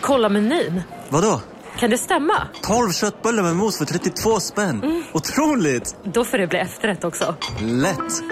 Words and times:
Kolla 0.00 0.28
menyn. 0.28 0.82
Vadå? 1.08 1.40
Kan 1.78 1.90
det 1.90 1.98
stämma? 1.98 2.48
12 2.62 2.92
köttbullar 2.92 3.42
med 3.42 3.56
mos 3.56 3.78
för 3.78 3.84
32 3.84 4.40
spänn. 4.40 4.82
Mm. 4.82 5.02
Otroligt! 5.12 5.96
Då 6.04 6.24
får 6.24 6.38
det 6.38 6.46
bli 6.46 6.58
efterrätt 6.58 7.04
också. 7.04 7.34
Lätt! 7.60 8.22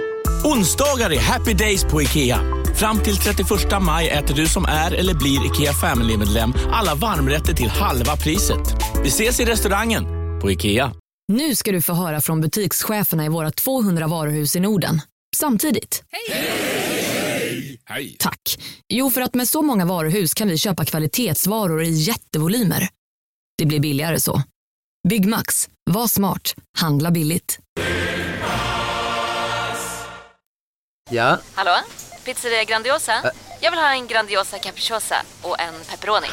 Onsdagar 0.45 1.13
är 1.13 1.21
happy 1.21 1.55
days 1.55 1.85
på 1.85 2.03
IKEA. 2.03 2.41
Fram 2.77 2.99
till 2.99 3.17
31 3.17 3.49
maj 3.81 4.09
äter 4.09 4.35
du 4.35 4.47
som 4.47 4.65
är 4.65 4.95
eller 4.95 5.15
blir 5.15 5.47
IKEA 5.47 5.73
Family-medlem 5.73 6.53
alla 6.73 6.95
varmrätter 6.95 7.55
till 7.55 7.69
halva 7.69 8.17
priset. 8.17 8.61
Vi 9.03 9.09
ses 9.09 9.41
i 9.41 9.45
restaurangen 9.45 10.05
på 10.43 10.51
IKEA. 10.51 10.93
Nu 11.33 11.55
ska 11.55 11.73
du 11.73 11.83
få 11.83 11.93
höra 11.93 12.21
från 12.21 12.41
butikscheferna 12.41 13.25
i 13.25 13.29
våra 13.29 13.51
200 13.51 14.07
varuhus 14.07 14.57
i 14.57 14.61
Norden. 14.61 15.01
Samtidigt. 15.37 16.03
Hej! 16.11 16.39
Hej! 16.41 17.08
Hej! 17.85 18.17
Tack. 18.19 18.59
Jo, 18.89 19.11
för 19.11 19.21
att 19.21 19.35
med 19.35 19.49
så 19.49 19.63
många 19.63 19.85
varuhus 19.85 20.35
kan 20.35 20.49
vi 20.49 20.59
köpa 20.59 20.85
kvalitetsvaror 20.85 21.83
i 21.83 21.91
jättevolymer. 21.91 22.89
Det 23.59 23.67
blir 23.67 23.81
billigare 23.81 24.21
så. 24.21 24.43
Byggmax. 25.09 25.69
Var 25.91 26.07
smart. 26.07 26.55
Handla 26.79 27.11
billigt. 27.11 27.59
Ja? 31.11 31.39
Hallå? 31.55 31.77
Pizzeria 32.25 32.65
Grandiosa? 32.65 33.13
Ä 33.13 33.31
Jag 33.61 33.71
vill 33.71 33.81
ha 33.81 33.93
en 33.93 34.07
Grandiosa 34.07 34.59
capriciosa 34.59 35.17
och 35.43 35.61
en 35.61 35.75
pepperoni. 35.91 36.27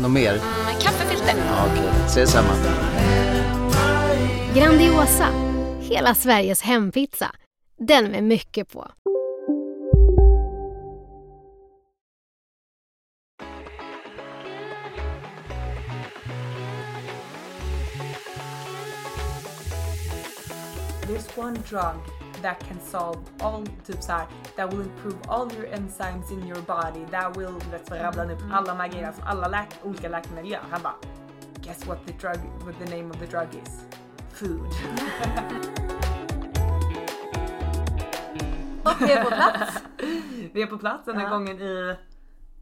Något 0.00 0.10
mer? 0.10 0.32
Mm, 0.32 0.80
kaffefilter. 0.80 1.34
Ja, 1.36 1.66
Okej, 1.66 1.88
okay. 1.88 2.06
ses 2.06 2.30
samma. 2.32 2.54
Grandiosa, 4.54 5.28
hela 5.80 6.14
Sveriges 6.14 6.62
hempizza. 6.62 7.30
Den 7.78 8.10
med 8.10 8.24
mycket 8.24 8.72
på. 8.72 8.90
There's 21.14 21.36
one 21.36 21.54
drug 21.54 21.96
that 22.42 22.58
can 22.60 22.80
solve 22.80 23.18
all 23.40 23.66
typ 23.86 24.02
så 24.02 24.12
här, 24.12 24.26
that 24.56 24.72
will 24.72 24.80
improve 24.80 25.16
all 25.28 25.52
your 25.52 25.66
enzymes 25.66 26.30
in 26.32 26.46
your 26.46 26.62
body. 26.62 27.04
That 27.10 27.36
will, 27.36 27.54
vet 27.70 27.86
så 27.88 27.94
rabblar 27.94 28.30
upp 28.30 28.38
alla 28.52 28.66
de 28.66 28.80
här 28.80 28.88
grejerna 28.88 29.12
som 29.12 29.24
alla 29.26 29.48
läk 29.48 29.68
olika 29.82 30.08
läkemedel 30.08 30.50
gör. 30.50 30.60
Han 30.70 30.82
bara, 30.82 30.94
guess 31.62 31.86
what 31.86 32.06
the 32.06 32.12
drug, 32.12 32.36
what 32.64 32.74
the 32.78 32.96
name 32.96 33.10
of 33.10 33.18
the 33.18 33.26
drug 33.26 33.48
is? 33.62 33.86
Food. 34.32 34.60
Och 38.84 39.00
vi 39.00 39.12
är 39.12 39.24
på 39.24 39.30
plats. 39.30 39.82
vi 40.52 40.62
är 40.62 40.66
på 40.66 40.78
plats 40.78 41.04
den 41.04 41.16
här 41.16 41.24
ja. 41.24 41.30
gången 41.30 41.60
i 41.60 41.96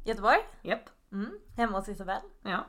Göteborg. 0.05 0.39
Japp. 0.62 0.84
Mm. 1.12 1.39
Hemma 1.56 1.78
hos 1.78 1.89
Isabelle. 1.89 2.22
Ja. 2.42 2.66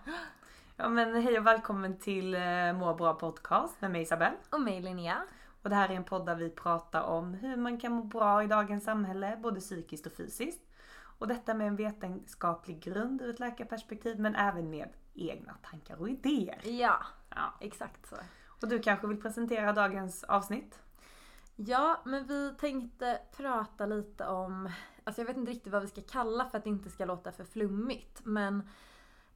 Ja 0.78 0.90
men 0.90 1.22
hej 1.22 1.40
och 1.40 1.48
välkommen 1.48 2.00
till 2.00 2.36
uh, 2.36 2.74
Må 2.74 2.94
bra 2.94 3.14
podcast 3.14 3.82
med 3.82 3.92
mig 3.92 4.02
Isabelle. 4.02 4.36
Och 4.50 4.62
mig 4.62 4.82
Linnea. 4.82 5.24
Och 5.64 5.70
det 5.70 5.76
här 5.76 5.90
är 5.90 5.94
en 5.94 6.04
podd 6.04 6.26
där 6.26 6.36
vi 6.36 6.50
pratar 6.50 7.02
om 7.02 7.34
hur 7.34 7.58
man 7.58 7.78
kan 7.78 7.92
må 7.92 8.04
bra 8.04 8.44
i 8.44 8.48
dagens 8.48 8.84
samhälle, 8.84 9.40
både 9.42 9.60
psykiskt 9.60 10.06
och 10.06 10.14
fysiskt. 10.14 10.62
Och 11.18 11.28
detta 11.28 11.54
med 11.54 11.68
en 11.68 11.76
vetenskaplig 11.76 12.80
grund 12.80 13.22
ur 13.22 13.30
ett 13.30 13.40
läkarperspektiv 13.40 14.20
men 14.20 14.36
även 14.36 14.70
med 14.70 14.90
egna 15.14 15.56
tankar 15.72 15.96
och 15.96 16.10
idéer. 16.10 16.60
Ja, 16.64 16.98
ja. 17.30 17.54
exakt 17.60 18.08
så. 18.10 18.16
Och 18.62 18.68
du 18.68 18.80
kanske 18.80 19.08
vill 19.08 19.22
presentera 19.22 19.74
dagens 19.74 20.24
avsnitt? 20.24 20.80
Ja, 21.56 22.02
men 22.06 22.28
vi 22.28 22.56
tänkte 22.60 23.20
prata 23.38 23.86
lite 23.86 24.28
om, 24.28 24.70
alltså 25.04 25.22
jag 25.22 25.28
vet 25.28 25.38
inte 25.38 25.52
riktigt 25.52 25.74
vad 25.74 25.82
vi 25.82 25.88
ska 25.88 26.02
kalla 26.02 26.46
för 26.46 26.58
att 26.58 26.64
det 26.64 26.70
inte 26.70 26.90
ska 26.90 27.06
låta 27.06 27.32
för 27.32 27.44
flummigt. 27.44 28.22
Men 28.26 28.70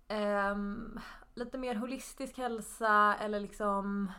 Um, 0.09 1.00
lite 1.38 1.57
mer 1.57 1.75
holistisk 1.75 2.38
hälsa 2.38 3.16
eller 3.21 3.39
liksom 3.39 4.11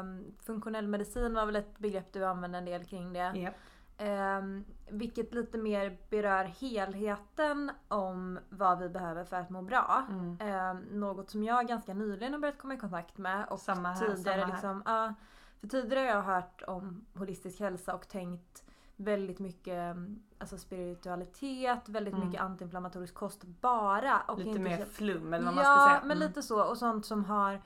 um, 0.00 0.34
funktionell 0.40 0.86
medicin 0.86 1.34
var 1.34 1.46
väl 1.46 1.56
ett 1.56 1.78
begrepp 1.78 2.12
du 2.12 2.24
använde 2.24 2.58
en 2.58 2.64
del 2.64 2.84
kring 2.84 3.12
det. 3.12 3.32
Yep. 3.36 3.54
Um, 3.98 4.64
vilket 4.90 5.34
lite 5.34 5.58
mer 5.58 5.98
berör 6.10 6.44
helheten 6.44 7.70
om 7.88 8.38
vad 8.48 8.78
vi 8.78 8.88
behöver 8.88 9.24
för 9.24 9.36
att 9.36 9.50
må 9.50 9.62
bra. 9.62 10.06
Mm. 10.10 10.78
något 10.90 11.30
som 11.30 11.44
jag 11.44 11.68
ganska 11.68 11.94
nyligen 11.94 12.32
har 12.32 12.40
börjat 12.40 12.58
komma 12.58 12.74
i 12.74 12.78
kontakt 12.78 13.18
med. 13.18 13.46
Och 13.48 13.60
samma 13.60 13.92
här, 13.92 14.06
tidigare, 14.06 14.40
samma 14.40 14.52
liksom, 14.52 14.76
uh, 14.78 15.12
för 15.60 15.68
tidigare 15.68 16.00
har 16.00 16.06
jag 16.06 16.22
hört 16.22 16.62
om 16.66 17.06
holistisk 17.14 17.60
hälsa 17.60 17.94
och 17.94 18.08
tänkt 18.08 18.64
väldigt 19.00 19.38
mycket 19.38 19.96
alltså 20.38 20.58
spiritualitet, 20.58 21.88
väldigt 21.88 22.14
mm. 22.14 22.26
mycket 22.26 22.42
antiinflammatorisk 22.42 23.14
kost 23.14 23.44
bara. 23.44 24.20
Och 24.20 24.38
lite 24.38 24.58
mer 24.58 24.84
flum 24.84 25.32
eller 25.32 25.44
vad 25.44 25.54
man 25.54 25.64
ska 25.64 25.86
säga. 25.86 25.94
Ja, 25.94 26.00
men 26.02 26.16
mm. 26.16 26.28
lite 26.28 26.42
så. 26.42 26.62
Och 26.62 26.78
sånt 26.78 27.06
som 27.06 27.24
har 27.24 27.62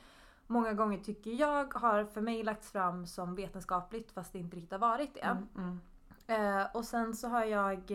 många 0.46 0.72
gånger 0.72 0.98
tycker 0.98 1.30
jag 1.30 1.74
har 1.74 2.04
för 2.04 2.20
mig 2.20 2.42
lagts 2.42 2.70
fram 2.70 3.06
som 3.06 3.34
vetenskapligt 3.34 4.12
fast 4.12 4.32
det 4.32 4.38
inte 4.38 4.56
riktigt 4.56 4.72
har 4.72 4.78
varit 4.78 5.14
det. 5.14 5.20
Mm, 5.20 5.48
mm. 5.56 5.80
Eh, 6.26 6.66
och 6.74 6.84
sen 6.84 7.14
så 7.14 7.28
har 7.28 7.44
jag 7.44 7.92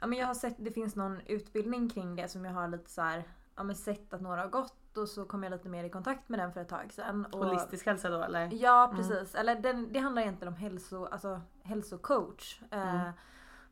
Ja 0.00 0.06
men 0.06 0.18
jag 0.18 0.26
har 0.26 0.34
sett, 0.34 0.54
det 0.58 0.70
finns 0.70 0.96
någon 0.96 1.20
utbildning 1.26 1.88
kring 1.88 2.16
det 2.16 2.28
som 2.28 2.44
jag 2.44 2.52
har 2.52 2.68
lite 2.68 2.90
så 2.90 3.02
här, 3.02 3.24
ja 3.56 3.62
men 3.62 3.76
sett 3.76 4.12
att 4.12 4.20
några 4.20 4.40
har 4.40 4.48
gått 4.48 4.85
och 4.96 5.08
så 5.08 5.24
kom 5.24 5.42
jag 5.42 5.50
lite 5.50 5.68
mer 5.68 5.84
i 5.84 5.90
kontakt 5.90 6.28
med 6.28 6.38
den 6.38 6.52
för 6.52 6.60
ett 6.60 6.68
tag 6.68 6.92
sedan. 6.92 7.26
Och, 7.26 7.44
Holistisk 7.44 7.86
hälsa 7.86 8.10
då 8.10 8.22
eller? 8.22 8.48
Ja 8.52 8.84
mm. 8.84 8.96
precis. 8.96 9.34
Mm. 9.34 9.40
Eller 9.40 9.60
den, 9.60 9.92
det 9.92 9.98
handlar 9.98 10.22
egentligen 10.22 10.54
om 10.54 10.58
hälso, 10.58 11.04
alltså, 11.04 11.40
hälsocoach. 11.62 12.60
Eh, 12.70 12.94
mm. 12.94 13.12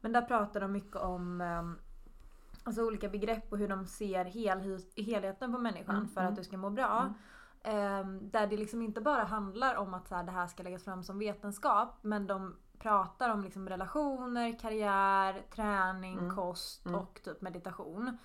men 0.01 0.13
där 0.13 0.23
pratar 0.23 0.61
de 0.61 0.73
mycket 0.73 0.97
om 0.97 1.41
um, 1.41 1.79
alltså 2.65 2.83
olika 2.83 3.09
begrepp 3.09 3.53
och 3.53 3.59
hur 3.59 3.69
de 3.69 3.87
ser 3.87 4.25
hel, 4.25 4.81
helheten 4.97 5.53
på 5.53 5.59
människan 5.59 5.97
mm. 5.97 6.09
för 6.09 6.21
att 6.21 6.27
mm. 6.27 6.35
du 6.35 6.45
ska 6.45 6.57
må 6.57 6.71
bra. 6.71 7.15
Um, 7.65 8.31
där 8.31 8.47
det 8.47 8.57
liksom 8.57 8.83
inte 8.83 9.01
bara 9.01 9.25
handlar 9.25 9.75
om 9.75 9.95
att 9.95 10.09
så 10.09 10.15
här, 10.15 10.25
det 10.25 10.33
här 10.33 10.47
ska 10.47 10.63
läggas 10.63 10.85
fram 10.85 11.03
som 11.03 11.19
vetenskap 11.19 11.99
men 12.03 12.27
de 12.27 12.57
pratar 12.79 13.31
om 13.31 13.45
liksom 13.45 13.69
relationer, 13.69 14.59
karriär, 14.59 15.43
träning, 15.55 16.19
mm. 16.19 16.37
kost 16.37 16.87
mm. 16.87 17.01
och 17.01 17.21
typ 17.25 17.41
meditation. 17.41 18.19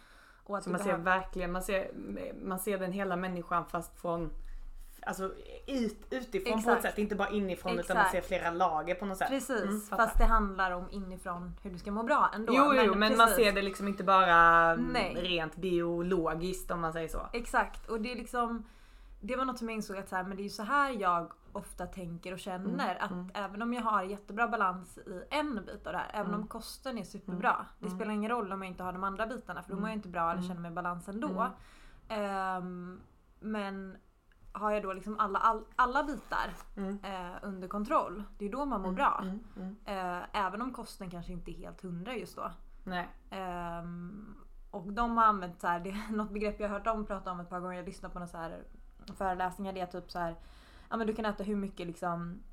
Och 0.49 0.57
att 0.57 0.63
så 0.63 0.69
man 0.69 0.79
ser 0.79 0.97
verkligen, 0.97 1.51
man 1.51 1.61
ser, 1.61 1.91
man 2.43 2.59
ser 2.59 2.77
den 2.77 2.91
hela 2.91 3.15
människan 3.15 3.65
fast 3.65 4.01
från 4.01 4.29
Alltså 5.01 5.31
ut, 5.67 5.97
utifrån 6.09 6.53
Exakt. 6.53 6.65
på 6.65 6.71
något 6.71 6.81
sätt, 6.81 6.97
inte 6.97 7.15
bara 7.15 7.29
inifrån 7.29 7.71
Exakt. 7.71 7.89
utan 7.89 7.97
man 7.97 8.11
ser 8.11 8.21
flera 8.21 8.51
lager 8.51 8.95
på 8.95 9.05
något 9.05 9.17
sätt. 9.17 9.27
Precis, 9.27 9.63
mm, 9.63 9.81
fast 9.81 10.17
det 10.17 10.25
handlar 10.25 10.71
om 10.71 10.85
inifrån 10.91 11.55
hur 11.63 11.71
du 11.71 11.77
ska 11.77 11.91
må 11.91 12.03
bra 12.03 12.31
ändå. 12.35 12.53
Jo, 12.55 12.73
jo 12.73 12.89
men, 12.89 12.99
men 12.99 13.17
man 13.17 13.29
ser 13.29 13.51
det 13.51 13.61
liksom 13.61 13.87
inte 13.87 14.03
bara 14.03 14.75
Nej. 14.75 15.15
rent 15.15 15.55
biologiskt 15.55 16.71
om 16.71 16.81
man 16.81 16.93
säger 16.93 17.07
så. 17.07 17.29
Exakt, 17.33 17.89
och 17.89 18.01
det 18.01 18.11
är 18.11 18.15
liksom 18.15 18.63
Det 19.21 19.35
var 19.35 19.45
något 19.45 19.57
som 19.57 19.69
jag 19.69 19.75
insåg 19.75 19.97
att 19.97 20.09
så 20.09 20.15
här, 20.15 20.23
men 20.23 20.37
det 20.37 20.41
är 20.41 20.43
ju 20.43 20.49
så 20.49 20.63
här 20.63 20.91
jag 20.91 21.31
ofta 21.51 21.85
tänker 21.85 22.33
och 22.33 22.39
känner. 22.39 22.95
Mm, 22.95 22.97
att 22.99 23.11
mm. 23.11 23.31
även 23.33 23.61
om 23.61 23.73
jag 23.73 23.81
har 23.81 24.03
jättebra 24.03 24.47
balans 24.47 24.97
i 24.97 25.23
en 25.29 25.65
bit 25.65 25.87
av 25.87 25.93
det 25.93 25.99
här, 25.99 26.11
även 26.13 26.29
om 26.29 26.35
mm. 26.35 26.47
kosten 26.47 26.97
är 26.97 27.03
superbra. 27.03 27.53
Mm, 27.53 27.65
det 27.79 27.89
spelar 27.89 28.11
ingen 28.11 28.31
roll 28.31 28.51
om 28.51 28.61
jag 28.61 28.71
inte 28.71 28.83
har 28.83 28.93
de 28.93 29.03
andra 29.03 29.27
bitarna 29.27 29.63
för 29.63 29.71
då 29.71 29.79
mår 29.79 29.89
jag 29.89 29.97
inte 29.97 30.09
bra 30.09 30.31
eller 30.31 30.41
känner 30.41 30.61
mig 30.61 30.71
i 30.71 30.73
balans 30.73 31.09
ändå. 31.09 31.47
Um, 32.09 33.01
men 33.39 33.97
har 34.51 34.71
jag 34.71 34.83
då 34.83 34.93
liksom 34.93 35.19
alla, 35.19 35.39
all, 35.39 35.65
alla 35.75 36.03
bitar 36.03 36.53
mm. 36.77 36.99
eh, 37.03 37.37
under 37.41 37.67
kontroll, 37.67 38.23
det 38.37 38.45
är 38.45 38.49
då 38.49 38.65
man 38.65 38.81
mår 38.81 38.87
mm, 38.87 38.95
bra. 38.95 39.19
Mm, 39.21 39.39
mm, 39.55 39.75
eh, 39.85 40.45
även 40.45 40.61
om 40.61 40.73
kosten 40.73 41.09
kanske 41.09 41.31
inte 41.31 41.51
är 41.51 41.57
helt 41.57 41.81
hundra 41.81 42.15
just 42.15 42.35
då. 42.35 42.51
Nej. 42.83 43.09
Eh, 43.29 43.83
och 44.71 44.93
de 44.93 45.17
har 45.17 45.25
använt 45.25 45.61
så 45.61 45.67
här, 45.67 45.79
det 45.83 45.89
är 45.89 46.11
något 46.11 46.31
begrepp 46.31 46.59
jag 46.59 46.69
har 46.69 46.75
hört 46.75 46.85
dem 46.85 47.05
prata 47.05 47.31
om 47.31 47.39
ett 47.39 47.49
par 47.49 47.59
gånger. 47.59 47.75
Jag 47.75 47.85
lyssnat 47.85 48.13
på 48.13 48.19
några 48.19 48.27
så 48.27 48.37
här 48.37 48.63
föreläsningar. 49.13 49.73
Det 49.73 49.79
är 49.79 49.85
typ 49.85 50.11
så 50.11 50.19
här, 50.19 50.35
ja 50.89 50.97
men 50.97 51.07
du 51.07 51.15
kan 51.15 51.25
äta 51.25 51.43
hur 51.43 51.55
mycket 51.55 51.87
liksom 51.87 52.43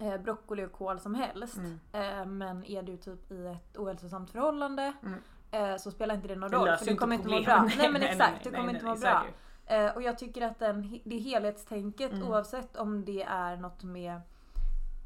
eh, 0.00 0.16
broccoli 0.16 0.64
och 0.64 0.72
kål 0.72 1.00
som 1.00 1.14
helst. 1.14 1.56
Mm. 1.56 1.80
Eh, 1.92 2.26
men 2.26 2.64
är 2.64 2.82
du 2.82 2.96
typ 2.96 3.32
i 3.32 3.46
ett 3.46 3.76
ohälsosamt 3.76 4.30
förhållande 4.30 4.92
mm. 5.02 5.20
eh, 5.50 5.76
så 5.76 5.90
spelar 5.90 6.14
inte 6.14 6.28
det 6.28 6.36
någon 6.36 6.50
roll. 6.50 6.76
För 6.76 6.86
du 6.86 6.96
kommer 6.96 7.16
inte 7.16 7.28
må 7.28 7.42
bra. 7.42 7.68
Nej 7.76 7.92
men 7.92 8.02
exakt, 8.02 8.44
du 8.44 8.50
kommer 8.50 8.74
inte 8.74 8.84
må 8.84 8.96
bra. 8.96 9.24
Eh, 9.66 9.96
och 9.96 10.02
jag 10.02 10.18
tycker 10.18 10.42
att 10.42 10.58
den, 10.58 11.00
det 11.04 11.18
helhetstänket 11.18 12.12
mm. 12.12 12.28
oavsett 12.28 12.76
om 12.76 13.04
det 13.04 13.22
är 13.22 13.56
något 13.56 13.82
med 13.82 14.20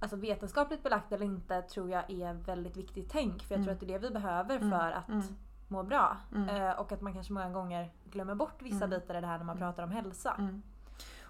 alltså 0.00 0.16
vetenskapligt 0.16 0.82
belagt 0.82 1.12
eller 1.12 1.26
inte 1.26 1.62
tror 1.62 1.90
jag 1.90 2.10
är 2.10 2.32
väldigt 2.32 2.76
viktigt 2.76 3.10
tänk. 3.10 3.42
För 3.42 3.54
jag 3.54 3.56
mm. 3.56 3.64
tror 3.64 3.74
att 3.74 3.80
det 3.80 3.86
är 3.86 3.98
det 3.98 4.08
vi 4.08 4.14
behöver 4.14 4.56
mm. 4.56 4.70
för 4.70 4.90
att 4.90 5.08
mm. 5.08 5.22
må 5.68 5.82
bra. 5.82 6.16
Mm. 6.34 6.48
Eh, 6.48 6.72
och 6.72 6.92
att 6.92 7.00
man 7.00 7.12
kanske 7.12 7.32
många 7.32 7.50
gånger 7.50 7.92
glömmer 8.04 8.34
bort 8.34 8.62
vissa 8.62 8.84
mm. 8.84 8.90
bitar 8.90 9.14
i 9.14 9.20
det 9.20 9.26
här 9.26 9.38
när 9.38 9.44
man 9.44 9.58
pratar 9.58 9.82
om 9.82 9.90
hälsa. 9.90 10.34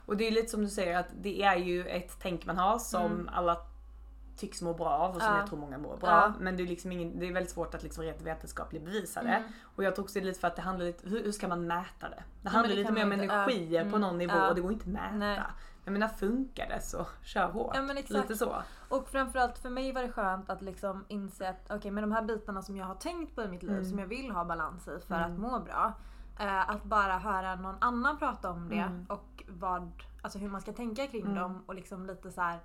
Och 0.06 0.16
det 0.16 0.26
är 0.26 0.30
lite 0.30 0.48
som 0.48 0.62
du 0.62 0.68
säger 0.68 0.98
att 0.98 1.08
det 1.20 1.42
är 1.42 1.56
ju 1.56 1.86
ett 1.86 2.16
tänk 2.22 2.46
man 2.46 2.58
har 2.58 2.78
som 2.78 3.30
alla 3.32 3.58
tycks 4.36 4.62
må 4.62 4.74
bra 4.74 4.88
av 4.88 5.14
och 5.14 5.22
som 5.22 5.32
ja. 5.32 5.38
jag 5.38 5.46
tror 5.46 5.58
många 5.58 5.78
mår 5.78 5.96
bra 5.96 6.10
ja. 6.10 6.32
Men 6.40 6.56
det 6.56 6.62
är, 6.62 6.66
liksom 6.66 6.92
ingen, 6.92 7.18
det 7.18 7.28
är 7.28 7.32
väldigt 7.32 7.52
svårt 7.52 7.74
att 7.74 7.82
liksom 7.82 8.04
rent 8.04 8.22
vetenskapligt 8.22 8.84
bevisa 8.84 9.22
det. 9.22 9.28
Mm. 9.28 9.52
Och 9.76 9.84
jag 9.84 9.94
tror 9.94 10.04
också 10.04 10.14
det 10.14 10.20
är 10.20 10.24
lite 10.24 10.40
för 10.40 10.48
att 10.48 10.56
det 10.56 10.62
handlar 10.62 10.86
lite, 10.86 11.08
hur, 11.08 11.24
hur 11.24 11.32
ska 11.32 11.48
man 11.48 11.66
mäta 11.66 12.08
det? 12.08 12.22
Det 12.42 12.48
handlar 12.48 12.70
ja, 12.70 12.76
det 12.76 12.82
lite 12.82 12.92
mer 12.92 13.04
om 13.04 13.12
energier 13.12 13.80
mm. 13.80 13.92
på 13.92 13.98
någon 13.98 14.18
nivå 14.18 14.38
och 14.48 14.54
det 14.54 14.60
går 14.60 14.72
inte 14.72 14.84
att 14.84 14.92
mäta. 14.92 15.16
Nej. 15.16 15.40
Jag 15.84 15.92
menar 15.92 16.08
funkar 16.08 16.68
det 16.68 16.80
så 16.80 17.06
kör 17.22 17.46
hårt. 17.46 17.76
Men. 17.86 17.96
Lite 17.96 18.36
så. 18.36 18.62
Och 18.88 19.08
framförallt 19.08 19.58
för 19.58 19.70
mig 19.70 19.92
var 19.92 20.02
det 20.02 20.12
skönt 20.12 20.50
att 20.50 20.62
liksom 20.62 21.04
inse 21.08 21.48
att 21.48 21.64
okej 21.64 21.76
okay, 21.76 21.90
med 21.90 22.02
de 22.02 22.12
här 22.12 22.22
bitarna 22.22 22.62
som 22.62 22.76
jag 22.76 22.86
har 22.86 22.94
tänkt 22.94 23.34
på 23.34 23.42
i 23.42 23.48
mitt 23.48 23.62
liv 23.62 23.72
mm. 23.72 23.84
som 23.84 23.98
jag 23.98 24.06
vill 24.06 24.30
ha 24.30 24.44
balans 24.44 24.88
i 24.88 24.98
för 25.06 25.14
att 25.14 25.26
mm. 25.28 25.40
må 25.40 25.60
bra. 25.60 25.92
Eh, 26.38 26.70
att 26.70 26.84
bara 26.84 27.18
höra 27.18 27.54
någon 27.54 27.76
annan 27.80 28.18
prata 28.18 28.50
om 28.50 28.68
det 28.68 28.78
Mm. 28.78 29.06
och 29.08 29.42
vad, 29.48 29.90
alltså 30.22 30.38
hur 30.38 30.48
man 30.48 30.60
ska 30.60 30.72
tänka 30.72 31.06
kring 31.06 31.22
Mm. 31.22 31.34
dem 31.34 31.62
och 31.66 31.74
liksom 31.74 32.06
lite 32.06 32.30
så 32.32 32.40
här 32.40 32.58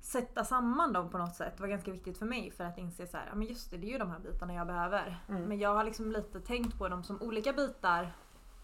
sätta 0.00 0.44
samman 0.44 0.92
dem 0.92 1.10
på 1.10 1.18
något 1.18 1.34
sätt 1.34 1.60
var 1.60 1.68
ganska 1.68 1.90
viktigt 1.92 2.18
för 2.18 2.26
mig 2.26 2.50
för 2.50 2.64
att 2.64 2.78
inse 2.78 3.06
så 3.06 3.16
här, 3.16 3.26
ja 3.28 3.34
men 3.34 3.46
just 3.48 3.70
det, 3.70 3.76
det 3.76 3.86
är 3.86 3.90
ju 3.92 3.98
de 3.98 4.10
här 4.10 4.18
bitarna 4.18 4.54
jag 4.54 4.66
behöver. 4.66 5.24
Mm. 5.28 5.42
Men 5.42 5.58
jag 5.58 5.74
har 5.74 5.84
liksom 5.84 6.12
lite 6.12 6.40
tänkt 6.40 6.78
på 6.78 6.88
dem 6.88 7.02
som 7.04 7.22
olika 7.22 7.52
bitar, 7.52 8.12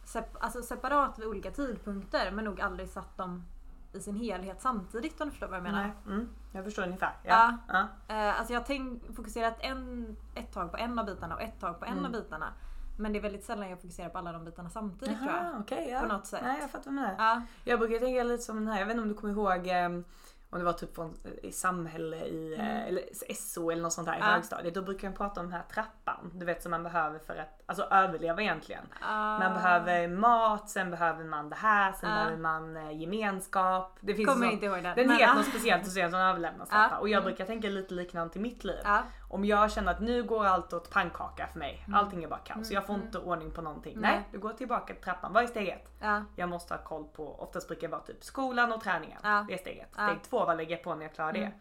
sep- 0.04 0.36
alltså 0.40 0.62
separat 0.62 1.18
vid 1.18 1.26
olika 1.26 1.50
tidpunkter 1.50 2.30
men 2.32 2.44
nog 2.44 2.60
aldrig 2.60 2.88
satt 2.88 3.16
dem 3.16 3.44
i 3.92 4.00
sin 4.00 4.16
helhet 4.16 4.60
samtidigt 4.62 5.20
om 5.20 5.26
du 5.26 5.30
förstår 5.30 5.46
vad 5.48 5.56
jag 5.56 5.62
menar. 5.62 5.82
Nej. 5.82 5.92
Mm. 6.14 6.28
Jag 6.52 6.64
förstår 6.64 6.82
ungefär. 6.82 7.12
Ja. 7.24 7.58
Ja. 7.68 7.88
Ja. 8.08 8.14
Eh, 8.14 8.38
alltså 8.38 8.52
jag 8.52 8.60
har 8.60 9.12
fokuserat 9.14 9.56
en, 9.60 10.16
ett 10.34 10.52
tag 10.52 10.70
på 10.70 10.76
en 10.76 10.98
av 10.98 11.06
bitarna 11.06 11.34
och 11.34 11.42
ett 11.42 11.60
tag 11.60 11.78
på 11.78 11.84
en 11.84 11.92
Mm. 11.92 12.04
av 12.04 12.12
bitarna. 12.12 12.52
Men 13.00 13.12
det 13.12 13.18
är 13.18 13.22
väldigt 13.22 13.44
sällan 13.44 13.70
jag 13.70 13.80
fokuserar 13.80 14.08
på 14.08 14.18
alla 14.18 14.32
de 14.32 14.44
bitarna 14.44 14.70
samtidigt 14.70 15.18
tror 15.18 15.30
jag. 15.32 15.60
Okej, 15.60 15.88
ja. 15.92 16.00
På 16.00 16.06
något 16.06 16.26
sätt. 16.26 16.40
Nej, 16.44 16.60
jag 16.60 16.70
fattar 16.70 16.84
vad 16.90 16.94
du 16.94 17.00
menar. 17.00 17.14
Ja. 17.18 17.42
Jag 17.64 17.78
brukar 17.78 17.98
tänka 17.98 18.22
lite 18.22 18.42
som 18.42 18.56
den 18.56 18.68
här, 18.68 18.78
jag 18.78 18.86
vet 18.86 18.92
inte 18.94 19.02
om 19.02 19.08
du 19.08 19.14
kommer 19.14 19.32
ihåg 19.34 19.66
eh, 19.68 19.86
om 20.52 20.58
det 20.58 20.64
var 20.64 20.72
typ 20.72 20.94
från 20.94 21.14
i 21.42 21.52
samhälle 21.52 22.16
i, 22.16 22.54
eh, 22.58 22.60
Mm. 22.70 22.88
eller 22.88 23.02
SO 23.34 23.70
eller 23.70 23.82
något 23.82 23.92
sånt 23.92 24.08
här 24.08 24.16
i 24.16 24.20
Ja. 24.20 24.24
högstadiet. 24.26 24.74
Då 24.74 24.82
brukar 24.82 25.08
jag 25.08 25.16
prata 25.16 25.40
om 25.40 25.46
den 25.46 25.52
här 25.54 25.62
trappan. 25.74 26.30
Du 26.34 26.46
vet 26.46 26.62
som 26.62 26.70
man 26.70 26.82
behöver 26.82 27.18
för 27.18 27.36
att 27.36 27.62
alltså, 27.66 27.84
överleva 27.84 28.42
egentligen. 28.42 28.84
Man 29.00 29.42
Ah. 29.42 29.54
behöver 29.54 30.08
mat, 30.08 30.70
sen 30.70 30.90
behöver 30.90 31.24
man 31.24 31.50
det 31.50 31.56
här, 31.56 31.92
sen 31.92 32.10
Ja. 32.10 32.16
behöver 32.16 32.36
man 32.36 32.76
eh, 32.76 33.00
gemenskap. 33.00 33.98
Det 34.00 34.14
finns 34.14 34.28
Kommer 34.28 34.46
så, 34.46 34.52
inte 34.52 34.66
ihåg 34.66 34.82
den. 34.82 34.96
Den 34.96 35.06
Men, 35.06 35.16
heter 35.16 35.34
något 35.34 35.46
speciellt 35.46 35.86
och 35.86 35.92
så 35.92 35.98
är 35.98 36.02
det 36.02 36.06
en 36.06 36.10
sån 36.10 36.20
överlevnadstrappa. 36.20 36.88
Ja. 36.94 36.98
Och 36.98 37.08
jag 37.08 37.18
Mm. 37.20 37.24
brukar 37.24 37.44
tänka 37.46 37.68
lite 37.68 37.94
likadant 37.94 38.36
i 38.36 38.38
mitt 38.38 38.64
liv. 38.64 38.80
Om 39.30 39.44
jag 39.44 39.72
känner 39.72 39.92
att 39.92 40.00
nu 40.00 40.22
går 40.22 40.44
allt 40.46 40.72
åt 40.72 40.90
pannkaka 40.90 41.46
för 41.46 41.58
mig. 41.58 41.82
Mm. 41.86 41.98
Allting 42.00 42.24
är 42.24 42.28
bara 42.28 42.38
kaos. 42.40 42.56
Mm, 42.70 42.74
Jag 42.74 42.86
får 42.86 42.94
mm. 42.94 43.06
inte 43.06 43.18
ordning 43.18 43.50
på 43.50 43.62
någonting. 43.62 43.98
Nej. 44.00 44.12
Nej, 44.12 44.28
du 44.32 44.38
går 44.38 44.52
tillbaka 44.52 44.94
till 44.94 45.02
trappan. 45.02 45.32
Vad 45.32 45.42
är 45.42 45.46
steg 45.46 45.68
ett? 45.68 45.90
Ja. 46.00 46.24
Jag 46.36 46.48
måste 46.48 46.74
ha 46.74 46.82
koll 46.84 47.04
på, 47.04 47.40
oftast 47.40 47.68
brukar 47.68 47.88
det 47.88 47.92
vara 47.92 48.02
typ 48.02 48.24
skolan 48.24 48.72
och 48.72 48.80
träningen. 48.80 49.18
Ja. 49.22 49.44
Det 49.48 49.54
är 49.54 49.58
steg 49.58 49.78
ett. 49.78 49.92
Steg 49.92 50.22
två, 50.22 50.44
vad 50.44 50.56
lägger 50.56 50.70
jag 50.76 50.82
på 50.84 50.94
när 50.94 51.02
jag 51.02 51.14
klarar 51.14 51.34
Mm. 51.34 51.50
det? 51.50 51.56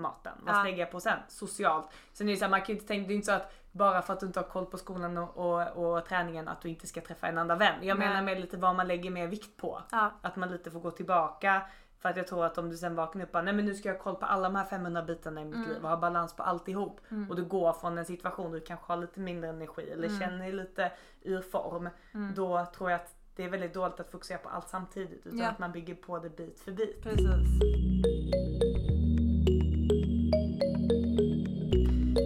Maten. 0.00 0.32
Vad 0.42 0.54
Ja. 0.56 0.62
lägger 0.62 0.78
jag 0.78 0.90
på 0.90 1.00
sen? 1.00 1.18
Socialt. 1.28 1.86
Sen 2.12 2.28
är 2.28 2.32
det 2.32 2.38
så 2.38 2.44
här, 2.44 2.50
man 2.50 2.60
kan 2.60 2.66
ju 2.66 2.72
inte 2.74 2.86
tänka, 2.86 3.08
det 3.08 3.14
är 3.14 3.16
inte 3.16 3.26
så 3.26 3.32
att 3.32 3.52
bara 3.72 4.02
för 4.02 4.12
att 4.12 4.20
du 4.20 4.26
inte 4.26 4.40
har 4.40 4.46
koll 4.48 4.66
på 4.66 4.78
skolan 4.78 5.18
och, 5.18 5.36
och, 5.36 5.96
och 5.96 6.06
träningen 6.06 6.48
att 6.48 6.60
du 6.60 6.68
inte 6.68 6.86
ska 6.86 7.00
träffa 7.00 7.26
en 7.28 7.38
enda 7.38 7.54
vän. 7.56 7.74
Jag 7.82 7.98
Nej. 7.98 8.08
menar 8.08 8.22
med 8.22 8.40
lite 8.40 8.56
vad 8.56 8.74
man 8.76 8.88
lägger 8.88 9.10
mer 9.10 9.26
vikt 9.26 9.56
på. 9.56 9.82
Att 10.22 10.36
man 10.36 10.48
lite 10.48 10.70
får 10.70 10.80
gå 10.80 10.90
tillbaka. 10.90 11.62
För 12.02 12.08
att 12.08 12.16
jag 12.16 12.26
tror 12.26 12.44
att 12.44 12.58
om 12.58 12.70
du 12.70 12.76
sen 12.76 12.94
vaknar 12.94 13.22
upp 13.22 13.28
och 13.28 13.32
bara, 13.32 13.42
nej 13.42 13.54
men 13.54 13.64
nu 13.64 13.74
ska 13.74 13.88
jag 13.88 13.94
ha 13.96 14.02
koll 14.02 14.14
på 14.16 14.26
alla 14.26 14.42
de 14.48 14.54
här 14.56 14.64
500 14.64 15.02
bitarna 15.02 15.40
i 15.40 15.44
mitt 15.44 15.54
Mm. 15.54 15.68
liv 15.68 15.82
och 15.82 15.88
ha 15.88 15.96
balans 15.96 16.36
på 16.36 16.42
alltihop. 16.42 17.00
Mm. 17.10 17.30
Och 17.30 17.36
du 17.36 17.44
går 17.44 17.72
från 17.72 17.98
en 17.98 18.04
situation 18.04 18.52
där 18.52 18.58
du 18.60 18.64
kanske 18.66 18.92
har 18.92 18.96
lite 18.96 19.20
mindre 19.20 19.50
energi 19.50 19.90
eller 19.90 20.08
Mm. 20.08 20.20
känner 20.20 20.38
dig 20.38 20.52
lite 20.52 20.92
ur 21.22 21.40
form. 21.42 21.88
Mm. 22.14 22.34
Då 22.34 22.66
tror 22.76 22.90
jag 22.90 23.00
att 23.00 23.14
det 23.36 23.44
är 23.44 23.48
väldigt 23.50 23.74
dåligt 23.74 24.00
att 24.00 24.10
fokusera 24.10 24.38
på 24.38 24.48
allt 24.48 24.68
samtidigt 24.68 25.26
utan 25.26 25.38
Ja. 25.38 25.48
att 25.48 25.58
man 25.58 25.72
bygger 25.72 25.94
på 25.94 26.18
det 26.18 26.36
bit 26.36 26.60
för 26.60 26.72
bit. 26.72 27.02
Precis. 27.02 27.26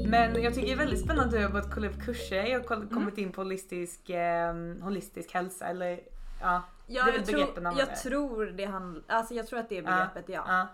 Men 0.09 0.43
jag 0.43 0.55
tycker 0.55 0.67
det 0.67 0.73
är 0.73 0.77
väldigt 0.77 1.01
spännande 1.01 1.25
att 1.25 1.31
du 1.41 1.43
har 1.43 1.51
börjat 1.53 1.75
kolla 1.75 1.89
upp 1.89 2.01
kurser. 2.05 2.45
Jag 2.45 2.59
har 2.61 2.65
koll- 2.67 2.89
kommit 2.89 3.19
in 3.19 3.33
på 3.33 3.41
holistisk, 3.41 4.11
eh, 4.11 4.55
holistisk 4.83 5.33
hälsa 5.35 5.67
eller 5.67 6.01
ja. 6.41 6.63
Ja, 6.87 7.05
det 7.05 7.33
är 7.33 7.39
jag, 7.39 7.63
man 7.63 7.77
jag 7.77 7.97
tror 7.97 8.47
det 8.47 8.65
handlar, 8.65 9.03
alltså 9.07 9.35
jag 9.35 9.47
tror 9.47 9.59
att 9.59 9.69
det 9.69 9.79
är 9.79 9.83
begreppet 9.83 10.25
ja. 10.29 10.45
Ja. 10.49 10.67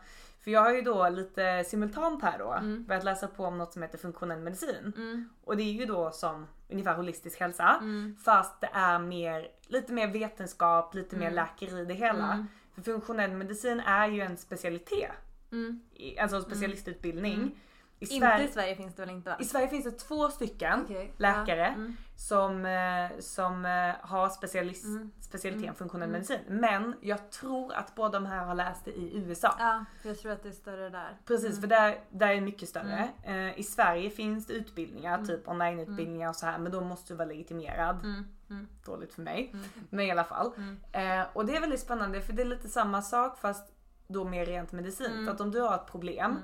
För 0.44 0.50
jag 0.50 0.60
har 0.60 0.72
ju 0.72 0.82
då 0.82 1.08
lite 1.08 1.64
simultant 1.64 2.22
här 2.22 2.38
då 2.38 2.52
Mm. 2.52 2.84
börjat 2.84 3.04
läsa 3.04 3.26
på 3.28 3.44
om 3.44 3.58
något 3.58 3.72
som 3.72 3.82
heter 3.82 3.98
funktionell 3.98 4.38
medicin. 4.40 4.92
Mm. 4.96 5.28
Och 5.44 5.56
det 5.56 5.62
är 5.62 5.72
ju 5.72 5.84
då 5.86 6.10
som 6.10 6.46
ungefär 6.70 6.94
holistisk 6.94 7.40
hälsa. 7.40 7.76
Mm. 7.80 8.16
Fast 8.24 8.60
det 8.60 8.70
är 8.72 8.98
mer, 8.98 9.48
lite 9.66 9.92
mer 9.92 10.06
vetenskap, 10.08 10.94
lite 10.94 11.16
mer 11.16 11.26
Mm. 11.30 11.34
läkeri 11.34 11.80
i 11.80 11.84
det 11.84 11.94
hela. 11.94 12.32
Mm. 12.32 12.46
För 12.74 12.82
funktionell 12.82 13.30
medicin 13.30 13.80
är 13.80 14.08
ju 14.08 14.20
en 14.20 14.36
specialitet. 14.36 15.10
Mm. 15.52 15.80
Alltså 16.20 16.36
en 16.36 16.42
specialistutbildning. 16.42 17.60
Mm. 18.02 18.10
I, 18.10 18.14
Inte 18.14 18.26
Sverige, 18.26 18.44
i 18.48 18.52
Sverige 18.52 18.76
finns 18.76 18.94
det 18.94 19.02
väl 19.02 19.10
inte 19.14 19.30
va? 19.30 19.36
I 19.40 19.44
Sverige 19.44 19.68
finns 19.68 19.84
det 19.84 19.90
två 19.90 20.28
stycken 20.28 20.80
Okej, 20.84 21.12
läkare 21.16 21.58
ja, 21.60 21.66
mm. 21.66 21.96
som, 22.16 22.66
eh, 22.66 23.18
som 23.20 23.64
eh, 23.64 23.94
har 24.00 24.28
specialist, 24.28 24.84
Mm. 24.84 25.10
specialiteten 25.20 25.64
Mm. 25.64 25.74
funktionell 25.74 26.08
Mm. 26.08 26.12
medicin. 26.12 26.38
Men 26.48 26.94
jag 27.00 27.30
tror 27.30 27.72
att 27.74 27.94
båda 27.94 28.20
de 28.20 28.26
här 28.26 28.44
har 28.44 28.54
läst 28.54 28.84
det 28.84 28.90
i 28.90 29.16
USA. 29.16 29.54
Ja, 29.58 29.84
jag 30.02 30.18
tror 30.18 30.32
att 30.32 30.42
det 30.42 30.48
är 30.48 30.52
större 30.52 30.88
där. 30.90 31.16
Precis, 31.26 31.48
Mm. 31.50 31.60
för 31.60 31.68
där, 31.68 32.00
där 32.10 32.28
är 32.28 32.34
det 32.34 32.40
mycket 32.40 32.68
större. 32.68 33.08
Eh, 33.22 33.58
I 33.58 33.62
Sverige 33.62 34.10
finns 34.10 34.46
det 34.46 34.52
utbildningar, 34.52 35.14
Mm. 35.14 35.26
typ 35.26 35.48
onlineutbildningar 35.48 36.28
och 36.28 36.36
så 36.36 36.46
här, 36.46 36.58
men 36.58 36.72
då 36.72 36.80
måste 36.80 37.12
du 37.12 37.16
vara 37.16 37.28
legitimerad. 37.28 37.96
Mm. 38.04 38.24
Mm. 38.50 38.68
Dåligt 38.86 39.14
för 39.14 39.22
mig. 39.22 39.50
Mm. 39.52 39.64
Men 39.90 40.04
i 40.06 40.10
alla 40.10 40.24
fall. 40.24 40.52
Mm. 40.56 41.20
Eh, 41.20 41.26
och 41.32 41.46
det 41.46 41.56
är 41.56 41.60
väldigt 41.60 41.80
spännande 41.80 42.20
för 42.20 42.32
det 42.32 42.42
är 42.42 42.46
lite 42.46 42.68
samma 42.68 43.02
sak 43.02 43.38
fast 43.38 43.72
då 44.08 44.24
mer 44.24 44.46
rent 44.46 44.72
medicin. 44.72 45.10
Mm. 45.12 45.26
För 45.26 45.32
att 45.32 45.40
om 45.40 45.50
du 45.50 45.60
har 45.60 45.74
ett 45.74 45.86
problem, 45.86 46.30
Mm. 46.30 46.42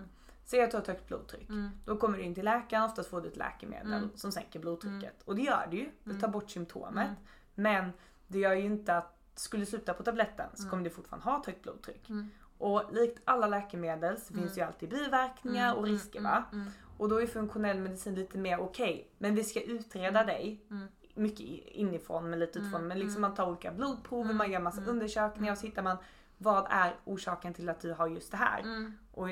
Säg 0.51 0.63
att 0.63 0.71
du 0.71 0.77
har 0.77 0.83
ett 0.83 0.89
högt 0.89 1.07
blodtryck. 1.09 1.49
Mm. 1.49 1.71
Då 1.85 1.97
kommer 1.97 2.19
du 2.19 2.25
in 2.25 2.35
till 2.35 2.45
läkaren, 2.45 2.83
oftast 2.85 3.11
får 3.11 3.21
du 3.21 3.29
ett 3.29 3.37
läkemedel 3.37 3.93
Mm. 3.93 4.11
som 4.15 4.33
sänker 4.33 4.61
blodtrycket. 4.61 5.23
Och 5.25 5.37
det 5.37 5.43
gör 5.43 5.67
det 5.71 5.77
ju, 5.77 5.85
det 6.05 6.11
Mm. 6.11 6.21
tar 6.21 6.29
bort 6.29 6.51
symptomet. 6.51 7.07
Mm. 7.09 7.15
Men 7.55 7.93
det 8.27 8.39
gör 8.39 8.55
ju 8.55 8.63
inte 8.65 8.97
att, 8.97 9.19
skulle 9.35 9.63
du 9.63 9.67
sluta 9.67 9.95
på 9.95 10.03
tabletten 10.03 10.47
så 10.55 10.63
Mm. 10.63 10.71
kommer 10.71 10.85
du 10.85 10.91
fortfarande 10.91 11.25
ha 11.31 11.41
ett 11.41 11.47
högt 11.47 11.63
blodtryck. 11.63 12.09
Mm. 12.09 12.31
Och 12.59 12.83
likt 12.93 13.21
alla 13.25 13.47
läkemedel 13.47 14.21
så 14.21 14.33
Mm. 14.33 14.45
finns 14.45 14.59
ju 14.59 14.63
alltid 14.63 14.89
biverkningar 14.89 15.75
och 15.75 15.85
risker 15.85 16.21
va. 16.21 16.45
Mm. 16.53 16.61
Mm. 16.63 16.73
Och 16.99 17.09
då 17.09 17.23
är 17.23 17.27
funktionell 17.27 17.79
medicin 17.79 18.15
lite 18.15 18.39
mer 18.39 18.61
okej, 18.61 19.11
men 19.19 19.35
vi 19.35 19.45
ska 19.45 19.61
utreda 19.61 20.25
dig 20.25 20.65
Mm. 20.71 20.89
mycket 21.15 21.41
inifrån 21.67 22.31
men 22.31 22.39
lite 22.39 22.59
utifrån. 22.59 22.75
Mm, 22.75 22.89
Men 22.89 22.99
liksom 22.99 23.17
mm. 23.17 23.21
man 23.31 23.35
tar 23.37 23.47
olika 23.49 23.73
blodprover, 23.73 24.25
Mm, 24.25 24.37
man 24.37 24.51
gör 24.53 24.61
massa 24.61 24.79
mm, 24.81 24.91
undersökningar 24.91 25.53
och 25.53 25.59
så 25.59 25.67
hittar 25.67 25.83
man 25.83 25.97
vad 26.39 26.67
är 26.71 26.95
orsaken 27.05 27.55
till 27.55 27.69
att 27.69 27.81
du 27.81 27.93
har 27.93 28.07
just 28.09 28.31
det 28.31 28.37
här. 28.37 28.61
Mm. 28.61 28.93
Och 29.13 29.29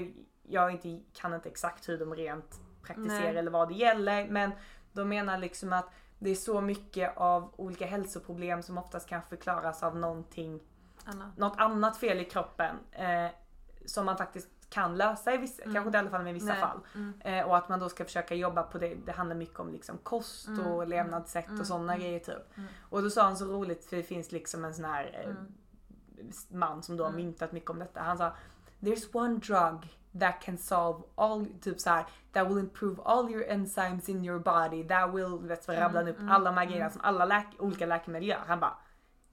jag 0.48 0.70
inte, 0.70 1.00
kan 1.12 1.34
inte 1.34 1.48
exakt 1.48 1.88
hur 1.88 1.98
de 1.98 2.14
rent 2.14 2.60
praktiserar 2.82 3.20
Nej. 3.20 3.36
eller 3.36 3.50
vad 3.50 3.68
det 3.68 3.74
gäller 3.74 4.28
men 4.28 4.50
de 4.92 5.08
menar 5.08 5.38
liksom 5.38 5.72
att 5.72 5.88
det 6.18 6.30
är 6.30 6.34
så 6.34 6.60
mycket 6.60 7.16
av 7.16 7.54
olika 7.56 7.86
hälsoproblem 7.86 8.62
som 8.62 8.78
oftast 8.78 9.08
kan 9.08 9.22
förklaras 9.22 9.82
av 9.82 9.96
någonting, 9.96 10.60
Anna. 11.04 11.32
något 11.36 11.58
annat 11.58 11.96
fel 11.96 12.20
i 12.20 12.24
kroppen 12.24 12.76
eh, 12.92 13.26
som 13.86 14.06
man 14.06 14.16
faktiskt 14.16 14.48
kan 14.70 14.96
lösa 14.96 15.34
i 15.34 15.36
vissa, 15.36 15.62
Mm. 15.62 15.74
kanske 15.74 15.88
inte 15.88 15.96
i 15.96 16.00
alla 16.00 16.10
fall 16.10 16.22
men 16.22 16.30
i 16.30 16.32
vissa 16.32 16.46
Nej. 16.46 16.60
fall. 16.60 16.80
Mm. 16.94 17.20
Eh, 17.24 17.46
och 17.48 17.56
att 17.56 17.68
man 17.68 17.80
då 17.80 17.88
ska 17.88 18.04
försöka 18.04 18.34
jobba 18.34 18.62
på 18.62 18.78
det. 18.78 18.94
Det 19.06 19.12
handlar 19.12 19.36
mycket 19.36 19.60
om 19.60 19.70
liksom 19.72 19.98
kost 19.98 20.48
Mm, 20.48 20.66
och 20.66 20.74
mm, 20.82 20.88
levnadssätt 20.88 21.48
mm, 21.48 21.60
och 21.60 21.66
sådana 21.66 21.92
mm, 21.94 22.04
grejer 22.04 22.18
typ. 22.20 22.56
mm. 22.56 22.68
Och 22.90 23.02
då 23.02 23.10
sa 23.10 23.22
han 23.22 23.36
så 23.36 23.44
roligt 23.44 23.84
för 23.84 23.96
det 23.96 24.02
finns 24.02 24.32
liksom 24.32 24.64
en 24.64 24.74
sån 24.74 24.84
här 24.84 25.20
eh, 25.24 25.30
Mm. 25.30 25.52
man 26.50 26.82
som 26.82 26.96
då 26.96 27.04
har 27.04 27.10
Mm. 27.10 27.24
myntat 27.24 27.52
mycket 27.52 27.70
om 27.70 27.78
detta. 27.78 28.00
Han 28.00 28.18
sa 28.18 28.32
There's 28.80 29.08
one 29.16 29.38
drug 29.38 29.98
that 30.20 30.40
can 30.42 30.58
solve 30.58 31.02
all, 31.14 31.46
typ 31.60 31.80
så 31.80 31.90
här, 31.90 32.04
that 32.32 32.48
will 32.48 32.58
improve 32.58 33.02
all 33.04 33.30
your 33.30 33.44
enzymes 33.48 34.08
in 34.08 34.24
your 34.24 34.38
body. 34.38 34.88
That 34.88 35.14
will, 35.14 35.38
vet 35.48 35.64
så 35.64 35.72
rabblar 35.72 36.02
han 36.02 36.08
upp 36.08 36.18
mm, 36.18 36.32
alla 36.32 36.44
de 36.44 36.56
här 36.56 36.62
mm. 36.62 36.72
grejerna 36.72 36.90
som 36.90 37.00
alla 37.04 37.26
läk- 37.26 37.56
olika 37.58 37.86
läkemedel 37.86 38.28
gör. 38.28 38.42
Han 38.46 38.60
bara 38.60 38.78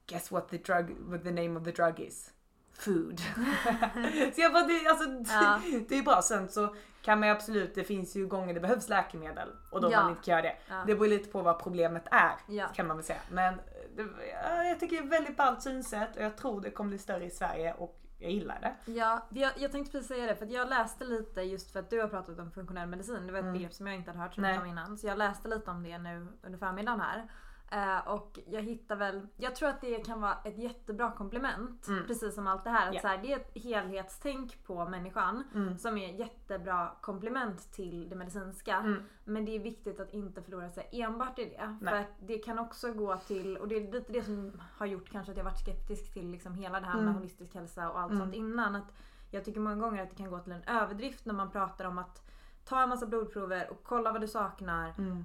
Guess 0.06 0.30
what 0.30 0.48
the 0.48 0.58
drug, 0.58 0.96
what 1.00 1.22
the 1.24 1.30
name 1.30 1.60
of 1.60 1.64
the 1.64 1.70
drug 1.70 2.00
is? 2.00 2.30
Food. 2.72 3.20
så 4.34 4.40
jag 4.40 4.52
bara, 4.52 4.66
det, 4.66 4.86
alltså, 4.88 5.34
Ja. 5.34 5.60
det 5.88 5.98
är 5.98 6.02
bra. 6.02 6.22
Sen 6.22 6.48
så 6.48 6.74
kan 7.02 7.20
man 7.20 7.28
ju 7.28 7.34
absolut, 7.34 7.74
det 7.74 7.84
finns 7.84 8.16
ju 8.16 8.26
gånger 8.26 8.54
det 8.54 8.60
behövs 8.60 8.88
läkemedel 8.88 9.48
och 9.70 9.80
då 9.80 9.90
Ja. 9.92 10.00
man 10.00 10.10
inte 10.10 10.22
kan 10.22 10.32
göra 10.32 10.42
det. 10.42 10.56
Ja. 10.68 10.74
Det 10.86 10.94
beror 10.94 11.08
lite 11.08 11.30
på 11.30 11.42
vad 11.42 11.58
problemet 11.58 12.04
är 12.10 12.32
Ja. 12.48 12.66
kan 12.74 12.86
man 12.86 12.96
väl 12.96 13.06
säga. 13.06 13.20
Men 13.30 13.54
det, 13.96 14.06
ja, 14.44 14.64
jag 14.64 14.80
tycker 14.80 14.96
det 14.96 15.02
är 15.02 15.04
ett 15.06 15.12
väldigt 15.12 15.36
ballt 15.36 15.62
synsätt 15.62 16.16
och 16.16 16.22
jag 16.22 16.36
tror 16.36 16.60
det 16.60 16.70
kommer 16.70 16.88
bli 16.88 16.98
större 16.98 17.24
i 17.24 17.30
Sverige 17.30 17.74
och 17.74 18.00
jag 18.24 18.32
gillar 18.32 18.60
det. 18.60 18.92
Ja, 18.92 19.26
jag, 19.30 19.52
jag 19.56 19.72
tänkte 19.72 19.92
precis 19.92 20.08
säga 20.08 20.26
det 20.26 20.36
för 20.36 20.46
jag 20.46 20.68
läste 20.68 21.04
lite 21.04 21.42
just 21.42 21.70
för 21.70 21.80
att 21.80 21.90
du 21.90 22.00
har 22.00 22.08
pratat 22.08 22.38
om 22.38 22.50
funktionell 22.50 22.88
medicin. 22.88 23.26
Det 23.26 23.32
var 23.32 23.38
ett 23.38 23.42
Mm. 23.42 23.52
begrepp 23.52 23.72
som 23.72 23.86
jag 23.86 23.96
inte 23.96 24.10
hade 24.10 24.22
hört 24.22 24.34
så 24.34 24.40
Nej. 24.40 24.50
mycket 24.52 24.62
om 24.62 24.68
innan. 24.68 24.98
Så 24.98 25.06
jag 25.06 25.18
läste 25.18 25.48
lite 25.48 25.70
om 25.70 25.82
det 25.82 25.98
nu 25.98 26.26
under 26.42 26.58
förmiddagen 26.58 27.00
här. 27.00 27.28
Eh, 27.74 28.08
och 28.08 28.38
jag 28.46 28.62
hittar 28.62 28.96
väl, 28.96 29.26
jag 29.36 29.56
tror 29.56 29.68
att 29.68 29.80
det 29.80 30.06
kan 30.06 30.20
vara 30.20 30.36
ett 30.44 30.58
jättebra 30.58 31.10
komplement. 31.10 31.88
Mm. 31.88 32.06
Precis 32.06 32.34
som 32.34 32.46
allt 32.46 32.64
det 32.64 32.70
här. 32.70 32.88
Att 32.88 32.94
Ja. 32.94 33.00
så 33.00 33.08
här, 33.08 33.18
det 33.22 33.32
är 33.32 33.36
ett 33.36 33.50
helhetstänk 33.64 34.64
på 34.64 34.88
människan. 34.88 35.44
Mm. 35.54 35.78
Som 35.78 35.98
är 35.98 36.12
jättebra 36.14 36.92
komplement 37.00 37.72
till 37.72 38.08
det 38.08 38.16
medicinska. 38.16 38.76
Mm. 38.76 39.02
Men 39.24 39.44
det 39.44 39.56
är 39.56 39.58
viktigt 39.60 40.00
att 40.00 40.14
inte 40.14 40.42
förlora 40.42 40.70
sig 40.70 40.88
enbart 40.92 41.38
i 41.38 41.44
det. 41.44 41.78
Nej. 41.80 41.90
För 41.94 42.00
att 42.00 42.12
det 42.28 42.38
kan 42.38 42.58
också 42.58 42.92
gå 42.92 43.16
till, 43.16 43.56
och 43.56 43.68
det 43.68 43.76
är 43.76 43.92
lite 43.92 44.12
det 44.12 44.22
som 44.22 44.60
har 44.76 44.86
gjort 44.86 45.10
kanske 45.10 45.30
att 45.32 45.36
jag 45.38 45.44
varit 45.44 45.60
skeptisk 45.60 46.12
till 46.12 46.30
liksom 46.30 46.54
hela 46.54 46.80
det 46.80 46.86
här 46.86 46.94
med 46.94 47.02
Mm. 47.02 47.14
holistisk 47.14 47.54
hälsa 47.54 47.90
och 47.90 48.00
allt 48.00 48.12
Mm. 48.12 48.22
sånt 48.24 48.34
innan. 48.34 48.74
Att 48.74 48.92
jag 49.30 49.44
tycker 49.44 49.60
många 49.60 49.76
gånger 49.76 50.02
att 50.02 50.10
det 50.10 50.16
kan 50.16 50.30
gå 50.30 50.38
till 50.38 50.52
en 50.52 50.62
överdrift 50.62 51.26
när 51.26 51.34
man 51.34 51.50
pratar 51.50 51.84
om 51.84 51.98
att 51.98 52.22
ta 52.64 52.82
en 52.82 52.88
massa 52.88 53.06
blodprover 53.06 53.70
och 53.70 53.80
kolla 53.84 54.12
vad 54.12 54.20
du 54.20 54.28
saknar. 54.28 54.94
Mm. 54.98 55.24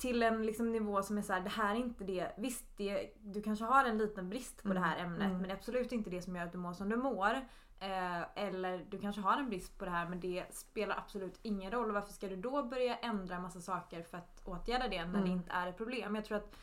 Till 0.00 0.22
en 0.22 0.42
liksom 0.46 0.72
nivå 0.72 1.02
som 1.02 1.18
är 1.18 1.22
så 1.22 1.32
här, 1.32 1.40
det 1.40 1.50
här 1.50 1.74
är 1.74 1.78
inte 1.78 2.04
det. 2.04 2.32
Visst, 2.38 2.64
det, 2.76 3.10
du 3.20 3.42
kanske 3.42 3.64
har 3.64 3.84
en 3.84 3.98
liten 3.98 4.28
brist 4.28 4.62
på 4.62 4.68
Mm. 4.70 4.82
det 4.82 4.88
här 4.88 4.98
ämnet 4.98 5.20
Mm. 5.26 5.32
men 5.32 5.42
det 5.42 5.48
är 5.48 5.56
absolut 5.56 5.92
inte 5.92 6.10
det 6.10 6.22
som 6.22 6.36
gör 6.36 6.44
att 6.44 6.52
du 6.52 6.58
mår 6.58 6.72
som 6.72 6.88
du 6.88 6.96
mår. 6.96 7.34
Eh, 7.82 8.22
eller 8.44 8.86
du 8.90 8.98
kanske 8.98 9.20
har 9.20 9.36
en 9.38 9.48
brist 9.48 9.78
på 9.78 9.84
det 9.84 9.90
här 9.90 10.08
men 10.08 10.20
det 10.20 10.54
spelar 10.54 10.96
absolut 10.98 11.38
ingen 11.42 11.70
roll. 11.70 11.92
Varför 11.92 12.12
ska 12.12 12.28
du 12.28 12.36
då 12.36 12.62
börja 12.62 12.96
ändra 12.96 13.40
massa 13.40 13.60
saker 13.60 14.02
för 14.02 14.18
att 14.18 14.42
åtgärda 14.44 14.88
det 14.88 14.98
när 15.04 15.04
Mm. 15.08 15.24
det 15.24 15.30
inte 15.30 15.50
är 15.52 15.66
ett 15.66 15.76
problem? 15.76 16.14
Jag 16.14 16.24
tror 16.24 16.38
att 16.38 16.56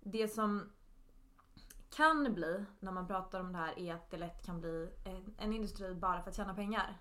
det 0.00 0.28
som 0.28 0.72
kan 1.96 2.34
bli 2.34 2.64
när 2.80 2.92
man 2.92 3.06
pratar 3.06 3.40
om 3.40 3.52
det 3.52 3.58
här 3.58 3.78
är 3.78 3.94
att 3.94 4.10
det 4.10 4.16
lätt 4.16 4.46
kan 4.46 4.60
bli 4.60 4.90
en, 5.04 5.34
en 5.38 5.52
industri 5.52 5.94
bara 5.94 6.22
för 6.22 6.30
att 6.30 6.36
tjäna 6.36 6.54
pengar. 6.54 6.96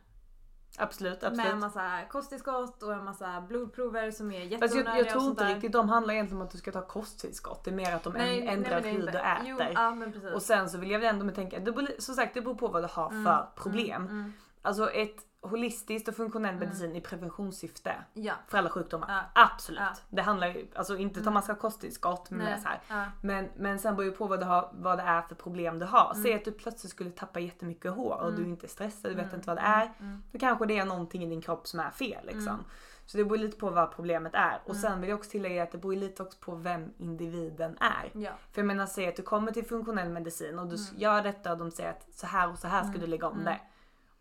Absolut, 0.77 1.21
Med 1.21 1.31
absolut. 1.31 1.51
en 1.51 1.59
massa 1.59 2.01
kosttillskott 2.09 2.83
och 2.83 2.93
en 2.93 3.05
massa 3.05 3.41
blodprover 3.41 4.11
som 4.11 4.31
är 4.31 4.39
jätteonödiga 4.39 4.97
jag, 4.97 4.99
jag 4.99 5.09
tror 5.09 5.29
inte 5.29 5.53
riktigt 5.53 5.71
de 5.71 5.89
handlar 5.89 6.13
egentligen 6.13 6.41
om 6.41 6.47
att 6.47 6.51
du 6.51 6.57
ska 6.57 6.71
ta 6.71 6.81
kosttillskott. 6.81 7.63
Det 7.63 7.71
är 7.71 7.75
mer 7.75 7.95
att 7.95 8.03
de 8.03 8.13
Nej, 8.13 8.47
ändrar 8.47 8.81
nej, 8.81 8.91
hur 8.91 9.01
du 9.01 9.07
äter. 9.07 9.43
Jo, 9.45 9.57
ja, 9.73 10.33
och 10.35 10.41
sen 10.41 10.69
så 10.69 10.77
vill 10.77 10.91
jag 10.91 10.99
väl 10.99 11.09
ändå 11.09 11.25
med 11.25 11.35
tänka, 11.35 11.59
det 11.59 11.71
beror, 11.71 11.89
som 11.99 12.15
sagt 12.15 12.33
det 12.33 12.41
beror 12.41 12.55
på 12.55 12.67
vad 12.67 12.83
du 12.83 12.87
har 12.91 13.09
för 13.09 13.47
problem. 13.55 14.33
Alltså 14.65 14.89
ett 14.91 15.15
holistiskt 15.41 16.07
och 16.07 16.15
funktionell 16.15 16.55
medicin 16.55 16.95
i 16.95 17.01
preventionssyfte 17.01 17.95
Ja. 18.13 18.33
för 18.47 18.57
alla 18.57 18.69
sjukdomar. 18.69 19.07
Ja. 19.35 19.43
Absolut. 19.43 19.79
Ja. 19.81 19.93
Det 20.09 20.21
handlar 20.21 20.47
ju, 20.47 20.67
alltså 20.75 20.97
inte 20.97 21.31
man 21.31 21.43
ska 21.43 21.51
ha 21.53 21.59
kosttillskott 21.59 22.29
mer 22.31 22.57
så 22.57 22.67
här. 22.87 23.11
Men 23.21 23.49
men 23.57 23.79
sen 23.79 23.95
beror 23.95 24.05
ju 24.11 24.17
på 24.17 24.27
vad, 24.27 24.39
du 24.39 24.45
har, 24.45 24.69
vad 24.73 24.97
det 24.97 25.03
är 25.03 25.21
för 25.21 25.35
problem 25.35 25.79
du 25.79 25.85
har. 25.85 26.11
Mm. 26.11 26.23
Säg 26.23 26.33
att 26.33 26.45
du 26.45 26.51
plötsligt 26.51 26.91
skulle 26.91 27.09
tappa 27.11 27.39
jättemycket 27.39 27.91
hår 27.93 28.21
och 28.21 28.33
du 28.33 28.41
är 28.41 28.47
inte 28.47 28.67
stressad, 28.67 29.11
du 29.11 29.15
vet 29.15 29.23
Mm. 29.25 29.35
inte 29.35 29.47
vad 29.47 29.57
det 29.57 29.61
är. 29.61 29.91
Då 30.31 30.39
kanske 30.39 30.65
det 30.65 30.79
är 30.79 30.85
någonting 30.85 31.23
i 31.23 31.29
din 31.29 31.41
kropp 31.41 31.67
som 31.67 31.79
är 31.79 31.89
fel 31.91 32.25
liksom. 32.25 32.57
Så 33.05 33.17
det 33.17 33.23
beror 33.23 33.37
lite 33.37 33.57
på 33.57 33.69
vad 33.69 33.91
problemet 33.91 34.33
är. 34.35 34.61
Och 34.65 34.75
sen 34.75 35.01
vill 35.01 35.09
jag 35.09 35.19
också 35.19 35.29
tillägga 35.31 35.63
att 35.63 35.71
det 35.71 35.77
beror 35.77 35.95
lite 35.95 36.23
också 36.23 36.39
på 36.39 36.55
vem 36.55 36.93
individen 36.97 37.77
är. 37.79 38.09
För 38.51 38.61
jag 38.61 38.65
menar 38.65 38.85
säg 38.85 39.07
att 39.07 39.15
du 39.15 39.21
kommer 39.23 39.51
till 39.51 39.65
funktionell 39.65 40.09
medicin 40.09 40.59
och 40.59 40.67
du 40.67 40.75
Mm. 40.75 40.87
gör 41.01 41.21
detta 41.21 41.51
och 41.51 41.57
de 41.57 41.71
säger 41.71 41.89
att 41.89 42.07
så 42.13 42.27
här 42.27 42.49
och 42.51 42.57
så 42.59 42.67
här 42.67 42.83
ska 42.83 42.97
du 42.97 43.07
lägga 43.07 43.27
om 43.27 43.43
det. 43.43 43.59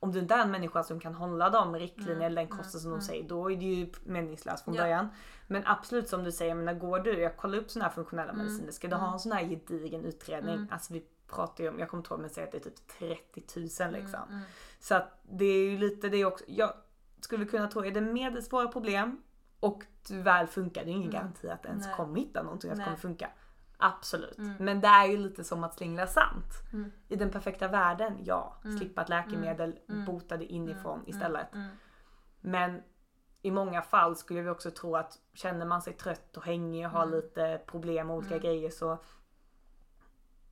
Om 0.05 0.13
du 0.13 0.19
inte 0.19 0.35
är 0.35 0.39
en 0.43 0.51
människa 0.51 0.83
som 0.83 1.01
kan 1.01 1.15
hålla 1.15 1.51
de 1.51 1.75
riktlinjer 1.77 2.27
eller 2.27 2.43
den 2.43 2.49
kosten 2.59 2.81
som 2.81 2.91
de 2.91 3.01
säger 3.01 3.29
då 3.29 3.51
är 3.53 3.57
det 3.57 3.65
ju 3.65 3.93
meningslöst 4.05 4.65
från 4.65 4.75
Mm. 4.75 4.87
Ja. 4.91 4.97
början. 4.97 5.09
Men 5.47 5.63
absolut 5.67 6.09
som 6.09 6.25
du 6.25 6.33
säger, 6.33 6.55
menar 6.55 6.75
går 6.75 6.99
du, 6.99 7.21
jag 7.21 7.37
kollar 7.37 7.59
upp 7.59 7.71
sådana 7.71 7.89
här 7.89 7.95
funktionella 7.95 8.33
Mm. 8.33 8.45
mediciner, 8.45 8.73
ska 8.73 8.89
du 8.89 8.97
ha 8.97 9.13
en 9.13 9.19
sån 9.19 9.33
här 9.33 9.45
gedigen 9.45 10.05
utredning, 10.05 10.67
alltså 10.71 10.93
vi 10.93 11.05
pratar 11.29 11.65
ju 11.65 11.71
om, 11.71 11.79
jag 11.79 11.89
kommer 11.89 12.01
inte 12.01 12.15
ihåg 12.15 12.21
men 12.21 12.31
säg 12.31 12.45
att 12.45 12.53
det 12.53 12.59
är 12.59 12.61
typ 12.71 12.89
30 12.99 13.83
000 13.85 13.93
liksom. 13.93 14.21
Mm, 14.29 14.41
Så 14.81 14.95
att 14.95 15.21
det 15.23 15.45
är 15.45 15.71
ju 15.71 15.79
lite 15.79 16.09
det 16.09 16.25
också, 16.25 16.45
jag 16.49 16.73
skulle 17.21 17.45
kunna 17.45 17.69
tro, 17.69 17.85
är 17.85 17.91
det 17.91 18.01
medelsvåra 18.01 18.69
problem 18.69 19.23
och 19.61 19.83
väl 20.11 20.47
funkar, 20.47 20.85
det 20.85 20.91
är 20.91 20.93
ingen 20.93 21.11
garanti 21.11 21.49
att 21.49 21.63
det 21.63 21.69
ens 21.69 21.85
Mm. 21.87 21.97
Kommer 21.97 22.21
hitta 22.21 22.43
någonting 22.43 22.71
att 22.71 22.77
Nej. 22.77 22.85
kommer 22.85 22.97
funka. 22.99 23.31
Absolut. 23.79 24.39
Mm. 24.39 24.55
Men 24.59 24.81
det 24.81 24.89
är 24.89 25.07
ju 25.07 25.17
lite 25.17 25.45
som 25.45 25.65
att 25.65 25.75
slingla 25.75 26.07
sant. 26.07 26.53
I 27.09 27.17
den 27.17 27.31
perfekta 27.31 27.69
världen, 27.69 28.19
ja. 28.25 28.57
Slippa 28.79 29.03
ett 29.03 29.09
läkemedel, 29.09 29.79
bota 30.07 30.37
det 30.37 30.45
inifrån 30.45 31.03
istället. 31.07 31.49
Men 32.41 32.83
i 33.43 33.51
många 33.51 33.83
fall 33.83 34.17
skulle 34.17 34.41
vi 34.43 34.51
också 34.51 34.71
tro 34.71 34.97
att 34.97 35.19
känner 35.35 35.67
man 35.67 35.83
sig 35.83 35.93
trött 35.93 36.37
och 36.37 36.45
hängig 36.45 36.87
och 36.87 36.93
har 36.93 37.07
lite 37.07 37.61
problem 37.67 38.07
med 38.07 38.17
olika 38.17 38.39
grejer 38.39 38.71
så 38.71 38.99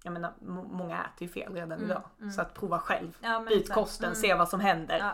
jag 0.04 0.12
menar, 0.12 0.32
må- 0.40 0.62
många 0.64 1.04
äter 1.04 1.22
ju 1.22 1.28
fel 1.28 1.54
redan 1.54 1.82
idag. 1.82 2.02
Så 2.34 2.40
att 2.40 2.54
prova 2.54 2.78
själv. 2.78 3.16
Ja, 3.20 3.40
Byt 3.48 3.60
exakt. 3.60 3.74
kosten, 3.80 4.06
Mm. 4.06 4.14
se 4.14 4.34
vad 4.34 4.48
som 4.48 4.60
händer. 4.60 4.98
Ja. 4.98 5.12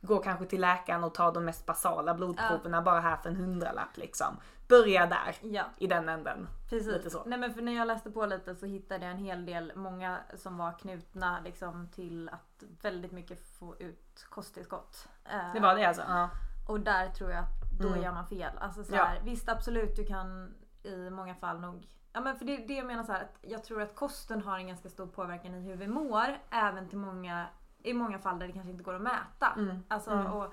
Gå 0.00 0.18
kanske 0.18 0.46
till 0.46 0.60
läkaren 0.60 1.04
och 1.04 1.14
ta 1.14 1.30
de 1.30 1.44
mest 1.44 1.66
basala 1.66 2.14
blodproverna 2.14 2.82
bara 2.82 3.00
här 3.00 3.16
för 3.16 3.28
en 3.28 3.36
hundralapp 3.36 3.96
liksom. 3.96 4.36
Börja 4.68 5.06
där. 5.06 5.36
Ja. 5.42 5.64
I 5.76 5.86
den 5.86 6.08
änden. 6.08 6.48
Precis. 6.68 6.92
Lite 6.92 7.10
så. 7.10 7.22
Nej 7.26 7.38
men 7.38 7.54
för 7.54 7.62
när 7.62 7.72
jag 7.72 7.86
läste 7.86 8.10
på 8.10 8.26
lite 8.26 8.54
så 8.54 8.66
hittade 8.66 9.04
jag 9.04 9.12
en 9.12 9.18
hel 9.24 9.46
del, 9.46 9.72
många 9.76 10.18
som 10.36 10.58
var 10.58 10.72
knutna 10.78 11.40
liksom 11.44 11.88
till 11.88 12.28
att 12.28 12.62
väldigt 12.82 13.12
mycket 13.12 13.40
få 13.58 13.76
ut 13.78 14.26
kosttillskott. 14.30 15.08
Eh, 15.24 15.52
Det 15.54 15.60
var 15.60 15.74
det 15.76 15.84
alltså? 15.84 16.02
Ja. 16.08 16.30
Och 16.68 16.80
där 16.80 17.08
tror 17.10 17.30
jag 17.30 17.40
att 17.40 17.80
då 17.80 17.88
Mm. 17.88 18.02
gör 18.02 18.12
man 18.12 18.26
fel. 18.26 18.52
Alltså 18.60 18.84
så 18.84 18.94
Ja. 18.94 19.04
här, 19.04 19.20
Visst 19.24 19.48
absolut 19.48 19.96
du 19.96 20.04
kan 20.06 20.54
i 20.82 21.10
många 21.10 21.34
fall 21.34 21.60
nog 21.60 21.86
Ja 22.12 22.20
men 22.20 22.38
för 22.38 22.44
det, 22.44 22.56
det 22.56 22.74
jag 22.74 22.86
menar 22.86 23.02
så 23.04 23.12
här, 23.12 23.20
att 23.22 23.38
jag 23.40 23.64
tror 23.64 23.82
att 23.82 23.94
kosten 23.94 24.42
har 24.42 24.58
en 24.58 24.66
ganska 24.66 24.88
stor 24.88 25.06
påverkan 25.06 25.54
i 25.54 25.60
hur 25.60 25.76
vi 25.76 25.86
mår. 25.86 26.38
Även 26.50 26.88
till 26.88 26.98
många, 26.98 27.46
i 27.82 27.94
många 27.94 28.18
fall 28.18 28.38
där 28.38 28.46
det 28.46 28.52
kanske 28.52 28.70
inte 28.70 28.84
går 28.84 28.94
att 28.94 29.02
mäta. 29.02 29.52
Mm. 29.56 29.82
Alltså, 29.88 30.10
och 30.10 30.52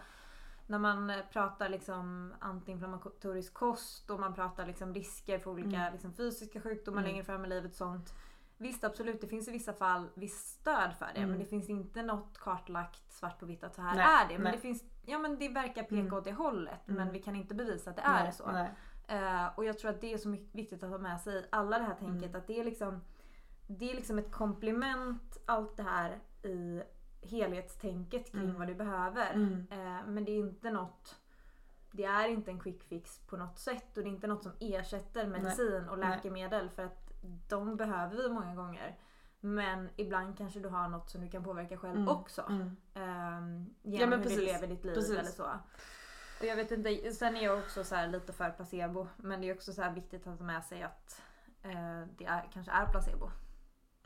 när 0.67 0.79
man 0.79 1.09
eh, 1.09 1.25
pratar 1.31 1.69
liksom 1.69 2.33
antiinflammatorisk 2.39 3.53
kost 3.53 4.09
och 4.09 4.19
man 4.19 4.33
pratar 4.33 4.65
liksom 4.65 4.93
risker 4.93 5.39
för 5.39 5.51
olika 5.51 5.77
Mm. 5.77 5.93
liksom 5.93 6.13
fysiska 6.13 6.61
sjukdomar 6.61 7.03
längre 7.03 7.23
fram 7.23 7.45
i 7.45 7.47
livet 7.47 7.71
och 7.71 7.77
sånt. 7.77 8.13
Visst 8.57 8.83
absolut, 8.83 9.21
det 9.21 9.27
finns 9.27 9.47
i 9.47 9.51
vissa 9.51 9.73
fall 9.73 10.09
visst 10.13 10.47
stöd 10.61 10.93
för 10.99 11.07
det 11.15 11.25
men 11.27 11.39
det 11.39 11.45
finns 11.45 11.69
inte 11.69 12.01
något 12.03 12.37
kartlagt 12.37 13.11
svart 13.11 13.39
på 13.39 13.45
vitt 13.45 13.63
att 13.63 13.75
så 13.75 13.81
här 13.81 13.95
Nej, 13.95 14.05
är 14.05 14.27
det. 14.27 14.33
Men 14.33 14.43
nej. 14.43 14.51
det 14.51 14.57
finns, 14.59 14.83
ja 15.05 15.19
men 15.19 15.39
det 15.39 15.49
verkar 15.49 15.83
peka 15.83 15.95
Mm. 15.95 16.13
åt 16.13 16.23
det 16.23 16.31
hållet 16.33 16.79
men 16.85 16.97
Mm. 16.97 17.13
vi 17.13 17.19
kan 17.21 17.35
inte 17.35 17.55
bevisa 17.55 17.89
att 17.89 17.95
det 17.95 18.01
är 18.01 18.23
Nej, 18.23 18.33
så. 18.33 18.51
nej. 18.51 18.71
Eh, 19.07 19.47
och 19.55 19.65
jag 19.65 19.79
tror 19.79 19.91
att 19.91 20.01
det 20.01 20.13
är 20.13 20.17
så 20.17 20.37
viktigt 20.51 20.83
att 20.83 20.89
ha 20.89 20.97
med 20.97 21.21
sig 21.21 21.47
alla 21.51 21.77
det 21.79 21.83
här 21.85 21.95
tänket 21.95 22.29
Mm. 22.29 22.41
att 22.41 22.47
det 22.47 22.59
är 22.59 22.63
liksom 22.63 23.01
Det 23.67 23.91
är 23.91 23.95
liksom 23.95 24.19
ett 24.19 24.31
komplement 24.31 25.37
allt 25.45 25.77
det 25.77 25.83
här 25.83 26.19
i 26.43 26.81
helhetstänket 27.25 28.31
kring 28.31 28.43
Mm. 28.43 28.59
vad 28.59 28.67
du 28.67 28.75
behöver. 28.75 29.33
Mm. 29.33 29.67
Eh, 29.71 30.05
men 30.07 30.25
det 30.25 30.31
är 30.31 30.39
inte 30.39 30.71
något 30.71 31.15
Det 31.91 32.05
är 32.05 32.27
inte 32.27 32.51
en 32.51 32.59
quick 32.59 32.83
fix 32.83 33.19
på 33.27 33.37
något 33.37 33.59
sätt 33.59 33.97
och 33.97 34.03
det 34.03 34.09
är 34.09 34.11
inte 34.11 34.27
något 34.27 34.43
som 34.43 34.51
ersätter 34.59 35.27
medicin 35.27 35.89
och 35.89 35.99
Nej. 35.99 36.09
läkemedel 36.09 36.69
för 36.69 36.83
att 36.85 37.11
de 37.49 37.75
behöver 37.75 38.15
vi 38.15 38.29
många 38.29 38.55
gånger. 38.55 38.95
Men 39.39 39.89
ibland 39.95 40.37
kanske 40.37 40.59
du 40.59 40.69
har 40.69 40.87
något 40.87 41.09
som 41.09 41.21
du 41.21 41.29
kan 41.29 41.43
påverka 41.43 41.77
själv 41.77 41.95
Mm. 41.95 42.07
också. 42.09 42.41
Mm. 42.49 42.75
Ja, 42.93 43.01
genom 43.81 44.09
men 44.09 44.11
hur 44.11 44.17
du 44.17 44.23
precis. 44.23 44.39
lever 44.53 44.67
ditt 44.67 44.85
liv 44.85 44.93
Precis. 44.93 45.17
eller 45.17 45.31
så. 45.31 45.43
Och 46.39 46.45
jag 46.45 46.55
vet 46.55 46.71
inte, 46.71 47.11
sen 47.13 47.35
är 47.35 47.43
jag 47.43 47.57
också 47.59 47.83
så 47.83 48.05
lite 48.05 48.33
för 48.33 48.49
placebo. 48.49 49.07
Men 49.17 49.41
det 49.41 49.49
är 49.49 49.53
också 49.55 49.73
så 49.73 49.89
viktigt 49.89 50.27
att 50.27 50.39
ha 50.39 50.45
med 50.45 50.63
sig 50.63 50.83
att 50.83 51.21
eh, 51.63 52.01
det 52.17 52.25
är, 52.25 52.49
kanske 52.53 52.71
är 52.71 52.85
placebo. 52.85 53.29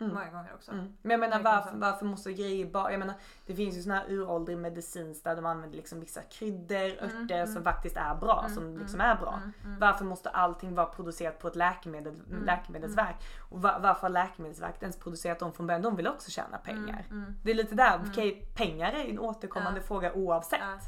Mm. 0.02 0.14
Många 0.14 0.30
gånger 0.30 0.54
också. 0.54 0.72
Mm. 0.72 0.94
Men 1.02 1.12
jag 1.12 1.20
menar 1.20 1.40
varför, 1.44 1.78
varför 1.78 2.06
måste 2.06 2.34
grejer 2.34 2.66
bara, 2.66 2.92
jag 2.92 3.00
menar 3.00 3.16
det 3.46 3.56
finns 3.56 3.76
ju 3.78 3.82
sån 3.82 3.92
här 3.92 4.06
uråldrig 4.10 4.58
medicin 4.58 5.16
där 5.24 5.36
de 5.36 5.46
använder 5.46 5.78
liksom 5.78 6.00
vissa 6.00 6.22
kryddor, 6.22 6.78
örter 7.04 7.46
som 7.46 7.64
faktiskt 7.64 7.98
är 7.98 8.16
bra, 8.16 8.46
som 8.56 8.78
liksom 8.78 9.02
är 9.02 9.16
bra. 9.16 9.40
Varför 9.80 10.06
måste 10.06 10.30
allting 10.30 10.76
vara 10.76 10.86
producerat 10.86 11.40
på 11.40 11.48
ett 11.48 11.56
läkemedel, 11.56 12.22
läkemedelsverk? 12.46 13.16
Och 13.50 13.62
va- 13.62 13.80
varför 13.82 14.02
har 14.02 14.10
läkemedelsverket 14.10 14.82
ens 14.82 14.98
producerat 15.00 15.40
dem 15.40 15.54
från 15.54 15.68
början? 15.68 15.82
De 15.82 15.96
vill 15.96 16.08
också 16.08 16.32
tjäna 16.32 16.58
pengar. 16.58 17.06
Det 17.44 17.52
är 17.52 17.56
lite 17.56 17.76
där, 17.76 18.02
okej 18.10 18.46
pengar 18.56 18.92
är 18.94 19.10
en 19.10 19.20
återkommande 19.20 19.80
Ja. 19.80 19.86
fråga 19.88 20.14
oavsett. 20.14 20.60
Ja. 20.62 20.80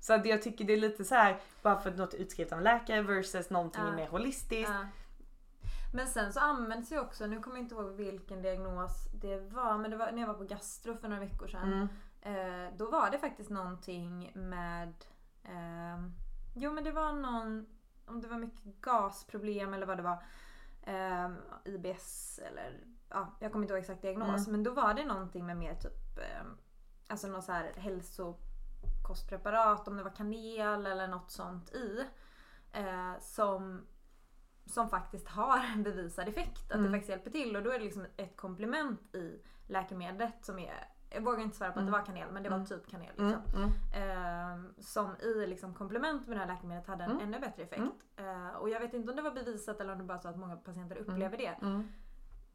Så 0.00 0.12
att 0.14 0.26
jag 0.26 0.42
tycker 0.42 0.64
det 0.64 0.72
är 0.72 0.76
lite 0.76 1.04
så 1.04 1.14
här 1.14 1.36
bara 1.62 1.80
för 1.80 1.90
att 1.90 1.96
något 1.96 2.14
är 2.14 2.18
utskrivet 2.18 2.52
av 2.52 2.58
en 2.58 2.64
läkare 2.64 3.02
versus 3.02 3.50
någonting 3.50 3.82
Ja. 3.86 3.92
mer 3.92 4.08
holistiskt. 4.08 4.72
Ja. 4.72 4.86
Men 5.94 6.06
sen 6.06 6.32
så 6.32 6.40
används 6.40 6.92
ju 6.92 7.00
också, 7.00 7.26
nu 7.26 7.40
kommer 7.40 7.56
jag 7.56 7.64
inte 7.64 7.74
ihåg 7.74 7.90
vilken 7.90 8.42
diagnos 8.42 9.08
det 9.12 9.40
var, 9.40 9.78
men 9.78 9.90
det 9.90 9.96
var 9.96 10.12
när 10.12 10.20
jag 10.20 10.26
var 10.26 10.34
på 10.34 10.44
gastro 10.44 10.96
för 10.96 11.08
några 11.08 11.20
veckor 11.20 11.48
sedan. 11.48 11.72
Mm. 11.72 11.88
Eh, 12.20 12.70
då 12.76 12.90
var 12.90 13.10
det 13.10 13.18
faktiskt 13.18 13.50
någonting 13.50 14.32
med... 14.34 14.94
ehm, 15.44 16.12
jo 16.54 16.72
men 16.72 16.84
det 16.84 16.92
var 16.92 17.12
någon... 17.12 17.66
Om 18.06 18.20
det 18.20 18.28
var 18.28 18.38
mycket 18.38 18.64
gasproblem 18.64 19.74
eller 19.74 19.86
vad 19.86 19.96
det 19.96 20.02
var. 20.02 20.24
ehm, 20.82 21.36
IBS 21.64 22.38
eller... 22.38 22.80
Ja, 23.08 23.36
jag 23.40 23.52
kommer 23.52 23.64
inte 23.64 23.74
ihåg 23.74 23.80
exakt 23.80 24.02
diagnos. 24.02 24.48
Men 24.48 24.62
då 24.62 24.70
var 24.70 24.94
det 24.94 25.04
någonting 25.04 25.46
med 25.46 25.56
mer 25.56 25.74
typ... 25.74 26.18
ehm, 26.18 26.56
alltså 27.08 27.28
någon 27.28 27.42
så 27.42 27.52
här 27.52 27.72
hälsokostpreparat. 27.76 29.88
Om 29.88 29.96
det 29.96 30.02
var 30.02 30.10
kanel 30.10 30.86
eller 30.86 31.08
något 31.08 31.30
sånt 31.30 31.72
i. 31.72 32.04
Eh, 32.72 33.12
som 33.20 33.86
som 34.66 34.88
faktiskt 34.88 35.28
har 35.28 35.58
en 35.74 35.82
bevisad 35.82 36.28
effekt. 36.28 36.72
Att 36.72 36.82
det 36.82 36.90
faktiskt 36.90 37.10
hjälper 37.10 37.30
till. 37.30 37.56
Och 37.56 37.62
då 37.62 37.70
är 37.70 37.78
det 37.78 37.84
liksom 37.84 38.06
ett 38.16 38.36
komplement 38.36 39.14
i 39.14 39.42
läkemedlet 39.66 40.44
som 40.44 40.58
är 40.58 40.88
jag 41.14 41.22
vågar 41.24 41.42
inte 41.42 41.56
svära 41.56 41.72
på 41.72 41.78
att 41.78 41.86
det 41.86 41.92
var 41.92 42.04
kanel 42.06 42.32
men 42.32 42.42
det 42.42 42.48
var 42.48 42.64
typ 42.64 42.90
kanel. 42.90 43.08
Liksom. 43.08 43.42
Mm. 43.54 43.70
Ehm, 43.94 44.74
som 44.78 45.16
i 45.16 45.46
liksom 45.46 45.74
komplement 45.74 46.28
med 46.28 46.36
det 46.36 46.40
här 46.40 46.54
läkemedlet 46.54 46.86
hade 46.86 47.04
en 47.04 47.20
ännu 47.20 47.38
bättre 47.40 47.62
effekt. 47.62 48.04
Eh, 48.16 48.56
och 48.56 48.70
jag 48.70 48.80
vet 48.80 48.94
inte 48.94 49.10
om 49.10 49.16
det 49.16 49.22
var 49.22 49.30
bevisat 49.30 49.80
eller 49.80 49.92
om 49.92 49.98
det 49.98 50.04
bara 50.04 50.18
så 50.18 50.28
att 50.28 50.38
många 50.38 50.56
patienter 50.56 50.96
upplever 50.96 51.36
det. 51.36 51.56
Mm. 51.62 51.88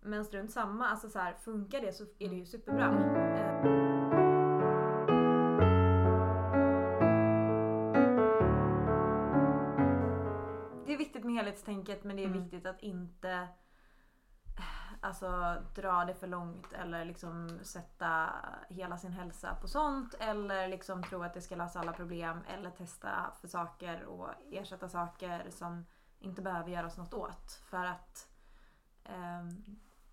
Men 0.01 0.25
strunt 0.25 0.51
samma, 0.51 0.87
alltså 0.87 1.09
så 1.09 1.19
här, 1.19 1.33
funkar 1.33 1.81
det 1.81 1.93
så 1.93 2.03
är 2.19 2.29
det 2.29 2.35
ju 2.35 2.45
superbra. 2.45 2.85
Eh, 2.85 3.96
helhetstänket 11.47 12.03
men 12.03 12.15
det 12.15 12.23
är 12.23 12.27
Mm. 12.27 12.41
viktigt 12.43 12.65
att 12.65 12.81
inte 12.81 13.31
eh, 14.57 14.63
alltså, 15.01 15.55
dra 15.75 16.05
det 16.05 16.13
för 16.13 16.27
långt 16.27 16.73
eller 16.73 17.05
liksom 17.05 17.59
sätta 17.63 18.29
hela 18.69 18.97
sin 18.97 19.11
hälsa 19.11 19.55
på 19.61 19.67
sånt 19.67 20.13
eller 20.19 20.67
liksom 20.67 21.03
tro 21.03 21.23
att 21.23 21.33
det 21.33 21.41
ska 21.41 21.55
lösa 21.55 21.79
alla 21.79 21.93
problem 21.93 22.39
eller 22.47 22.69
testa 22.71 23.31
för 23.41 23.47
saker 23.47 24.03
och 24.05 24.29
ersätta 24.51 24.89
saker 24.89 25.49
som 25.49 25.85
inte 26.19 26.41
behöver 26.41 26.69
göras 26.71 26.97
något 26.97 27.13
åt. 27.13 27.51
För 27.69 27.85
att 27.85 28.27
ehm, 29.03 29.49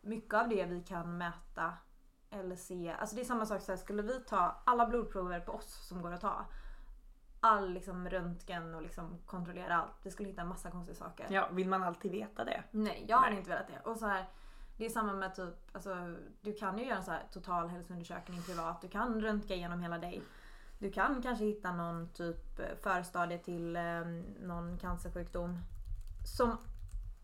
mycket 0.03 0.35
av 0.35 0.49
det 0.49 0.64
vi 0.64 0.83
kan 0.83 1.19
mäta 1.19 1.73
eller 2.31 2.57
se, 2.57 2.93
alltså 3.00 3.17
det 3.17 3.23
är 3.23 3.25
samma 3.25 3.47
sak 3.47 3.61
så 3.62 3.73
här, 3.73 3.76
skulle 3.76 4.03
vi 4.03 4.21
ta 4.21 4.62
alla 4.67 4.87
blodprover 4.87 5.41
på 5.41 5.53
oss 5.53 5.88
som 5.88 6.03
går 6.03 6.12
att 6.12 6.21
ta 6.21 6.45
all 7.45 7.71
liksom 7.71 8.09
röntgen 8.09 8.75
och 8.75 8.83
liksom 8.83 9.19
kontrollera 9.27 9.77
allt. 9.77 9.93
Vi 10.03 10.11
skulle 10.11 10.29
hitta 10.29 10.43
en 10.43 10.49
massa 10.49 10.71
konstiga 10.71 10.97
saker. 10.97 11.27
Ja, 11.31 11.49
vill 11.53 11.69
man 11.69 11.83
alltid 11.83 12.11
veta 12.13 12.45
det? 12.45 12.63
Nej, 12.71 13.05
jag 13.09 13.19
hade 13.19 13.37
inte 13.37 13.51
velat 13.51 13.67
det. 13.67 13.91
Och 13.91 13.97
så 13.97 14.07
här, 14.07 14.29
det 14.77 14.87
är 14.87 14.91
samma 14.91 15.13
med 15.13 15.35
typ, 15.35 15.55
alltså, 15.73 16.17
du 16.41 16.53
kan 16.53 16.79
ju 16.79 16.85
göra 16.85 16.97
en 16.99 17.05
så 17.05 17.11
här 17.11 17.23
total 17.33 17.69
hälsoundersökning 17.69 18.43
privat. 18.43 18.81
Du 18.81 18.89
kan 18.89 19.21
röntga 19.21 19.55
igenom 19.55 19.83
hela 19.83 19.99
dig. 19.99 20.23
Du 20.79 20.93
kan 20.93 21.23
kanske 21.23 21.45
hitta 21.45 21.73
någon 21.73 22.09
typ 22.09 22.61
förstadie 22.83 23.39
till 23.39 23.77
eh, 23.77 24.05
någon 24.41 24.79
cancersjukdom. 24.79 25.59
Som 26.37 26.57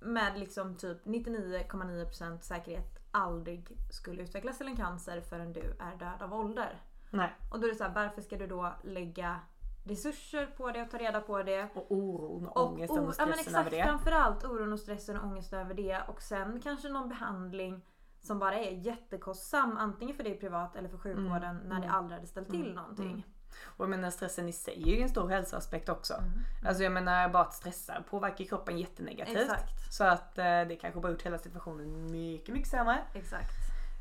med 0.01 0.39
liksom 0.39 0.77
typ 0.77 1.05
99,9% 1.05 2.41
säkerhet 2.41 2.99
aldrig 3.11 3.69
skulle 3.91 4.23
utvecklas 4.23 4.59
till 4.59 4.69
en 4.69 4.77
cancer 4.77 5.21
förrän 5.21 5.53
du 5.53 5.77
är 5.79 5.97
död 5.97 6.23
av 6.23 6.35
ålder. 6.35 6.83
Nej. 7.11 7.33
Och 7.51 7.61
då 7.61 7.67
är 7.67 7.71
det 7.71 7.77
så 7.77 7.85
här, 7.85 7.95
varför 7.95 8.23
ska 8.23 8.37
du 8.37 8.47
då 8.47 8.73
lägga 8.83 9.41
resurser 9.91 10.47
på 10.47 10.71
det 10.71 10.83
och 10.83 10.91
ta 10.91 10.99
reda 10.99 11.21
på 11.21 11.43
det. 11.43 11.69
Och 11.75 11.87
oron 11.93 12.47
och, 12.47 12.57
och 12.57 12.73
ångesten 12.73 13.07
och 13.07 13.15
stressen 13.15 13.29
ja, 13.29 13.37
men 13.37 13.39
exakt, 13.39 13.67
över 13.67 13.71
det. 13.71 13.85
Framförallt 13.85 14.45
oron 14.45 14.73
och 14.73 14.81
stressen 14.81 15.17
och 15.17 15.27
ångesten 15.27 15.61
över 15.61 15.75
det. 15.75 16.01
Och 16.09 16.23
sen 16.23 16.61
kanske 16.61 16.89
någon 16.89 17.09
behandling 17.09 17.83
som 18.21 18.39
bara 18.39 18.55
är 18.55 18.71
jättekostsam 18.71 19.77
antingen 19.77 20.17
för 20.17 20.25
dig 20.25 20.39
privat 20.39 20.77
eller 20.77 20.89
för 20.89 20.99
sjukvården 20.99 21.57
mm. 21.57 21.69
när 21.69 21.81
det 21.81 21.87
mm. 21.87 21.97
aldrig 21.97 22.17
hade 22.17 22.27
ställt 22.27 22.51
till 22.51 22.63
mm. 22.63 22.75
någonting. 22.75 23.11
Mm. 23.11 23.23
Och 23.65 23.85
jag 23.85 23.91
menar 23.91 24.11
stressen 24.11 24.49
i 24.49 24.53
sig 24.53 24.83
är 24.83 24.97
ju 24.97 25.03
en 25.03 25.09
stor 25.09 25.29
hälsoaspekt 25.29 25.89
också. 25.89 26.15
Mm. 26.15 26.31
Alltså 26.67 26.83
jag 26.83 26.93
menar 26.93 27.29
bara 27.29 27.43
att 27.43 27.55
stressa 27.55 28.03
påverkar 28.11 28.45
kroppen 28.45 28.79
jättenegativt. 28.79 29.37
Exakt. 29.37 29.93
Så 29.93 30.05
att 30.05 30.39
eh, 30.39 30.45
det 30.45 30.79
kanske 30.81 31.01
bara 31.01 31.13
gjort 31.13 31.23
hela 31.23 31.39
situationen 31.39 32.11
mycket, 32.11 32.55
mycket 32.55 32.71
sämre. 32.71 32.99
Exakt. 33.15 33.53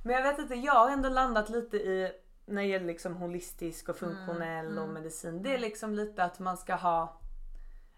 Men 0.03 0.15
jag 0.15 0.23
vet 0.23 0.39
inte, 0.39 0.55
jag 0.55 0.73
har 0.73 0.89
ändå 0.89 1.09
landat 1.09 1.49
lite 1.49 1.77
i 1.77 2.11
när 2.49 2.61
det 2.61 2.67
gäller 2.67 2.85
liksom 2.85 3.15
holistisk 3.15 3.89
och 3.89 3.97
funktionell 3.97 4.65
mm, 4.65 4.77
och 4.77 4.83
mm, 4.83 4.93
medicin. 4.93 5.43
Det 5.43 5.49
är 5.49 5.57
mm. 5.57 5.61
liksom 5.61 5.93
lite 5.93 6.23
att 6.23 6.39
man 6.39 6.57
ska 6.57 6.75
ha 6.75 7.19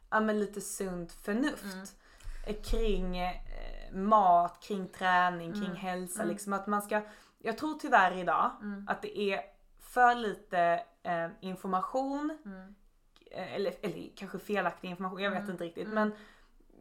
ja, 0.09 0.19
men 0.19 0.39
lite 0.39 0.61
sunt 0.61 1.11
förnuft 1.11 1.73
mm. 1.73 1.85
Eh, 2.45 2.55
kring 2.61 3.17
eh, 3.17 3.33
mat, 3.93 4.63
kring 4.63 4.87
träning, 4.87 5.53
kring 5.53 5.65
mm. 5.65 5.75
hälsa. 5.75 6.21
Mm. 6.21 6.33
Liksom 6.33 6.53
att 6.53 6.67
man 6.67 6.81
ska, 6.81 7.01
jag 7.39 7.57
tror 7.57 7.79
tyvärr 7.79 8.17
idag 8.17 8.51
att 8.87 9.01
det 9.01 9.19
är 9.19 9.41
för 9.79 10.15
lite 10.15 10.83
eh, 11.03 11.27
information 11.41 12.37
eh, 13.31 13.55
eller, 13.55 13.73
eller 13.81 14.11
kanske 14.15 14.39
felaktig 14.39 14.89
information, 14.89 15.21
jag 15.21 15.31
vet 15.31 15.49
inte 15.49 15.63
riktigt. 15.63 15.87
Men 15.87 16.13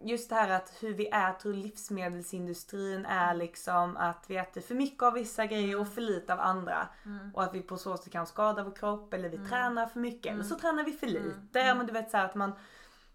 just 0.04 0.28
det 0.28 0.34
här 0.34 0.50
att 0.50 0.72
hur 0.80 0.94
vi 0.94 1.06
äter 1.08 1.50
och 1.50 1.56
livsmedelsindustrin 1.56 3.06
är 3.06 3.34
liksom 3.34 3.96
att 3.96 4.24
vi 4.28 4.36
äter 4.36 4.60
för 4.60 4.74
mycket 4.74 5.02
av 5.02 5.12
vissa 5.12 5.46
grejer 5.46 5.80
och 5.80 5.88
för 5.88 6.00
lite 6.00 6.32
av 6.32 6.40
andra. 6.40 6.88
Mm. 7.04 7.30
Och 7.34 7.42
att 7.42 7.54
vi 7.54 7.62
på 7.62 7.76
så 7.76 7.96
sätt 7.96 8.12
kan 8.12 8.26
skada 8.26 8.64
vår 8.64 8.76
kropp 8.76 9.14
eller 9.14 9.28
vi 9.28 9.36
mm. 9.36 9.48
tränar 9.48 9.86
för 9.86 10.00
mycket 10.00 10.26
mm. 10.26 10.40
eller 10.40 10.48
så 10.48 10.54
tränar 10.54 10.84
vi 10.84 10.92
för 10.92 11.06
mm. 11.06 11.22
lite. 11.22 11.60
Mm. 11.60 11.78
Men 11.78 11.86
du 11.86 11.92
vet 11.92 12.10
så 12.10 12.16
att 12.18 12.34
man, 12.34 12.52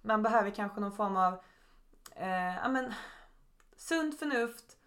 man 0.02 0.24
behöver 0.24 0.50
kanske 0.50 0.82
någon 0.82 0.96
form 0.96 1.18
av 1.18 1.34
eh, 2.16 2.56
ja, 2.56 2.70
men, 2.70 2.94
sunt 3.78 4.20
förnuft, 4.20 4.78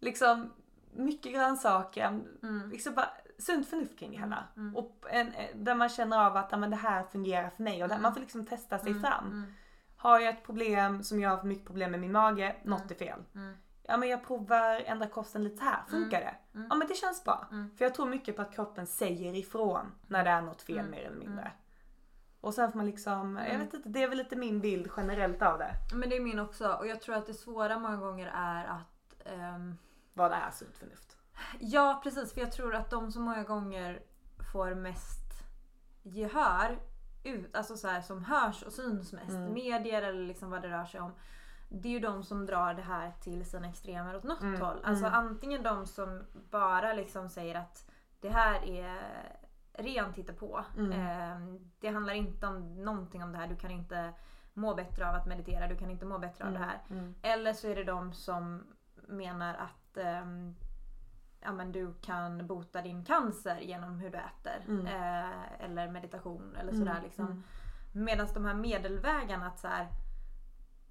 liksom 0.00 0.52
mycket 0.92 1.32
grönsaker, 1.32 2.20
mm. 2.42 2.70
liksom 2.70 2.94
bara 2.94 3.08
sunt 3.38 3.68
förnuft 3.68 3.98
kring 3.98 4.10
det 4.10 4.18
hela. 4.18 4.44
Mm. 4.56 4.76
Och 4.76 5.06
en, 5.10 5.32
där 5.54 5.74
man 5.74 5.88
känner 5.88 6.26
av 6.26 6.36
att 6.36 6.48
ja, 6.50 6.56
men 6.56 6.70
det 6.70 6.76
här 6.76 7.04
fungerar 7.04 7.50
för 7.50 7.62
mig 7.62 7.82
och 7.82 7.88
där, 7.88 7.98
man 7.98 8.14
får 8.14 8.20
liksom 8.20 8.46
testa 8.46 8.78
sig 8.78 9.00
fram. 9.00 9.46
Har 10.04 10.20
jag 10.20 10.34
ett 10.34 10.44
problem 10.44 11.02
som 11.02 11.20
jag 11.20 11.30
har 11.30 11.36
för 11.36 11.46
mycket 11.46 11.66
problem 11.66 11.90
med 11.90 12.00
min 12.00 12.12
mage, 12.12 12.44
mm. 12.44 12.56
något 12.62 12.90
är 12.90 12.94
fel. 12.94 13.18
Mm. 13.34 13.56
Ja 13.82 13.96
men 13.96 14.08
jag 14.08 14.26
provar 14.26 14.82
ändra 14.86 15.06
kosten 15.06 15.44
lite 15.44 15.64
här, 15.64 15.82
funkar 15.88 16.20
mm. 16.20 16.34
det? 16.34 16.58
Mm. 16.58 16.66
Ja 16.70 16.76
men 16.76 16.88
det 16.88 16.94
känns 16.94 17.24
bra. 17.24 17.48
Mm. 17.50 17.76
För 17.76 17.84
jag 17.84 17.94
tror 17.94 18.06
mycket 18.06 18.36
på 18.36 18.42
att 18.42 18.54
kroppen 18.54 18.86
säger 18.86 19.34
ifrån 19.34 19.92
när 20.06 20.24
det 20.24 20.30
är 20.30 20.42
något 20.42 20.62
fel 20.62 20.90
mer 20.90 21.04
eller 21.04 21.16
mindre. 21.16 21.52
Och 22.40 22.54
sen 22.54 22.72
får 22.72 22.76
man 22.76 22.86
liksom, 22.86 23.40
jag 23.50 23.58
vet 23.58 23.74
inte, 23.74 23.88
det 23.88 24.02
är 24.02 24.08
väl 24.08 24.18
lite 24.18 24.36
min 24.36 24.60
bild 24.60 24.90
generellt 24.96 25.42
av 25.42 25.58
det. 25.58 25.74
Men 25.94 26.08
det 26.08 26.16
är 26.16 26.20
min 26.20 26.38
också 26.38 26.72
och 26.72 26.86
jag 26.86 27.00
tror 27.00 27.14
att 27.14 27.26
det 27.26 27.34
svåra 27.34 27.78
många 27.78 27.96
gånger 27.96 28.32
är 28.34 28.64
att... 28.64 29.26
Um... 29.54 29.78
Vad 30.14 30.32
är 30.32 30.50
sunt 30.50 30.78
förnuft? 30.78 31.16
Ja 31.60 32.00
precis, 32.02 32.32
för 32.32 32.40
jag 32.40 32.52
tror 32.52 32.74
att 32.74 32.90
de 32.90 33.12
som 33.12 33.22
många 33.22 33.42
gånger 33.42 34.02
får 34.52 34.74
mest 34.74 35.24
gehör 36.02 36.78
ut, 37.24 37.56
alltså 37.56 37.76
så 37.76 37.88
här, 37.88 38.00
som 38.00 38.24
hörs 38.24 38.62
och 38.62 38.72
syns 38.72 39.12
mest, 39.12 39.30
mm. 39.30 39.52
medier 39.52 40.02
eller 40.02 40.26
liksom 40.26 40.50
vad 40.50 40.62
det 40.62 40.68
rör 40.68 40.84
sig 40.84 41.00
om. 41.00 41.12
Det 41.68 41.88
är 41.88 41.92
ju 41.92 42.00
de 42.00 42.22
som 42.22 42.46
drar 42.46 42.74
det 42.74 42.82
här 42.82 43.12
till 43.20 43.44
sina 43.44 43.68
extremer 43.68 44.16
åt 44.16 44.24
något 44.24 44.42
mm. 44.42 44.60
håll. 44.60 44.80
Alltså 44.84 45.06
mm. 45.06 45.18
antingen 45.18 45.62
de 45.62 45.86
som 45.86 46.22
bara 46.50 46.92
liksom 46.92 47.28
säger 47.28 47.54
att 47.54 47.90
det 48.20 48.28
här 48.28 48.64
är 48.64 49.02
rent 49.72 50.16
hittepå. 50.16 50.64
Mm. 50.76 50.92
Eh, 50.92 51.60
det 51.80 51.88
handlar 51.88 52.14
inte 52.14 52.46
om 52.46 52.84
någonting 52.84 53.22
om 53.22 53.32
det 53.32 53.38
här. 53.38 53.46
Du 53.46 53.56
kan 53.56 53.70
inte 53.70 54.12
må 54.52 54.74
bättre 54.74 55.08
av 55.08 55.14
att 55.14 55.26
meditera. 55.26 55.68
Du 55.68 55.76
kan 55.76 55.90
inte 55.90 56.06
må 56.06 56.18
bättre 56.18 56.44
av 56.44 56.52
det 56.52 56.58
här. 56.58 56.82
Mm. 56.90 57.02
Mm. 57.02 57.14
Eller 57.22 57.52
så 57.52 57.68
är 57.68 57.76
det 57.76 57.84
de 57.84 58.12
som 58.12 58.62
menar 59.08 59.54
att 59.54 59.96
eh, 59.96 60.26
ja, 61.44 61.52
men 61.52 61.72
du 61.72 61.94
kan 62.00 62.46
bota 62.46 62.82
din 62.82 63.04
cancer 63.04 63.58
genom 63.60 63.98
hur 63.98 64.10
du 64.10 64.18
äter. 64.18 64.64
Mm. 64.68 64.86
Eh, 64.86 65.64
eller 65.64 65.90
meditation 65.90 66.56
eller 66.60 66.72
sådär. 66.72 66.90
Mm. 66.90 67.02
Liksom. 67.02 67.26
Mm. 67.26 67.42
Medan 67.92 68.28
de 68.34 68.44
här 68.44 68.54
medelvägarna 68.54 69.46
att 69.46 69.58
så 69.58 69.68
här, 69.68 69.88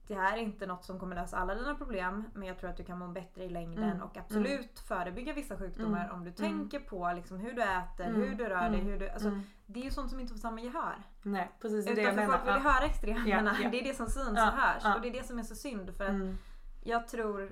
det 0.08 0.16
här 0.16 0.38
är 0.38 0.42
inte 0.42 0.66
något 0.66 0.86
som 0.86 1.00
kommer 1.00 1.16
lösa 1.16 1.38
alla 1.38 1.56
dina 1.56 1.76
problem 1.76 2.24
men 2.34 2.48
jag 2.48 2.60
tror 2.60 2.70
att 2.70 2.78
du 2.78 2.84
kan 2.84 3.00
må 3.00 3.08
bättre 3.08 3.44
i 3.44 3.50
längden 3.50 3.84
mm. 3.84 4.02
och 4.02 4.18
absolut 4.18 4.60
mm. 4.60 4.86
förebygga 4.88 5.34
vissa 5.34 5.58
sjukdomar 5.58 6.06
mm. 6.06 6.16
om 6.16 6.24
du 6.24 6.32
tänker 6.32 6.80
på 6.80 7.12
liksom 7.16 7.38
hur 7.38 7.54
du 7.54 7.62
äter, 7.62 8.14
hur 8.14 8.36
du 8.36 8.46
rör 8.46 8.70
dig. 8.70 8.80
Hur 8.80 9.00
du, 9.00 9.10
alltså, 9.10 9.40
Det 9.66 9.80
är 9.80 9.84
ju 9.84 9.92
sånt 9.92 10.10
som 10.10 10.20
inte 10.20 10.34
får 10.34 10.40
samma 10.40 10.62
gehör. 10.62 11.04
Nej 11.22 11.52
precis. 11.62 11.86
Utan 11.86 11.96
det 11.96 12.02
jag 12.02 12.16
menar. 12.16 12.38
folk 12.38 12.48
vill 12.48 12.64
ju 12.64 12.70
höra 12.70 12.86
extremerna. 12.86 13.56
Ja, 13.58 13.64
ja. 13.64 13.70
Det 13.72 13.80
är 13.80 13.84
det 13.84 13.96
som 13.96 14.08
syns 14.08 14.34
ja, 14.36 14.52
och 14.52 14.58
hörs. 14.58 14.96
Och 14.96 15.02
det 15.02 15.08
är 15.08 15.14
det 15.14 15.28
som 15.28 15.40
är 15.40 15.44
så 15.44 15.56
synd 15.56 15.96
för 15.96 16.06
att 16.06 16.36
jag 16.84 17.08
tror 17.08 17.52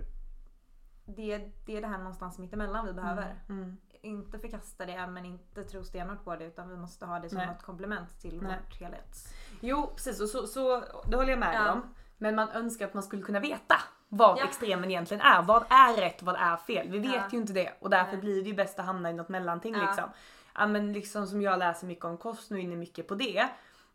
det, 1.06 1.38
det 1.66 1.78
är 1.78 1.82
det 1.82 1.88
här 1.88 1.98
någonstans 1.98 2.40
mittemellan 2.40 2.86
vi 2.86 2.94
behöver. 2.94 3.36
Mm. 3.50 3.64
Mm. 3.64 3.78
Inte 4.02 4.40
förkasta 4.40 4.86
det 4.86 5.08
men 5.08 5.26
inte 5.26 5.64
tro 5.64 5.84
stenhårt 5.84 6.24
på 6.24 6.36
det 6.36 6.46
utan 6.46 6.70
vi 6.70 6.78
måste 6.78 7.06
ha 7.06 7.20
det 7.20 7.30
som 7.30 7.38
Nej. 7.38 7.50
ett 7.58 7.64
komplement 7.64 8.20
till 8.20 8.42
Nej. 8.42 8.58
vårt 8.58 8.80
helhets. 8.80 9.34
Jo 9.60 9.92
precis 9.96 10.22
och 10.22 10.30
så, 10.30 10.48
så 10.48 10.84
det 11.08 11.18
håller 11.18 11.30
jag 11.30 11.40
med 11.40 11.56
ja. 11.56 11.72
om. 11.72 11.82
Men 12.18 12.36
man 12.36 12.50
önskar 12.50 12.88
att 12.88 12.94
man 12.94 13.04
skulle 13.04 13.22
kunna 13.22 13.40
veta 13.40 13.76
vad 14.08 14.40
ja. 14.40 14.44
extremen 14.44 14.92
egentligen 14.92 15.22
är. 15.22 15.42
Vad 15.42 15.64
är 15.70 16.02
rätt, 16.02 16.24
vad 16.24 16.36
är 16.36 16.58
fel? 16.58 16.90
Vi 16.90 17.00
vet 17.00 17.16
ja. 17.16 17.28
ju 17.32 17.38
inte 17.38 17.54
det 17.54 17.74
och 17.80 17.90
därför 17.90 18.12
Nej. 18.12 18.22
blir 18.22 18.44
det 18.44 18.50
ju 18.50 18.56
bäst 18.56 18.80
att 18.80 18.86
hamna 18.86 19.10
i 19.10 19.14
något 19.14 19.30
mellanting 19.30 19.74
liksom. 19.74 20.10
Ja 20.56 20.68
men 20.68 20.94
liksom 20.94 21.28
som 21.28 21.42
jag 21.42 21.60
läser 21.60 21.88
mycket 21.88 22.06
om 22.06 22.18
kost 22.18 22.52
nu 22.52 22.60
inne 22.60 22.76
mycket 22.76 23.08
på 23.08 23.16
det. 23.16 23.50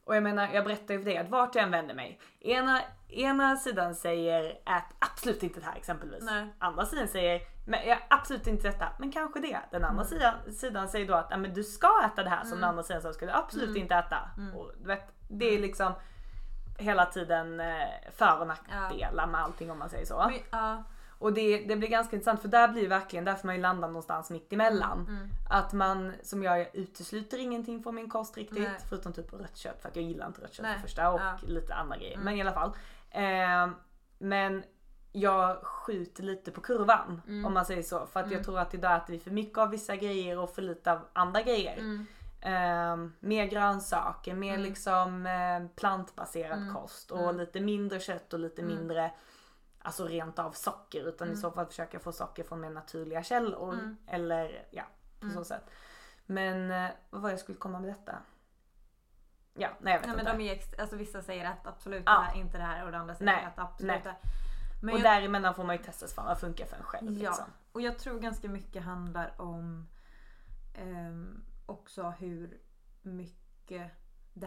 Och 0.07 0.17
jag 0.17 0.23
menar, 0.23 0.49
jag 0.53 0.65
berättar 0.65 0.95
ju 0.95 1.01
för 1.01 1.11
dig 1.11 1.19
att 1.19 1.29
vart 1.29 1.55
jag 1.55 1.65
än 1.65 1.71
vänder 1.71 1.95
mig. 1.95 2.21
Ena, 2.41 2.81
ena 3.09 3.57
sidan 3.57 3.95
säger 3.95 4.45
ät 4.51 4.85
absolut 4.99 5.43
inte 5.43 5.61
det 5.61 5.67
här 5.67 5.77
exempelvis. 5.77 6.25
Nej. 6.25 6.55
Andra 6.59 6.87
sidan 6.87 7.09
säger 7.09 7.41
men, 7.67 7.89
ja, 7.89 7.99
absolut 8.11 8.47
inte 8.47 8.69
detta, 8.69 8.89
men 8.99 9.13
kanske 9.13 9.41
det. 9.41 9.59
Den 9.71 9.85
andra 9.85 10.05
mm. 10.05 10.05
sidan, 10.05 10.35
sidan 10.53 10.89
säger 10.89 11.09
då 11.09 11.15
att 11.15 11.41
men 11.41 11.55
du 11.55 11.65
ska 11.65 12.03
äta 12.07 12.23
det 12.23 12.31
här 12.31 12.41
som 12.41 12.53
mm. 12.53 12.61
den 12.61 12.69
andra 12.69 12.83
sidan 12.83 13.03
sa 13.03 13.13
du 13.13 13.31
absolut 13.31 13.69
mm. 13.69 13.83
inte 13.83 13.95
äta. 13.95 14.31
Mm. 14.37 14.57
Och, 14.57 14.73
du 14.79 14.87
vet, 14.87 15.13
det 15.29 15.55
är 15.55 15.59
liksom 15.59 15.93
hela 16.79 17.07
tiden 17.07 17.61
eh, 17.61 18.11
för 18.13 18.41
och 18.41 18.47
nackdelar 18.47 19.25
ja. 19.25 19.27
med 19.27 19.41
allting 19.41 19.71
om 19.71 19.79
man 19.79 19.91
säger 19.91 20.07
så. 20.07 20.27
Men, 20.31 20.41
ja. 20.51 20.85
Och 21.19 21.33
det, 21.33 21.59
det 21.59 21.77
blir 21.77 21.89
ganska 21.89 22.17
intressant 22.17 22.41
för 22.43 22.49
där 22.49 22.69
blir 22.69 22.89
verkligen, 22.89 23.25
där 23.25 23.35
får 23.35 23.47
man 23.47 23.55
ju 23.55 23.63
landa 23.63 23.87
någonstans 23.87 24.31
mitt 24.31 24.53
emellan. 24.53 25.01
Mm, 25.01 25.17
mm. 25.17 25.29
Att 25.51 25.73
man, 25.73 26.13
som 26.23 26.43
jag 26.43 26.77
utesluter 26.77 27.39
ingenting 27.39 27.83
från 27.83 27.95
min 27.95 28.11
kost 28.11 28.37
riktigt. 28.37 28.59
Nej. 28.59 28.81
Förutom 28.89 29.13
typ 29.13 29.33
rött 29.33 29.57
kött 29.57 29.83
för 29.83 29.89
att 29.89 29.97
jag 29.97 30.05
gillar 30.05 30.27
inte 30.27 30.41
rött 30.41 30.53
kött 30.53 30.67
för 30.67 30.81
första 30.81 31.11
och 31.11 31.21
ja. 31.21 31.39
lite 31.47 31.75
andra 31.75 31.97
grejer. 31.97 32.15
Mm. 32.15 32.25
Men 32.25 32.37
i 32.37 32.41
alla 32.41 32.53
fall. 32.53 32.73
Eh, 33.11 33.69
men 34.19 34.65
jag 35.13 35.57
skjuter 35.63 36.23
lite 36.23 36.51
på 36.51 36.61
kurvan 36.61 37.23
mm. 37.27 37.45
om 37.47 37.55
man 37.55 37.67
säger 37.67 37.83
så. 37.83 38.07
För 38.07 38.21
att 38.21 38.27
jag 38.27 38.33
mm. 38.33 38.45
tror 38.45 38.59
att 38.59 38.75
idag 38.75 38.97
äter 38.97 39.13
vi 39.13 39.19
för 39.19 39.31
mycket 39.31 39.59
av 39.59 39.71
vissa 39.71 39.97
grejer 39.97 40.39
och 40.39 40.55
för 40.55 40.63
lite 40.63 40.93
av 40.93 40.99
andra 41.13 41.43
grejer. 41.43 42.07
Eh, 42.41 42.97
mer 43.21 43.47
grönsaker, 43.47 44.35
mer 44.35 44.59
liksom 44.59 45.27
eh, 45.27 45.69
plantbaserad 45.77 46.73
kost 46.75 47.11
och 47.11 47.35
lite 47.35 47.61
mindre 47.61 48.01
kött 48.01 48.33
och 48.33 48.41
lite 48.41 48.63
mindre 48.63 49.11
alltså 49.87 50.07
rent 50.07 50.39
av 50.39 50.53
socker 50.53 51.09
utan 51.09 51.29
mm. 51.29 51.39
i 51.39 51.41
så 51.41 51.51
fall 51.51 51.67
försöka 51.67 51.99
få 51.99 52.13
socker 52.13 52.45
från 52.45 52.61
mer 52.61 52.71
naturliga 52.71 53.23
källor. 53.23 53.75
Mm. 53.75 53.97
Eller 54.07 54.67
ja, 54.71 54.85
på 55.21 55.27
mm. 55.27 55.37
så 55.37 55.45
sätt. 55.45 55.71
Men 56.27 56.71
eh, 56.71 56.91
vad 57.11 57.23
var 57.23 57.31
jag 57.31 57.39
skulle 57.39 57.59
komma 57.59 57.81
med 57.81 57.91
detta? 57.91 58.19
Ja, 59.55 59.69
nej 59.81 59.93
jag 59.93 60.01
vet 60.01 60.07
nej, 60.07 60.21
inte. 60.21 60.33
Men 60.33 60.39
de 60.39 60.51
är 60.51 60.81
alltså 60.81 60.97
vissa 60.97 61.23
säger 61.23 61.45
att 61.45 61.67
absolut 61.67 62.03
ja. 62.07 62.13
det 62.13 62.25
här, 62.25 62.37
inte 62.37 62.59
det 62.59 62.65
här 62.65 62.85
och 62.85 62.93
de 62.93 62.99
andra 62.99 63.15
säger 63.15 63.33
nej. 63.33 63.45
att 63.45 63.59
absolut 63.59 64.05
nej. 64.05 64.15
Men 64.83 64.95
och 64.95 65.01
jag... 65.01 65.05
däremellan 65.05 65.55
får 65.55 65.65
man 65.65 65.77
ju 65.77 65.83
testa 65.83 66.07
sig 66.07 66.25
vad 66.25 66.41
funkar 66.41 66.67
för 66.67 66.77
en 66.77 66.83
själv. 66.83 67.13
Ja, 67.13 67.31
liksom. 67.31 67.45
och 67.73 67.81
jag 67.81 67.99
tror 67.99 68.21
ganska 68.21 68.49
mycket 68.49 68.83
handlar 68.83 69.41
om 69.41 69.89
um, 70.79 71.45
också 71.67 72.15
hur 72.19 72.61
mycket 73.03 73.91
det 74.35 74.47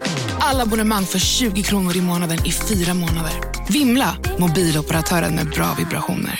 Alla 0.51 0.63
abonnemang 0.63 1.03
för 1.03 1.19
20 1.19 1.63
kronor 1.63 1.97
i 1.97 2.01
månaden 2.01 2.37
i 2.49 2.51
fyra 2.69 2.93
månader. 2.93 3.35
Vimla! 3.73 4.09
Mobiloperatören 4.43 5.35
med 5.35 5.47
bra 5.57 5.69
vibrationer. 5.79 6.37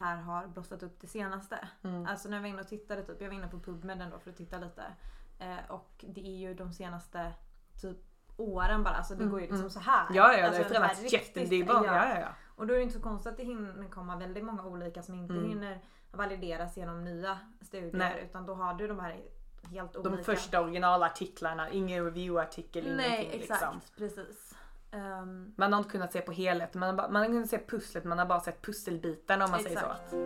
Här 0.00 0.16
har 0.16 0.46
blossat 0.46 0.82
upp 0.82 1.00
det 1.00 1.06
senaste. 1.06 1.68
Mm. 1.84 2.06
Alltså 2.06 2.28
när 2.28 2.36
jag 2.36 2.42
var 2.42 2.48
inne 2.48 2.60
och 2.60 2.68
tittade, 2.68 3.02
typ, 3.02 3.16
jag 3.20 3.28
var 3.28 3.34
inne 3.34 3.48
på 3.48 3.58
PubMed 3.60 4.10
då 4.12 4.18
för 4.18 4.30
att 4.30 4.36
titta 4.36 4.58
lite. 4.58 4.82
Eh, 5.38 5.70
och 5.70 6.04
det 6.08 6.20
är 6.20 6.36
ju 6.36 6.54
de 6.54 6.72
senaste 6.72 7.32
typ 7.80 7.98
åren 8.36 8.82
bara. 8.82 8.94
Alltså 8.94 9.14
det 9.14 9.24
går 9.24 9.40
ju 9.40 9.46
liksom 9.46 9.58
mm. 9.58 9.70
så 9.70 9.80
här. 9.80 10.06
Ja, 10.10 10.32
ja, 10.32 10.40
det 10.40 10.46
alltså, 10.46 10.62
har 10.62 10.68
förändrats 10.68 11.12
jättemycket. 11.12 11.68
Ja. 11.68 11.84
Ja, 11.86 12.20
ja, 12.20 12.28
Och 12.56 12.66
då 12.66 12.74
är 12.74 12.78
det 12.78 12.82
inte 12.82 12.94
så 12.94 13.02
konstigt 13.02 13.32
att 13.32 13.38
det 13.38 13.44
hinner 13.44 13.88
komma 13.88 14.16
väldigt 14.16 14.44
många 14.44 14.64
olika 14.64 15.02
som 15.02 15.14
inte 15.14 15.34
mm. 15.34 15.48
hinner 15.48 15.82
valideras 16.12 16.76
genom 16.76 17.04
nya 17.04 17.38
studier. 17.60 17.92
Nej. 17.92 18.26
Utan 18.28 18.46
då 18.46 18.54
har 18.54 18.74
du 18.74 18.88
de 18.88 19.00
här 19.00 19.20
helt 19.70 19.96
olika. 19.96 20.16
De 20.16 20.24
första 20.24 20.60
originalartiklarna, 20.60 21.70
ingen 21.70 22.04
reviewartikel, 22.04 22.96
Nej, 22.96 23.20
ingenting. 23.20 23.40
exakt, 23.40 23.62
liksom. 23.62 23.80
precis. 23.96 24.54
Um, 24.92 25.54
man 25.56 25.72
har 25.72 25.78
inte 25.78 25.90
kunnat 25.90 26.12
se 26.12 26.20
på 26.20 26.32
helheten, 26.32 26.80
man 26.80 26.88
har, 26.88 26.96
bara, 26.96 27.08
man 27.08 27.22
har 27.22 27.28
kunnat 27.28 27.50
se 27.50 27.58
pusslet, 27.58 28.04
man 28.04 28.18
har 28.18 28.26
bara 28.26 28.40
sett 28.40 28.62
pusselbitarna 28.62 29.44
om 29.44 29.50
man 29.50 29.60
exakt. 29.60 29.80
säger 29.80 29.94
så. 30.10 30.16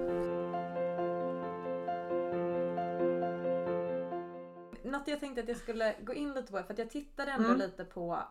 Något 4.88 5.08
jag 5.08 5.20
tänkte 5.20 5.42
att 5.42 5.48
jag 5.48 5.56
skulle 5.56 5.94
gå 6.00 6.14
in 6.14 6.34
lite 6.34 6.52
på, 6.52 6.62
för 6.62 6.72
att 6.72 6.78
jag 6.78 6.90
tittade 6.90 7.30
ändå 7.30 7.48
mm. 7.48 7.58
lite 7.58 7.84
på 7.84 8.22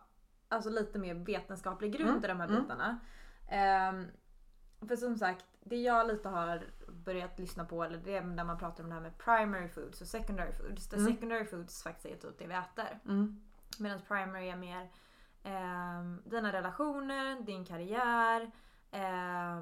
alltså 0.50 0.70
lite 0.70 1.00
mer 1.00 1.14
vetenskaplig 1.14 1.94
grund 1.94 2.10
mm. 2.10 2.24
i 2.24 2.28
de 2.28 2.40
här 2.40 2.48
mm. 2.48 2.62
bitarna. 2.62 3.00
Um, 3.90 4.08
för 4.88 4.96
som 4.96 5.18
sagt, 5.18 5.46
det 5.64 5.82
jag 5.82 6.08
lite 6.08 6.30
har 6.30 6.64
börjat 6.88 7.40
lyssna 7.40 7.66
på 7.66 7.84
eller 7.84 7.98
det 7.98 8.16
är 8.16 8.22
när 8.22 8.44
man 8.44 8.58
pratar 8.58 8.84
om 8.84 8.90
det 8.90 8.96
här 8.96 9.02
med 9.02 9.18
primary 9.18 9.70
foods 9.70 10.02
och 10.02 10.08
secondary 10.08 10.52
foods. 10.52 10.88
Där 10.88 10.98
mm. 10.98 11.14
secondary 11.14 11.46
foods 11.46 11.84
faktiskt 11.84 12.06
är 12.06 12.30
typ 12.30 12.40
det 12.40 12.48
vi 12.48 12.54
äter. 12.54 13.00
Mm. 13.06 13.42
Medan 13.80 14.00
primary 14.08 14.50
är 14.50 14.56
mer 14.56 14.90
eh, 15.44 16.30
dina 16.30 16.54
relationer, 16.54 17.42
din 17.42 17.66
karriär, 17.66 18.52
eh, 18.92 19.62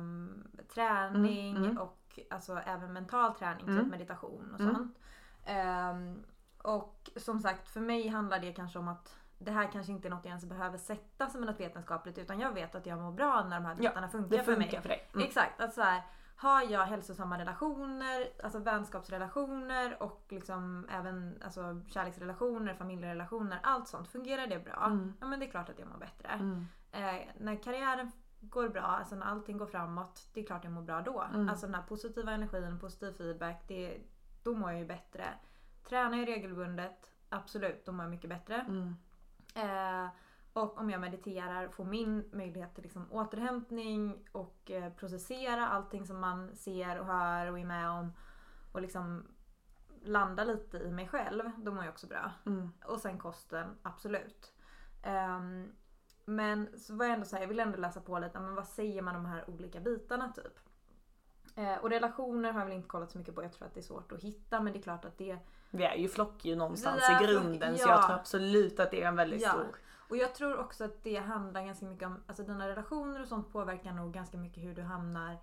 träning 0.73 1.55
mm. 1.55 1.63
mm. 1.63 1.77
och 1.77 2.19
alltså 2.29 2.61
även 2.65 2.93
mental 2.93 3.35
träning, 3.35 3.59
typ 3.59 3.69
mm. 3.69 3.87
meditation 3.89 4.53
och 4.53 4.59
mm. 4.59 4.75
sånt. 4.75 4.99
Eh, 5.45 6.23
och 6.71 7.09
som 7.15 7.39
sagt 7.39 7.69
för 7.69 7.81
mig 7.81 8.07
handlar 8.07 8.39
det 8.39 8.53
kanske 8.53 8.79
om 8.79 8.87
att 8.87 9.15
det 9.43 9.51
här 9.51 9.71
kanske 9.71 9.91
inte 9.91 10.07
är 10.07 10.09
något 10.09 10.25
jag 10.25 10.29
ens 10.29 10.45
behöver 10.45 10.77
sätta 10.77 11.29
som 11.29 11.41
något 11.41 11.59
vetenskapligt 11.59 12.17
utan 12.17 12.39
jag 12.39 12.53
vet 12.53 12.75
att 12.75 12.85
jag 12.85 12.99
mår 12.99 13.11
bra 13.11 13.43
när 13.43 13.59
de 13.59 13.65
här 13.65 13.75
bitarna 13.75 14.07
ja, 14.07 14.11
funkar, 14.11 14.37
funkar, 14.37 14.43
för 14.43 14.57
mig. 14.57 14.81
För 14.81 14.89
dig. 14.89 15.09
Mm. 15.13 15.27
Exakt. 15.27 15.61
Att 15.61 15.73
så 15.73 15.81
här, 15.81 16.03
har 16.35 16.61
jag 16.71 16.85
hälsosamma 16.85 17.39
relationer, 17.39 18.27
alltså 18.43 18.59
vänskapsrelationer 18.59 20.03
och 20.03 20.25
liksom 20.29 20.87
även 20.89 21.41
alltså, 21.43 21.81
kärleksrelationer, 21.87 22.73
familjerelationer, 22.73 23.59
allt 23.63 23.87
sånt. 23.87 24.07
Fungerar 24.07 24.47
det 24.47 24.59
bra? 24.59 24.85
Mm. 24.85 25.13
Ja 25.19 25.27
men 25.27 25.39
det 25.39 25.45
är 25.45 25.51
klart 25.51 25.69
att 25.69 25.79
jag 25.79 25.87
mår 25.87 25.97
bättre. 25.97 26.27
Mm. 26.27 26.67
Eh, 26.91 27.27
när 27.37 27.63
karriären 27.63 28.11
går 28.39 28.69
bra, 28.69 28.81
alltså 28.81 29.15
när 29.15 29.25
allting 29.25 29.57
går 29.57 29.65
framåt, 29.65 30.29
det 30.33 30.41
är 30.41 30.45
klart 30.45 30.63
jag 30.63 30.73
mår 30.73 30.81
bra 30.81 31.01
då. 31.01 31.21
Mm. 31.21 31.49
Alltså 31.49 31.65
den 31.65 31.75
här 31.75 31.83
positiva 31.83 32.31
energin, 32.31 32.79
positiv 32.79 33.11
feedback, 33.11 33.63
det, 33.67 33.97
då 34.43 34.53
mår 34.53 34.71
jag 34.71 34.79
ju 34.79 34.85
bättre. 34.85 35.25
Tränar 35.89 36.17
jag 36.17 36.27
regelbundet, 36.27 37.09
absolut, 37.29 37.85
då 37.85 37.91
mår 37.91 38.05
jag 38.05 38.11
mycket 38.11 38.29
bättre. 38.29 38.65
Eh, 39.53 40.07
och 40.53 40.77
om 40.77 40.89
jag 40.89 41.01
mediterar 41.01 41.67
får 41.67 41.85
min 41.85 42.29
möjlighet 42.33 42.75
till 42.75 42.83
liksom 42.83 43.11
återhämtning 43.11 44.27
och 44.31 44.71
eh, 44.71 44.93
processera 44.93 45.67
allting 45.67 46.05
som 46.05 46.19
man 46.19 46.55
ser 46.55 46.99
och 46.99 47.05
hör 47.05 47.51
och 47.51 47.59
är 47.59 47.65
med 47.65 47.89
om. 47.89 48.13
Och 48.71 48.81
liksom 48.81 49.27
landa 50.01 50.43
lite 50.43 50.77
i 50.77 50.91
mig 50.91 51.07
själv. 51.07 51.51
Då 51.57 51.71
mår 51.71 51.83
jag 51.83 51.91
också 51.91 52.07
bra. 52.07 52.31
Mm. 52.45 52.69
Och 52.85 52.99
sen 52.99 53.17
kosten, 53.17 53.75
absolut. 53.81 54.53
Um, 55.05 55.71
men 56.25 56.79
så 56.79 56.95
var 56.95 57.05
jag 57.05 57.13
ändå 57.13 57.25
så 57.25 57.35
här, 57.35 57.43
jag 57.43 57.47
vill 57.47 57.59
ändå 57.59 57.77
läsa 57.77 58.01
på 58.01 58.19
lite, 58.19 58.39
men 58.39 58.55
vad 58.55 58.67
säger 58.67 59.01
man 59.01 59.15
om 59.15 59.23
de 59.23 59.29
här 59.29 59.49
olika 59.49 59.79
bitarna 59.79 60.31
typ? 60.31 60.59
Eh, 61.55 61.75
och 61.75 61.89
relationer 61.89 62.51
har 62.51 62.59
jag 62.59 62.65
väl 62.65 62.75
inte 62.75 62.87
kollat 62.87 63.11
så 63.11 63.17
mycket 63.17 63.35
på. 63.35 63.43
Jag 63.43 63.53
tror 63.53 63.67
att 63.67 63.73
det 63.73 63.79
är 63.79 63.83
svårt 63.83 64.11
att 64.11 64.23
hitta 64.23 64.61
men 64.61 64.73
det 64.73 64.79
är 64.79 64.83
klart 64.83 65.05
att 65.05 65.17
det... 65.17 65.37
Vi 65.69 65.83
är 65.83 65.95
ju 65.95 66.07
flockdjur 66.07 66.55
någonstans 66.55 67.01
i 67.09 67.25
grunden 67.25 67.75
flock, 67.75 67.81
ja. 67.81 67.83
så 67.83 67.89
jag 67.89 68.05
tror 68.05 68.15
absolut 68.15 68.79
att 68.79 68.91
det 68.91 69.03
är 69.03 69.07
en 69.07 69.15
väldigt 69.15 69.41
ja. 69.41 69.49
stor 69.49 69.75
och 70.09 70.17
jag 70.17 70.35
tror 70.35 70.57
också 70.57 70.83
att 70.83 71.03
det 71.03 71.15
handlar 71.15 71.65
ganska 71.65 71.85
mycket 71.85 72.07
om, 72.07 72.23
alltså 72.27 72.43
dina 72.43 72.67
relationer 72.67 73.21
och 73.21 73.27
sånt 73.27 73.51
påverkar 73.51 73.91
nog 73.91 74.13
ganska 74.13 74.37
mycket 74.37 74.63
hur 74.63 74.75
du 74.75 74.81
hamnar 74.81 75.37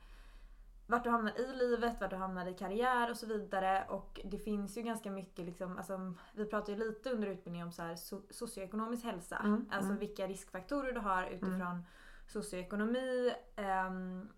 vart 0.87 1.05
du 1.05 1.11
hamnar 1.11 1.41
i 1.41 1.57
livet, 1.57 2.01
vart 2.01 2.11
du 2.11 2.17
hamnar 2.17 2.47
i 2.47 2.55
karriär 2.55 3.11
och 3.11 3.17
så 3.17 3.27
vidare. 3.27 3.85
Och 3.89 4.21
det 4.25 4.39
finns 4.39 4.79
ju 4.79 4.83
ganska 4.83 5.11
mycket, 5.11 5.45
liksom, 5.45 5.77
alltså, 5.77 6.15
vi 6.35 6.45
pratar 6.45 6.73
ju 6.73 6.79
lite 6.79 7.11
under 7.11 7.29
utbildningen 7.29 7.67
om 7.67 7.73
så 7.73 7.83
här, 7.83 7.97
so 7.97 8.23
socioekonomisk 8.31 9.05
hälsa. 9.05 9.37
Mm, 9.37 9.67
alltså 9.71 9.91
mm. 9.91 9.99
vilka 9.99 10.27
riskfaktorer 10.27 10.93
du 10.93 11.01
har 11.01 11.27
utifrån 11.27 11.61
mm. 11.61 11.83
socioekonomi. 12.27 13.33
Um, 13.57 14.29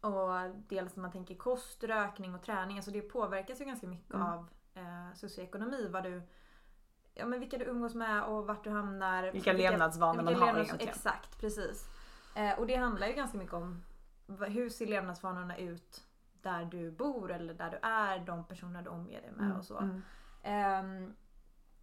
och 0.00 0.50
dels 0.68 0.96
när 0.96 1.02
man 1.02 1.12
tänker 1.12 1.34
kost, 1.34 1.84
rökning 1.84 2.34
och 2.34 2.42
träning. 2.42 2.76
Alltså 2.76 2.90
det 2.90 3.00
påverkas 3.00 3.60
ju 3.60 3.64
ganska 3.64 3.86
mycket 3.86 4.14
mm. 4.14 4.26
av 4.26 4.48
eh, 4.74 5.14
socioekonomi. 5.14 5.88
Vad 5.88 6.02
du 6.02 6.22
ja, 7.14 7.26
men 7.26 7.40
vilka 7.40 7.58
du 7.58 7.64
umgås 7.64 7.94
med 7.94 8.24
och 8.24 8.46
vart 8.46 8.64
du 8.64 8.70
hamnar. 8.70 9.22
Vilka, 9.22 9.52
vilka 9.52 9.70
levnadsvanor 9.70 10.22
vilka 10.22 10.40
man 10.40 10.48
har 10.48 10.54
egentligen. 10.54 10.88
Exakt, 10.88 11.40
precis. 11.40 11.88
Eh, 12.36 12.58
och 12.58 12.66
det 12.66 12.76
handlar 12.76 13.06
ju 13.06 13.12
ganska 13.12 13.38
mycket 13.38 13.54
om 13.54 13.82
hur 14.46 14.68
ser 14.68 14.86
levnadsvanorna 14.86 15.56
ut 15.56 16.04
där 16.42 16.64
du 16.64 16.90
bor 16.90 17.32
eller 17.32 17.54
där 17.54 17.70
du 17.70 17.78
är, 17.82 18.18
de 18.18 18.44
personer 18.44 18.82
du 18.82 18.90
omger 18.90 19.20
dig 19.20 19.30
med 19.32 19.46
mm, 19.46 19.56
och 19.56 19.64
så. 19.64 19.78
Mm. 19.78 20.02
Eh, 20.42 21.12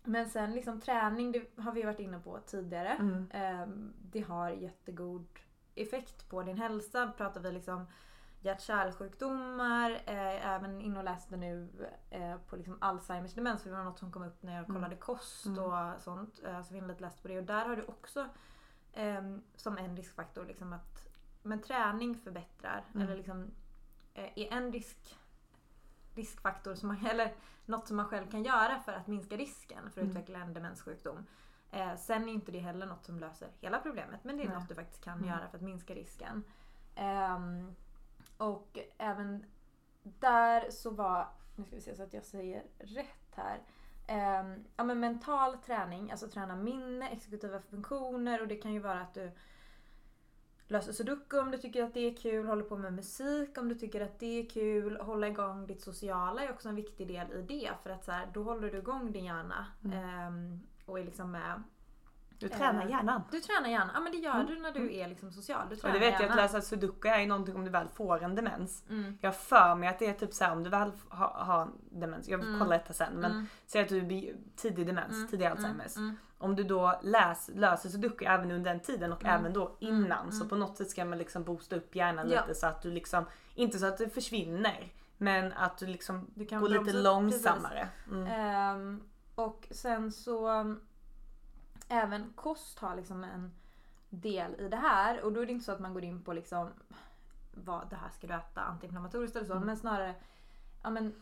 men 0.03 0.29
sen 0.29 0.51
liksom 0.51 0.81
träning, 0.81 1.31
det 1.31 1.61
har 1.61 1.71
vi 1.71 1.83
varit 1.83 1.99
inne 1.99 2.19
på 2.19 2.39
tidigare. 2.45 3.23
Eh, 3.29 3.67
det 4.01 4.21
har 4.21 4.49
jättegod 4.49 5.27
effekt 5.75 6.29
på 6.29 6.43
din 6.43 6.57
hälsa. 6.57 7.11
Pratar 7.17 7.41
vi 7.41 7.51
liksom 7.51 7.85
hjärt-kärlsjukdomar. 8.41 9.91
Eh, 9.91 10.53
även 10.53 10.81
in 10.81 10.97
och 10.97 11.03
läste 11.03 11.37
nu 11.37 11.69
eh, 12.09 12.37
på 12.37 12.55
liksom 12.55 12.77
Alzheimers 12.81 13.33
demens. 13.33 13.63
För 13.63 13.69
det 13.69 13.75
var 13.75 13.83
något 13.83 13.99
som 13.99 14.11
kom 14.11 14.23
upp 14.23 14.43
när 14.43 14.55
jag 14.55 14.63
mm. 14.63 14.75
kollade 14.75 14.95
kost 14.95 15.45
mm. 15.45 15.63
och 15.63 16.01
sånt. 16.01 16.41
Eh, 16.45 16.61
så 16.61 16.75
jag 16.75 16.87
lite 16.87 17.01
läst 17.01 17.21
på 17.21 17.27
det. 17.27 17.37
Och 17.37 17.43
där 17.43 17.65
har 17.65 17.75
du 17.75 17.83
också 17.83 18.27
eh, 18.93 19.21
som 19.55 19.77
en 19.77 19.97
riskfaktor 19.97 20.45
liksom 20.45 20.73
att 20.73 21.07
men 21.45 21.61
träning 21.61 22.15
förbättrar. 22.15 22.83
Mm. 22.93 23.07
Eller 23.07 23.17
liksom 23.17 23.51
eh, 24.13 24.29
är 24.35 24.53
en 24.53 24.71
risk, 24.71 25.17
riskfaktor 26.15 26.75
som 26.75 26.87
man, 26.87 27.05
eller 27.11 27.33
något 27.65 27.87
som 27.87 27.97
man 27.97 28.07
själv 28.07 28.31
kan 28.31 28.43
göra 28.43 28.79
för 28.79 28.93
att 28.93 29.07
minska 29.07 29.37
risken 29.37 29.91
för 29.91 30.01
att 30.01 30.07
mm. 30.07 30.09
utveckla 30.09 30.39
en 30.39 30.53
demenssjukdom. 30.53 31.25
Eh, 31.75 31.95
sen 31.95 32.29
är 32.29 32.33
inte 32.33 32.51
det 32.51 32.59
heller 32.59 32.85
något 32.85 33.05
som 33.05 33.19
löser 33.19 33.47
hela 33.59 33.79
problemet 33.79 34.23
men 34.23 34.37
det 34.37 34.43
är 34.43 34.47
Nej. 34.47 34.57
något 34.57 34.69
du 34.69 34.75
faktiskt 34.75 35.03
kan 35.03 35.17
Mm. 35.17 35.29
göra 35.29 35.47
för 35.47 35.57
att 35.57 35.63
minska 35.63 35.93
risken. 35.95 36.43
Ehm, 36.95 37.75
och 38.37 38.79
även 38.97 39.45
där 40.03 40.69
så 40.69 40.89
var, 40.89 41.27
nu 41.55 41.65
ska 41.65 41.75
vi 41.75 41.81
se 41.81 41.95
så 41.95 42.03
att 42.03 42.13
jag 42.13 42.23
säger 42.23 42.63
rätt 42.79 43.35
här. 43.35 43.59
Ehm, 44.07 44.63
ja 44.75 44.83
men 44.83 44.99
mental 44.99 45.57
träning, 45.57 46.11
alltså 46.11 46.27
träna 46.27 46.55
minne, 46.55 47.09
exekutiva 47.09 47.59
funktioner 47.61 48.41
och 48.41 48.47
det 48.47 48.55
kan 48.55 48.73
ju 48.73 48.79
vara 48.79 49.01
att 49.01 49.13
du 49.13 49.31
löser 50.67 50.93
sudoku 50.93 51.39
om 51.39 51.51
du 51.51 51.57
tycker 51.57 51.83
att 51.83 51.93
det 51.93 51.99
är 51.99 52.15
kul, 52.15 52.45
håller 52.47 52.63
på 52.63 52.77
med 52.77 52.93
musik 52.93 53.57
om 53.57 53.69
du 53.69 53.75
tycker 53.75 54.01
att 54.01 54.19
det 54.19 54.39
är 54.39 54.49
kul, 54.49 54.97
hålla 55.01 55.27
igång 55.27 55.67
ditt 55.67 55.81
sociala 55.81 56.43
är 56.43 56.51
också 56.51 56.69
en 56.69 56.75
viktig 56.75 57.07
del 57.07 57.31
i 57.31 57.41
det 57.41 57.71
för 57.83 57.89
att 57.89 58.05
så 58.05 58.11
här, 58.11 58.27
då 58.33 58.43
håller 58.43 58.71
du 58.71 58.77
igång 58.77 59.11
din 59.11 59.25
hjärna. 59.25 59.65
Mm. 59.83 60.59
Och 60.85 60.99
är 60.99 61.03
liksom 61.03 61.31
med 61.31 61.63
du 62.39 62.49
tränar 62.49 62.83
Eh, 62.85 62.89
hjärnan. 62.89 63.21
Du 63.31 63.39
tränar 63.39 63.69
hjärnan. 63.69 63.89
Ja 63.93 63.99
men 63.99 64.11
det 64.11 64.17
gör 64.17 64.33
Mm. 64.35 64.45
du 64.47 64.59
när 64.59 64.71
du 64.71 64.93
är 64.95 65.07
liksom 65.07 65.31
social. 65.31 65.69
Du 65.69 65.75
Och 65.75 65.81
tränar 65.81 65.93
det 65.93 65.99
vet 65.99 66.07
jag 66.13 66.15
att 66.15 66.21
hjärnan. 66.21 66.37
läsa 66.37 66.61
sudoku 66.61 67.07
är 67.07 67.19
ju 67.19 67.25
någonting 67.27 67.55
om 67.55 67.65
du 67.65 67.71
väl 67.71 67.87
får 67.87 68.23
en 68.23 68.35
demens. 68.35 68.83
Mm. 68.89 69.17
Jag 69.21 69.35
för 69.35 69.75
mig 69.75 69.89
att 69.89 69.99
det 69.99 70.05
är 70.07 70.13
typ 70.13 70.33
såhär 70.33 70.51
om 70.51 70.63
du 70.63 70.69
väl 70.69 70.91
har, 71.09 71.27
har 71.27 71.69
demens, 71.91 72.27
jag 72.27 72.39
Mm. 72.43 72.59
kollar 72.59 72.77
detta 72.77 72.93
sen 72.93 73.13
men 73.13 73.31
Mm. 73.31 73.47
säg 73.65 73.81
att 73.81 73.89
du 73.89 74.01
blir 74.01 74.35
tidig 74.55 74.87
demens, 74.87 75.13
Mm. 75.15 75.27
tidig 75.27 75.45
Mm. 75.45 75.57
Alzheimers. 75.57 75.95
Mm. 75.97 76.17
Om 76.37 76.55
du 76.55 76.63
då 76.63 76.99
läs, 77.03 77.49
löser 77.53 77.89
sudoku 77.89 78.25
även 78.25 78.51
under 78.51 78.71
den 78.71 78.79
tiden 78.81 79.13
och 79.13 79.23
Mm. 79.25 79.39
även 79.39 79.53
då 79.53 79.75
innan 79.79 80.31
så 80.31 80.37
Mm. 80.37 80.49
på 80.49 80.55
något 80.55 80.77
sätt 80.77 80.89
ska 80.89 81.05
man 81.05 81.17
liksom 81.17 81.43
boosta 81.43 81.75
upp 81.75 81.95
hjärnan 81.95 82.29
Ja. 82.29 82.41
lite 82.41 82.59
så 82.59 82.67
att 82.67 82.81
du 82.81 82.91
liksom, 82.91 83.25
inte 83.55 83.79
så 83.79 83.85
att 83.85 83.97
det 83.97 84.09
försvinner 84.09 84.91
men 85.17 85.53
att 85.53 85.77
du 85.77 85.85
liksom 85.87 86.27
Du 86.35 86.45
kan 86.45 86.61
går 86.61 86.69
lite 86.69 86.83
bromsa 86.83 87.01
långsammare. 87.01 87.87
Mm. 88.11 89.03
Och 89.35 89.67
sen 89.71 90.11
så 90.11 90.49
um, 90.49 90.81
även 91.87 92.33
kost 92.35 92.79
har 92.79 92.95
liksom 92.95 93.23
en 93.23 93.51
del 94.09 94.55
i 94.59 94.69
det 94.69 94.77
här 94.77 95.21
och 95.21 95.33
då 95.33 95.41
är 95.41 95.45
det 95.45 95.51
inte 95.51 95.65
så 95.65 95.71
att 95.71 95.79
man 95.79 95.93
går 95.93 96.03
in 96.03 96.23
på 96.23 96.33
liksom 96.33 96.69
vad 97.51 97.89
det 97.89 97.95
här 97.95 98.09
ska 98.09 98.27
du 98.27 98.33
äta 98.33 98.61
antiinflammatoriskt 98.61 99.35
eller 99.35 99.47
så 99.47 99.53
Mm. 99.53 99.65
men 99.65 99.77
snarare 99.77 100.15
ja, 100.83 100.89
men, 100.89 101.21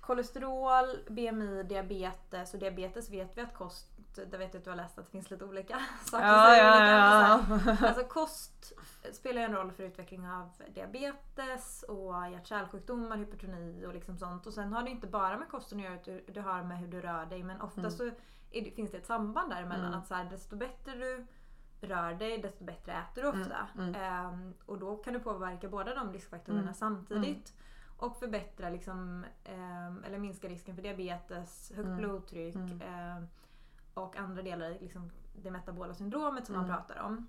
kolesterol, 0.00 0.98
BMI, 1.08 1.62
diabetes 1.62 2.54
och 2.54 2.60
diabetes 2.60 3.10
vet 3.10 3.38
vi 3.38 3.42
att 3.42 3.54
kost 3.54 3.93
där 4.14 4.38
vet 4.38 4.54
jag 4.54 4.58
att 4.60 4.64
du 4.64 4.70
har 4.70 4.76
läst 4.76 4.98
att 4.98 5.04
det 5.04 5.10
finns 5.10 5.30
lite 5.30 5.44
olika 5.44 5.78
saker. 6.04 6.26
Ja, 6.26 6.44
så 6.44 6.50
ja, 6.60 6.86
ja. 6.86 7.56
här. 7.56 7.86
Alltså 7.88 8.04
kost 8.04 8.72
spelar 9.12 9.40
ju 9.40 9.44
en 9.44 9.52
roll 9.54 9.72
för 9.72 9.82
utveckling 9.82 10.28
av 10.28 10.50
diabetes 10.74 11.82
och 11.88 12.14
hjärt-kärlsjukdomar, 12.30 13.16
hypertoni 13.16 13.86
och 13.86 13.94
liksom 13.94 14.18
sånt. 14.18 14.46
Och 14.46 14.52
sen 14.54 14.72
har 14.72 14.82
det 14.82 14.90
inte 14.90 15.06
bara 15.06 15.38
med 15.38 15.48
kosten 15.48 15.78
att 15.78 15.84
göra, 16.06 16.20
det 16.26 16.40
har 16.40 16.62
med 16.62 16.78
hur 16.78 16.88
du 16.88 17.00
rör 17.00 17.26
dig. 17.26 17.42
Men 17.42 17.60
ofta 17.60 17.80
Mm. 17.80 17.90
så 17.90 18.10
det, 18.50 18.70
finns 18.76 18.90
det 18.90 18.96
ett 18.98 19.06
samband 19.06 19.50
däremellan. 19.50 19.86
Mm. 19.86 19.98
Att 19.98 20.06
så 20.06 20.14
här, 20.14 20.24
desto 20.24 20.56
bättre 20.56 20.92
du 20.94 21.26
rör 21.80 22.14
dig, 22.14 22.38
desto 22.38 22.64
bättre 22.64 22.92
äter 22.92 23.22
du 23.22 23.28
ofta. 23.28 23.68
Mm, 23.78 23.94
Ehm, 23.94 24.54
och 24.66 24.78
då 24.78 24.96
kan 24.96 25.12
du 25.14 25.20
påverka 25.20 25.68
båda 25.68 25.94
de 25.94 26.12
riskfaktorerna 26.12 26.60
Mm. 26.62 26.74
samtidigt. 26.74 27.54
Och 27.96 28.16
förbättra 28.16 28.70
liksom, 28.70 29.24
ehm, 29.44 30.04
eller 30.04 30.18
minska 30.18 30.48
risken 30.48 30.74
för 30.74 30.82
diabetes, 30.82 31.72
högt 31.76 31.86
Mm. 31.86 31.98
blodtryck 31.98 32.54
Mm. 32.56 32.80
ehm, 32.82 33.26
och 33.94 34.16
andra 34.16 34.42
delar 34.42 34.70
liksom 34.70 35.10
det 35.42 35.50
metabola 35.50 35.94
syndromet 35.94 36.46
som 36.46 36.54
Mm. 36.54 36.68
man 36.68 36.76
pratar 36.76 37.02
om. 37.02 37.26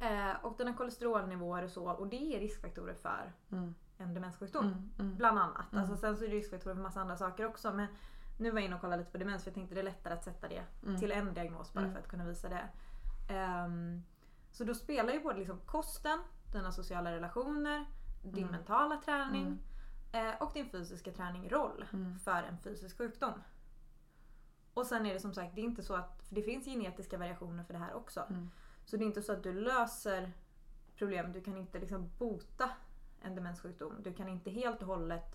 Eh, 0.00 0.44
och 0.44 0.54
den 0.58 0.66
har 0.66 0.74
kolesterolnivåer 0.74 1.62
och 1.64 1.70
så 1.70 1.90
och 1.90 2.06
det 2.06 2.36
är 2.36 2.40
riskfaktorer 2.40 2.94
för 2.94 3.32
Mm. 3.50 3.74
en 3.98 4.14
demenssjukdom. 4.14 4.64
Mm, 4.66 4.90
mm. 4.98 5.16
Bland 5.16 5.38
annat. 5.38 5.72
Mm. 5.72 5.80
Alltså, 5.84 5.96
sen 5.96 6.16
så 6.16 6.24
är 6.24 6.28
det 6.28 6.34
riskfaktorer 6.34 6.74
för 6.74 6.82
massa 6.82 7.00
andra 7.00 7.16
saker 7.16 7.46
också. 7.46 7.72
Men 7.72 7.86
nu 8.38 8.50
var 8.50 8.58
jag 8.58 8.66
inne 8.66 8.74
och 8.74 8.80
kollade 8.80 8.98
lite 9.02 9.12
på 9.12 9.18
demens 9.18 9.42
för 9.44 9.50
jag 9.50 9.54
tänkte 9.54 9.74
det 9.74 9.80
är 9.80 9.84
lättare 9.84 10.14
att 10.14 10.24
sätta 10.24 10.48
det 10.48 10.62
Mm. 10.86 11.00
till 11.00 11.12
en 11.12 11.34
diagnos 11.34 11.72
bara 11.72 11.90
för 11.92 11.98
att 11.98 12.08
kunna 12.08 12.24
visa 12.24 12.48
det. 12.48 12.68
Ehm, 13.28 14.02
så 14.50 14.64
då 14.64 14.74
spelar 14.74 15.12
ju 15.12 15.20
både 15.22 15.38
liksom 15.38 15.60
kosten, 15.66 16.18
dina 16.52 16.72
sociala 16.72 17.12
relationer, 17.12 17.84
din 18.22 18.46
mentala 18.46 18.96
träning 18.96 19.58
eh, 20.12 20.42
och 20.42 20.50
din 20.54 20.70
fysiska 20.70 21.12
träning 21.12 21.48
roll 21.50 21.84
för 22.24 22.42
en 22.42 22.58
fysisk 22.58 22.98
sjukdom. 22.98 23.32
Och 24.78 24.86
sen 24.86 25.06
är 25.06 25.14
det 25.14 25.20
som 25.20 25.34
sagt, 25.34 25.54
det 25.54 25.60
är 25.60 25.64
inte 25.64 25.82
så 25.82 25.94
att, 25.94 26.22
för 26.28 26.34
det 26.34 26.42
finns 26.42 26.64
genetiska 26.64 27.18
variationer 27.18 27.64
för 27.64 27.72
det 27.72 27.78
här 27.78 27.94
också. 27.94 28.20
Mm. 28.30 28.50
Så 28.84 28.96
det 28.96 29.04
är 29.04 29.06
inte 29.06 29.22
så 29.22 29.32
att 29.32 29.42
du 29.42 29.52
löser 29.52 30.32
problem, 30.98 31.32
du 31.32 31.40
kan 31.40 31.56
inte 31.56 31.78
liksom 31.78 32.10
bota 32.18 32.70
en 33.22 33.34
demenssjukdom. 33.34 33.94
Du 34.02 34.12
kan 34.14 34.28
inte 34.28 34.50
helt 34.50 34.80
och 34.82 34.86
hållet 34.88 35.34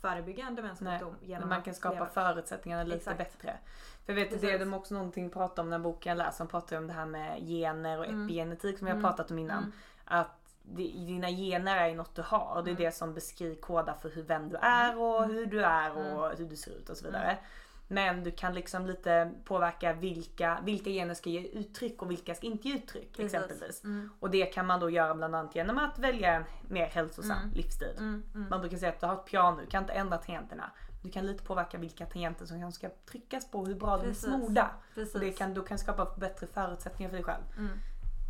förebygga 0.00 0.46
en 0.46 0.54
Nej, 0.54 0.62
demenssjukdom 0.62 1.14
genom 1.22 1.40
men 1.40 1.56
man 1.56 1.62
kan 1.62 1.74
skapa 1.74 1.94
leva- 1.94 2.06
förutsättningarna 2.06 2.82
lite 2.84 2.96
Exakt. 2.96 3.18
bättre. 3.18 3.58
För 4.06 4.12
vet 4.14 4.32
att 4.34 4.40
det 4.40 4.50
är 4.50 4.58
de 4.58 4.74
också 4.74 4.94
någonting 4.94 5.30
pratar 5.30 5.62
om 5.62 5.70
när 5.70 5.78
boken 5.78 6.16
läser. 6.18 6.44
De 6.44 6.50
pratar 6.50 6.76
om 6.78 6.86
det 6.86 6.92
här 6.92 7.06
med 7.06 7.40
gener 7.48 7.98
och 7.98 8.04
Mm. 8.06 8.24
epigenetik 8.24 8.78
som 8.78 8.84
vi 8.84 8.90
har 8.90 8.98
Mm. 8.98 9.10
pratat 9.10 9.30
om 9.30 9.38
innan. 9.38 9.58
Mm. 9.58 9.72
Att 10.04 10.56
dina 10.62 11.28
gener 11.30 11.76
är 11.76 11.94
något 11.94 12.14
du 12.14 12.22
har 12.22 12.54
och 12.56 12.64
det 12.64 12.70
är 12.70 12.72
Mm. 12.72 12.82
det 12.84 12.92
som 12.92 13.14
beskriver 13.14 13.54
kodar 13.54 13.94
för 13.94 14.10
hur, 14.10 14.22
vem 14.22 14.48
du 14.48 14.56
är 14.56 14.98
och 14.98 15.24
hur 15.26 15.46
du 15.46 15.64
är 15.64 15.90
och 15.96 16.30
hur 16.38 16.46
du 16.48 16.56
ser 16.56 16.70
ut 16.70 16.90
och 16.90 16.96
så 16.96 17.04
vidare. 17.06 17.38
Men 17.88 18.24
du 18.24 18.30
kan 18.30 18.54
liksom 18.54 18.86
lite 18.86 19.32
påverka 19.44 19.92
vilka, 19.92 20.58
vilka 20.64 20.90
gener 20.90 21.14
ska 21.14 21.30
ge 21.30 21.40
uttryck 21.40 22.02
och 22.02 22.10
vilka 22.10 22.34
ska 22.34 22.46
inte 22.46 22.68
ge 22.68 22.74
uttryck 22.74 23.12
Precis. 23.16 23.34
exempelvis. 23.34 23.84
Mm. 23.84 24.10
Och 24.20 24.30
det 24.30 24.46
kan 24.46 24.66
man 24.66 24.80
då 24.80 24.90
göra 24.90 25.14
bland 25.14 25.34
annat 25.34 25.54
genom 25.54 25.78
att 25.78 25.98
välja 25.98 26.32
en 26.34 26.44
mer 26.68 26.86
hälsosam 26.86 27.38
Mm. 27.42 27.50
livsstil. 27.54 27.94
Mm, 27.98 28.22
mm. 28.34 28.48
Man 28.50 28.60
brukar 28.60 28.76
säga 28.76 28.92
att 28.92 29.00
du 29.00 29.06
har 29.06 29.14
ett 29.14 29.24
piano, 29.26 29.60
du 29.60 29.66
kan 29.66 29.82
inte 29.82 29.92
ändra 29.92 30.18
tangenterna. 30.18 30.70
Du 31.02 31.10
kan 31.10 31.26
lite 31.26 31.44
påverka 31.44 31.78
vilka 31.78 32.06
tangenter 32.06 32.46
som 32.46 32.72
ska 32.72 32.88
tryckas 33.10 33.50
på, 33.50 33.66
hur 33.66 33.74
bra 33.74 33.96
de 33.96 34.02
är 34.02 34.06
Precis. 34.08 34.24
smorda. 34.24 34.70
Precis. 34.94 35.14
Och 35.14 35.20
det 35.20 35.32
kan, 35.32 35.54
du 35.54 35.62
kan 35.64 35.78
skapa 35.78 36.14
bättre 36.16 36.46
förutsättningar 36.46 37.10
för 37.10 37.16
dig 37.16 37.24
själv. 37.24 37.42
Mm. 37.58 37.70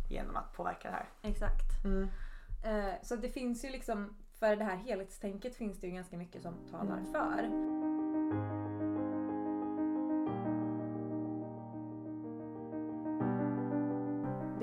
Genom 0.09 0.35
att 0.35 0.53
påverka 0.53 0.89
det 0.89 0.95
här. 0.95 1.09
Exakt. 1.21 1.85
Eh, 2.65 2.93
så 3.03 3.15
det 3.15 3.29
finns 3.29 3.65
ju 3.65 3.69
liksom, 3.69 4.15
för 4.39 4.55
det 4.55 4.63
här 4.63 4.75
helhetstänket 4.75 5.55
finns 5.55 5.79
det 5.79 5.87
ju 5.87 5.93
ganska 5.93 6.17
mycket 6.17 6.41
som 6.41 6.53
talar 6.71 7.01
för. 7.11 7.43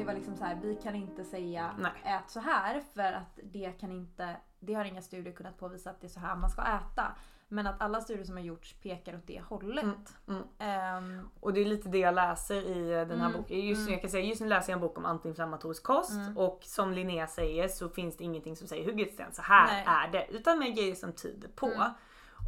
Det 0.05 0.09
var 0.09 0.15
liksom 0.15 0.37
så 0.37 0.45
här, 0.45 0.59
vi 0.63 0.75
kan 0.75 0.95
inte 0.95 1.25
säga 1.25 1.71
Nej. 1.79 1.93
ät 2.05 2.31
så 2.31 2.41
här 2.41 2.83
för 2.95 3.13
att 3.13 3.39
det 3.43 3.73
kan 3.81 3.93
inte, 3.93 4.37
det 4.61 4.75
har 4.75 4.85
inga 4.85 5.03
studier 5.03 5.35
kunnat 5.35 5.59
påvisa 5.59 5.91
att 5.91 6.01
det 6.01 6.07
är 6.07 6.09
så 6.09 6.21
här 6.21 6.37
man 6.37 6.51
ska 6.51 6.63
äta. 6.63 7.07
Men 7.49 7.67
att 7.67 7.81
alla 7.83 8.01
studier 8.01 8.25
som 8.25 8.37
har 8.37 8.45
gjorts 8.45 8.73
pekar 8.83 9.15
åt 9.17 9.27
det 9.27 9.41
hållet. 9.49 9.85
Mm. 10.29 10.43
Ehm, 10.59 11.29
Och 11.41 11.53
det 11.53 11.61
är 11.61 11.65
lite 11.65 11.89
det 11.89 11.99
jag 11.99 12.15
läser 12.15 12.55
i 12.63 12.93
eh, 12.93 13.07
den 13.09 13.21
här 13.21 13.27
Mm, 13.29 13.41
boken. 13.43 13.61
Just, 13.61 13.79
nu- 13.79 13.83
mm. 13.85 13.93
jag 13.93 14.01
kan 14.01 14.11
säga, 14.11 14.25
just 14.25 14.41
nu 14.41 14.49
läser 14.49 14.73
jag 14.73 14.77
en 14.77 14.81
bok 14.81 14.99
om 14.99 15.05
antiinflammatorisk 15.05 15.83
kost 15.83 16.11
Mm. 16.11 16.39
och 16.39 16.61
som 16.63 16.93
Linnea 16.93 17.27
säger 17.27 17.69
så 17.69 17.89
finns 17.89 18.17
det 18.17 18.25
ingenting 18.25 18.57
som 18.57 18.69
säger 18.69 18.85
hugget 18.91 19.13
sten, 19.15 19.33
så 19.33 19.43
här 19.43 19.67
Nej. 19.67 19.85
är 19.87 20.13
det. 20.13 20.27
Utan 20.31 20.59
med 20.59 20.77
grejer 20.77 20.95
som 20.95 21.13
tyder 21.13 21.49
på. 21.49 21.67
Mm. 21.67 21.91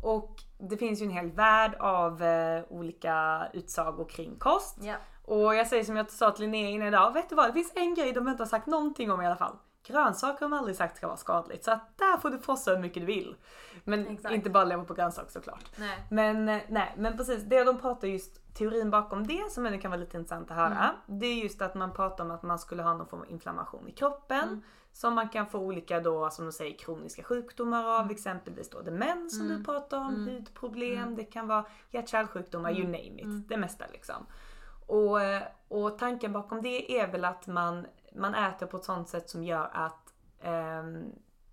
Och 0.03 0.43
det 0.59 0.77
finns 0.77 1.01
ju 1.01 1.05
en 1.05 1.11
hel 1.11 1.31
värld 1.31 1.75
av 1.75 2.23
eh, 2.23 2.65
olika 2.69 3.47
utsagor 3.53 4.05
kring 4.09 4.37
kost. 4.39 4.79
ja. 4.83 4.95
Och 5.27 5.55
jag 5.55 5.67
säger 5.67 5.85
som 5.85 5.97
jag 5.97 6.11
sa 6.11 6.31
till 6.31 6.43
Linnea 6.45 6.69
innan 6.69 6.89
idag, 6.89 7.13
vet 7.13 7.29
du 7.29 7.35
vad? 7.35 7.49
Det 7.49 7.53
finns 7.53 7.73
en 7.75 7.95
grej 7.95 8.13
de 8.13 8.29
inte 8.29 8.43
har 8.43 8.49
sagt 8.49 8.67
någonting 8.67 9.11
om 9.11 9.23
i 9.23 9.27
alla 9.27 9.37
fall. 9.37 9.57
Grönsaker 9.83 10.41
har 10.45 10.51
de 10.51 10.57
aldrig 10.59 10.77
sagt 10.77 10.97
ska 10.97 11.07
vara 11.07 11.17
skadligt. 11.17 11.65
Så 11.65 11.71
att 11.71 11.99
där 11.99 12.17
får 12.17 12.31
du 12.31 12.39
frossa 12.39 12.71
hur 12.71 12.79
mycket 12.79 13.03
du 13.03 13.07
vill. 13.07 13.37
Men 13.85 14.07
Exakt. 14.07 14.35
inte 14.35 14.51
bara 14.51 14.65
leva 14.65 14.85
på 14.85 14.95
grönsaker 14.95 15.31
såklart. 15.31 15.65
Nej. 15.77 15.99
Men 16.11 16.49
eh, 16.49 16.61
nej, 16.69 16.95
men 16.97 17.17
precis. 17.17 17.43
Det 17.43 17.65
de 17.65 17.79
pratar 17.79 18.09
just 18.09 18.55
teorin 18.55 18.91
bakom 18.91 19.27
det 19.27 19.51
som 19.53 19.67
ändå 19.67 19.79
kan 19.79 19.91
vara 19.91 20.01
lite 20.01 20.17
intressant 20.17 20.51
att 20.51 20.57
höra. 20.57 20.91
Mm. 21.07 21.21
Det 21.21 21.27
är 21.27 21.35
just 21.35 21.63
att 21.63 21.75
man 21.75 21.93
pratar 21.93 22.25
om 22.25 22.31
att 22.31 22.43
man 22.43 22.59
skulle 22.59 22.83
ha 22.83 22.95
någon 22.95 23.07
form 23.09 23.21
av 23.21 23.31
inflammation 23.31 23.89
i 23.89 23.93
kroppen. 23.93 24.43
Mm. 24.43 24.63
Som 24.93 25.15
man 25.15 25.29
kan 25.29 25.47
få 25.47 25.59
olika 25.59 26.01
då, 26.01 26.31
som 26.31 26.45
de 26.45 26.53
säger, 26.53 26.79
kroniska 26.79 27.23
sjukdomar 27.23 27.85
av. 28.01 28.11
Exempelvis 28.11 28.71
då 28.71 28.81
demens 28.83 29.37
som 29.39 29.47
Mm. 29.47 29.59
du 29.59 29.65
pratar 29.65 29.99
om, 29.99 30.15
Mm. 30.15 30.35
hudproblem, 30.35 30.99
Mm. 30.99 31.17
det 31.17 31.25
kan 31.25 31.47
vara 31.49 31.65
hjärt-kärlsjukdomar, 31.91 32.71
you 32.71 32.81
Mm. 32.81 32.91
name 32.93 33.21
it. 33.21 33.25
Mm. 33.25 33.45
Det 33.49 33.57
mesta 33.57 33.85
liksom. 33.93 34.27
Och, 34.87 35.19
och 35.69 35.99
tanken 35.99 36.33
bakom 36.33 36.63
det 36.63 36.99
är 37.01 37.07
väl 37.13 37.25
att 37.25 37.47
man, 37.47 37.87
man 38.15 38.35
äter 38.35 38.67
på 38.67 38.77
ett 38.77 38.85
sånt 38.85 39.09
sätt 39.09 39.31
som 39.31 39.45
gör 39.45 39.71
att 39.73 40.15
ehm, 40.43 41.13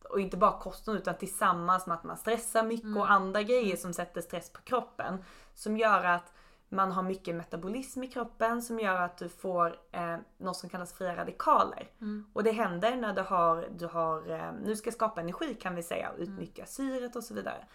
och 0.09 0.19
inte 0.19 0.37
bara 0.37 0.59
kosten 0.59 0.95
utan 0.95 1.15
tillsammans 1.17 1.87
med 1.87 1.95
att 1.97 2.03
man 2.03 2.17
stressar 2.17 2.63
mycket 2.63 2.85
Mm. 2.85 2.97
och 2.97 3.11
andra 3.11 3.43
grejer 3.43 3.75
som 3.75 3.93
sätter 3.93 4.21
stress 4.21 4.53
på 4.53 4.61
kroppen. 4.61 5.23
Som 5.53 5.77
gör 5.77 6.03
att 6.03 6.33
man 6.69 6.91
har 6.91 7.03
mycket 7.03 7.35
metabolism 7.35 8.03
i 8.03 8.07
kroppen 8.07 8.61
som 8.61 8.79
gör 8.79 9.01
att 9.01 9.17
du 9.17 9.29
får 9.29 9.75
eh, 9.91 10.17
något 10.37 10.57
som 10.57 10.69
kallas 10.69 10.93
fria 10.93 11.15
radikaler. 11.15 11.89
Mm. 12.01 12.25
Och 12.33 12.43
det 12.43 12.51
händer 12.51 12.95
när 12.95 13.13
du 13.13 13.21
har, 13.21 13.67
du 13.77 13.87
har 13.87 14.31
eh, 14.31 14.51
nu 14.63 14.75
ska 14.75 14.91
skapa 14.91 15.21
energi 15.21 15.53
kan 15.53 15.75
vi 15.75 15.83
säga 15.83 16.09
och 16.09 16.19
Mm. 16.19 16.33
utnyttja 16.33 16.65
syret 16.65 17.15
och 17.15 17.23
så 17.23 17.33
vidare. 17.33 17.65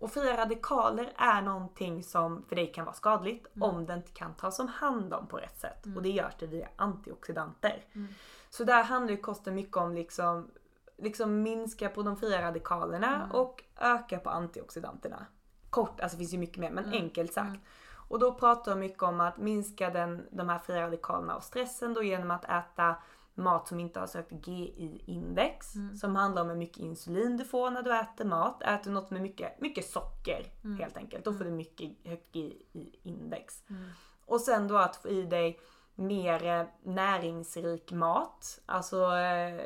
Och 0.00 0.10
fria 0.12 0.36
radikaler 0.36 1.12
är 1.16 1.42
någonting 1.42 2.02
som 2.02 2.42
för 2.48 2.56
dig 2.56 2.72
kan 2.72 2.84
vara 2.84 2.94
skadligt 2.94 3.46
Mm. 3.56 3.68
om 3.70 3.86
det 3.86 3.94
inte 3.94 4.10
kan 4.12 4.34
tas 4.34 4.58
om 4.58 4.68
hand 4.68 5.14
om 5.14 5.26
på 5.26 5.36
rätt 5.36 5.58
sätt. 5.60 5.86
Mm. 5.86 5.96
Och 5.96 6.02
det 6.02 6.08
görs 6.10 6.34
det 6.38 6.46
via 6.46 6.68
antioxidanter. 6.76 7.84
Mm. 7.92 8.08
Så 8.50 8.64
där 8.64 8.82
handlar 8.82 9.10
ju 9.10 9.16
kosten 9.20 9.54
mycket 9.54 9.76
om 9.76 9.94
liksom, 9.94 10.50
liksom 10.96 11.42
minska 11.42 11.88
på 11.88 12.02
de 12.02 12.16
fria 12.16 12.42
radikalerna 12.42 13.16
Mm. 13.16 13.30
och 13.30 13.64
öka 13.80 14.18
på 14.18 14.30
antioxidanterna. 14.30 15.26
Kort, 15.70 16.00
alltså 16.00 16.16
det 16.16 16.18
finns 16.18 16.34
ju 16.34 16.38
mycket 16.38 16.58
mer 16.58 16.70
men 16.70 16.84
Mm. 16.84 17.02
enkelt 17.02 17.32
sagt. 17.32 17.46
Mm. 17.48 17.60
Och 18.08 18.18
då 18.18 18.34
pratar 18.34 18.70
jag 18.72 18.78
mycket 18.78 19.02
om 19.02 19.20
att 19.20 19.38
minska 19.38 19.90
den, 19.90 20.26
de 20.30 20.48
här 20.48 20.58
fria 20.58 20.82
radikalerna 20.82 21.36
och 21.36 21.42
stressen 21.44 21.94
då 21.94 22.02
genom 22.02 22.30
att 22.30 22.44
äta 22.44 22.96
mat 23.38 23.68
som 23.68 23.80
inte 23.80 24.00
har 24.00 24.06
sökt 24.06 24.32
GI-index. 24.32 25.74
Mm. 25.74 25.96
Som 25.96 26.16
handlar 26.16 26.42
om 26.42 26.48
hur 26.48 26.56
mycket 26.56 26.78
insulin 26.78 27.36
du 27.36 27.44
får 27.44 27.70
när 27.70 27.82
du 27.82 27.94
äter 27.98 28.24
mat. 28.24 28.62
Äter 28.62 28.84
du 28.84 28.90
något 28.90 29.10
med 29.10 29.22
mycket, 29.22 29.60
mycket 29.60 29.84
socker 29.90 30.46
Mm. 30.64 30.78
helt 30.78 30.96
enkelt. 30.96 31.24
Då 31.24 31.32
får 31.32 31.44
du 31.44 31.50
mycket 31.50 31.90
högt 32.04 32.34
GI-index. 32.34 33.62
Mm. 33.70 33.90
Och 34.26 34.40
sen 34.40 34.68
då 34.68 34.76
att 34.76 34.96
få 34.96 35.08
i 35.08 35.22
dig 35.22 35.60
mer 35.94 36.44
eh, 36.46 36.66
näringsrik 36.82 37.92
mat. 37.92 38.60
Alltså 38.66 38.96
eh, 39.16 39.60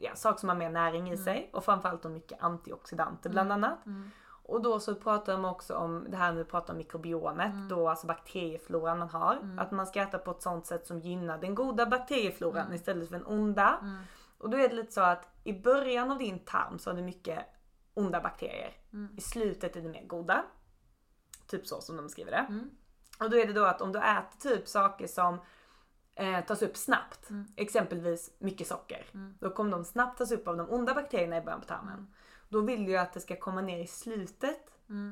ja, 0.00 0.10
saker 0.14 0.38
som 0.40 0.48
har 0.48 0.56
mer 0.56 0.70
näring 0.70 1.06
i 1.08 1.12
Mm. 1.12 1.24
sig. 1.24 1.50
Och 1.52 1.64
framförallt 1.64 2.02
då 2.02 2.08
mycket 2.08 2.42
antioxidanter 2.42 3.30
bland 3.30 3.52
annat. 3.52 3.86
Mm. 3.86 4.10
Och 4.48 4.62
då 4.62 4.80
så 4.80 4.94
pratar 4.94 5.32
de 5.32 5.44
också 5.44 5.74
om 5.74 6.06
det 6.08 6.16
här 6.16 6.32
när 6.32 6.38
vi 6.38 6.44
pratar 6.44 6.72
om 6.74 6.78
mikrobiomet, 6.78 7.52
Mm. 7.52 7.68
då 7.68 7.88
alltså 7.88 8.06
bakteriefloran 8.06 8.98
man 8.98 9.08
har. 9.08 9.56
Att 9.58 9.70
man 9.70 9.86
ska 9.86 10.00
äta 10.02 10.18
på 10.18 10.30
ett 10.30 10.42
sånt 10.42 10.66
sätt 10.66 10.86
som 10.86 10.98
gynnar 11.00 11.38
den 11.38 11.54
goda 11.54 11.86
bakteriefloran 11.86 12.62
Mm. 12.64 12.74
istället 12.74 13.08
för 13.08 13.16
den 13.18 13.26
onda. 13.26 13.78
Och 14.38 14.50
då 14.50 14.56
är 14.58 14.68
det 14.68 14.74
lite 14.74 14.92
så 14.92 15.00
att 15.00 15.28
i 15.44 15.52
början 15.52 16.10
av 16.10 16.18
din 16.18 16.38
tarm 16.38 16.78
så 16.78 16.90
har 16.90 16.96
du 16.96 17.02
mycket 17.02 17.38
onda 17.94 18.20
bakterier. 18.20 18.72
Mm. 18.92 19.14
I 19.16 19.20
slutet 19.20 19.76
är 19.76 19.80
det 19.80 19.88
mer 19.88 20.06
goda. 20.06 20.44
Typ 21.46 21.66
så 21.66 21.80
som 21.80 21.96
de 21.96 22.08
skriver 22.08 22.30
det. 22.30 22.46
Mm. 22.48 22.70
Och 23.20 23.30
då 23.30 23.36
är 23.36 23.46
det 23.46 23.52
då 23.52 23.64
att 23.64 23.80
om 23.80 23.92
du 23.92 23.98
äter 23.98 24.50
typ 24.56 24.68
saker 24.68 25.06
som 25.06 25.38
eh, 26.14 26.44
tas 26.44 26.62
upp 26.62 26.76
snabbt, 26.76 27.28
exempelvis 27.56 28.30
mycket 28.38 28.66
socker. 28.66 29.06
Då 29.40 29.50
kommer 29.50 29.70
de 29.70 29.84
snabbt 29.84 30.18
tas 30.18 30.32
upp 30.32 30.48
av 30.48 30.56
de 30.56 30.70
onda 30.70 30.94
bakterierna 30.94 31.36
i 31.36 31.40
början 31.40 31.60
på 31.60 31.66
tarmen. 31.66 32.14
Då 32.48 32.60
vill 32.60 32.84
du 32.84 32.90
ju 32.90 32.96
att 32.96 33.12
det 33.12 33.20
ska 33.20 33.36
komma 33.36 33.60
ner 33.60 33.78
i 33.78 33.86
slutet 33.86 34.60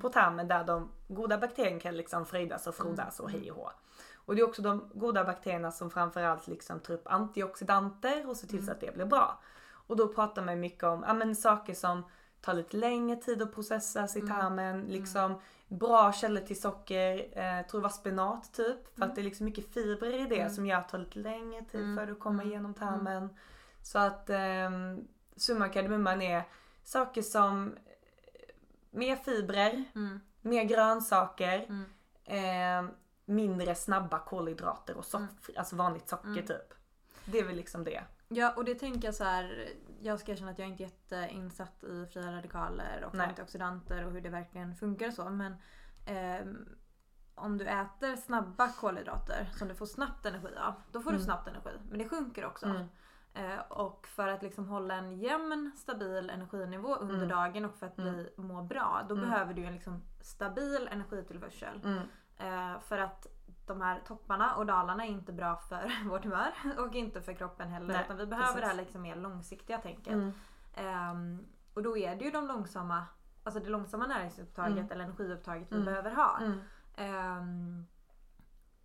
på 0.02 0.08
tarmen 0.08 0.48
där 0.48 0.64
de 0.64 0.90
goda 1.08 1.38
bakterierna 1.38 1.80
kan 1.80 1.96
liksom 1.96 2.26
fröjdas 2.26 2.66
och 2.66 2.74
frodas 2.74 3.20
och 3.20 3.30
hej 3.30 3.50
och 3.50 3.56
hå. 3.56 3.70
Och 4.14 4.34
det 4.34 4.40
är 4.40 4.44
också 4.44 4.62
de 4.62 4.90
goda 4.94 5.24
bakterierna 5.24 5.70
som 5.70 5.90
framförallt 5.90 6.46
liksom 6.46 6.80
tar 6.80 6.94
upp 6.94 7.06
antioxidanter 7.06 8.28
och 8.28 8.36
ser 8.36 8.46
till 8.46 8.66
så 8.66 8.72
att 8.72 8.80
det 8.80 8.94
blir 8.94 9.06
bra. 9.06 9.40
Och 9.86 9.96
då 9.96 10.08
pratar 10.08 10.42
man 10.42 10.60
mycket 10.60 10.84
om 10.84 11.04
ja, 11.06 11.14
men 11.14 11.36
saker 11.36 11.74
som 11.74 12.02
tar 12.40 12.54
lite 12.54 12.76
längre 12.76 13.16
tid 13.16 13.42
att 13.42 13.54
processas 13.54 14.16
i 14.16 14.20
tarmen. 14.20 14.80
Liksom 14.80 15.40
bra 15.68 16.12
källor 16.12 16.40
till 16.40 16.60
socker. 16.60 17.18
Eh, 17.18 17.66
tror 17.66 17.80
det 17.80 17.82
var 17.82 17.90
spenat 17.90 18.52
typ. 18.54 18.98
För 18.98 19.04
att 19.04 19.14
det 19.14 19.20
är 19.20 19.24
liksom 19.24 19.46
mycket 19.46 19.74
fibrer 19.74 20.26
i 20.26 20.26
det 20.26 20.50
som 20.50 20.66
gör 20.66 20.76
att 20.76 20.88
det 20.88 20.90
tar 20.90 20.98
lite 20.98 21.18
längre 21.18 21.64
tid 21.64 21.96
för 21.98 22.12
att 22.12 22.20
komma 22.20 22.44
igenom 22.44 22.74
tarmen. 22.74 23.28
Så 23.82 23.98
att 23.98 24.30
eh, 24.30 24.70
summa 25.36 25.68
kardemumman 25.68 26.22
är 26.22 26.44
saker 26.86 27.22
som 27.22 27.72
eh, 27.72 28.54
mer 28.90 29.16
fibrer, 29.16 29.84
mer 30.40 30.64
grönsaker, 30.64 31.66
eh, 32.24 32.84
mindre 33.24 33.74
snabba 33.74 34.18
kolhydrater 34.18 34.96
och 34.96 35.04
socker, 35.04 35.58
alltså 35.58 35.76
vanligt 35.76 36.08
socker 36.08 36.42
typ. 36.42 36.74
Det 37.24 37.38
är 37.38 37.44
väl 37.44 37.56
liksom 37.56 37.84
det. 37.84 38.02
Ja 38.28 38.52
och 38.56 38.64
det 38.64 38.74
tänker 38.74 39.08
jag 39.08 39.14
så 39.14 39.24
här. 39.24 39.68
Jag 40.00 40.20
ska 40.20 40.32
erkänna 40.32 40.50
att 40.50 40.58
jag 40.58 40.68
inte 40.68 40.84
är 40.84 40.86
jätteinsatt 40.86 41.84
i 41.84 42.06
fria 42.12 42.32
radikaler 42.32 43.04
och 43.04 43.14
Nej. 43.14 43.26
antioxidanter 43.26 44.04
och 44.06 44.12
hur 44.12 44.20
det 44.20 44.28
verkligen 44.28 44.74
funkar 44.76 45.08
och 45.08 45.14
så. 45.14 45.30
Men 45.30 45.54
ehm, 46.06 46.68
om 47.34 47.58
du 47.58 47.66
äter 47.66 48.16
snabba 48.16 48.72
kolhydrater 48.72 49.50
som 49.58 49.68
du 49.68 49.74
får 49.74 49.86
snabbt 49.86 50.26
energi 50.26 50.56
av. 50.56 50.74
Då 50.92 51.00
får 51.00 51.10
du 51.10 51.16
Mm. 51.16 51.24
snabbt 51.24 51.48
energi. 51.48 51.70
Men 51.88 51.98
det 51.98 52.08
sjunker 52.08 52.46
också. 52.46 52.66
Mm. 52.66 52.86
Eh, 53.36 53.60
och 53.68 54.06
för 54.06 54.28
att 54.28 54.42
liksom 54.42 54.68
hålla 54.68 54.94
en 54.94 55.18
jämn 55.18 55.72
stabil 55.76 56.30
energinivå 56.30 56.94
under 56.96 57.14
Mm. 57.14 57.28
dagen 57.28 57.64
och 57.64 57.74
för 57.74 57.86
att 57.86 57.96
bli, 57.96 58.30
Mm. 58.38 58.48
må 58.48 58.62
bra. 58.62 59.02
Då 59.08 59.14
Mm. 59.14 59.28
behöver 59.30 59.54
du 59.54 59.64
en 59.64 59.72
liksom 59.72 60.02
stabil 60.20 60.88
energitillförsel. 60.92 61.80
Mm. 61.84 62.02
Eh, 62.38 62.80
för 62.80 62.98
att 62.98 63.26
de 63.66 63.80
här 63.80 64.00
topparna 64.06 64.54
och 64.56 64.66
dalarna 64.66 65.04
är 65.04 65.08
inte 65.08 65.32
bra 65.32 65.56
för 65.56 65.90
vårt 66.10 66.24
humör 66.24 66.52
och 66.78 66.94
inte 66.94 67.22
för 67.22 67.32
kroppen 67.32 67.68
heller. 67.68 67.86
Nej, 67.94 68.02
utan 68.04 68.16
vi 68.16 68.26
behöver 68.26 68.46
precis. 68.48 68.60
det 68.60 68.66
här 68.66 68.74
liksom 68.76 69.02
mer 69.02 69.16
långsiktiga 69.16 69.78
tänket. 69.78 70.34
Ehm, 70.74 71.46
och 71.74 71.82
då 71.82 71.96
är 71.96 72.16
det 72.16 72.24
ju 72.24 72.30
de 72.30 72.46
långsamma, 72.46 73.04
alltså 73.44 73.60
det 73.60 73.68
långsamma 73.70 74.06
näringsupptaget 74.06 74.90
eller 74.90 75.04
energiupptaget 75.04 75.72
vi 75.72 75.80
behöver 75.84 76.10
ha. 76.14 76.38
Mm. 76.40 76.60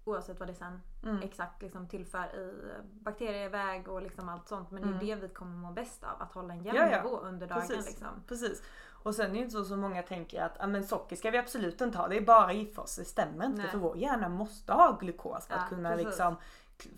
Oavsett 0.06 0.40
vad 0.40 0.50
det 0.50 0.56
sen 0.56 0.82
Mm. 1.04 1.22
exakt 1.22 1.62
liksom 1.62 1.88
tillför 1.88 2.36
i 2.36 2.64
bakterieväg 3.02 3.88
och 3.88 4.02
liksom 4.02 4.30
allt 4.30 4.48
sånt. 4.48 4.72
Men 4.72 4.82
det 4.82 4.88
är 4.88 4.92
Mm. 4.94 5.06
det 5.08 5.16
vi 5.16 5.34
kommer 5.34 5.56
må 5.58 5.72
bäst 5.72 6.04
av. 6.04 6.22
Att 6.22 6.34
hålla 6.34 6.54
en 6.54 6.64
jämn 6.64 6.78
Ja, 6.78 6.90
ja. 6.92 7.04
nivå 7.04 7.18
under 7.18 7.48
dagen. 7.48 7.62
Precis. 7.62 7.86
Liksom. 7.86 8.08
Precis. 8.28 8.64
Och 9.04 9.16
sen 9.16 9.26
är 9.26 9.34
det 9.34 9.38
inte 9.38 9.52
så 9.52 9.64
som 9.64 9.80
många 9.80 10.04
tänker 10.04 10.44
att 10.44 10.62
ah, 10.64 10.68
men 10.68 10.84
socker 10.88 11.16
ska 11.16 11.32
vi 11.32 11.38
absolut 11.38 11.82
inte 11.82 11.98
ha. 11.98 12.08
Det 12.08 12.18
är 12.18 12.22
bara 12.22 12.48
för 12.76 12.80
oss. 12.82 12.96
Det 12.96 13.06
stämmer 13.06 13.46
inte. 13.46 13.62
Nej. 13.62 13.72
För 13.72 13.78
vår 13.78 13.98
hjärna 13.98 14.30
måste 14.30 14.74
ha 14.74 14.98
glukos 15.00 15.48
för 15.48 15.54
Ja, 15.54 15.60
att 15.60 15.70
kunna 15.70 15.90
precis. 15.90 16.06
liksom 16.06 16.36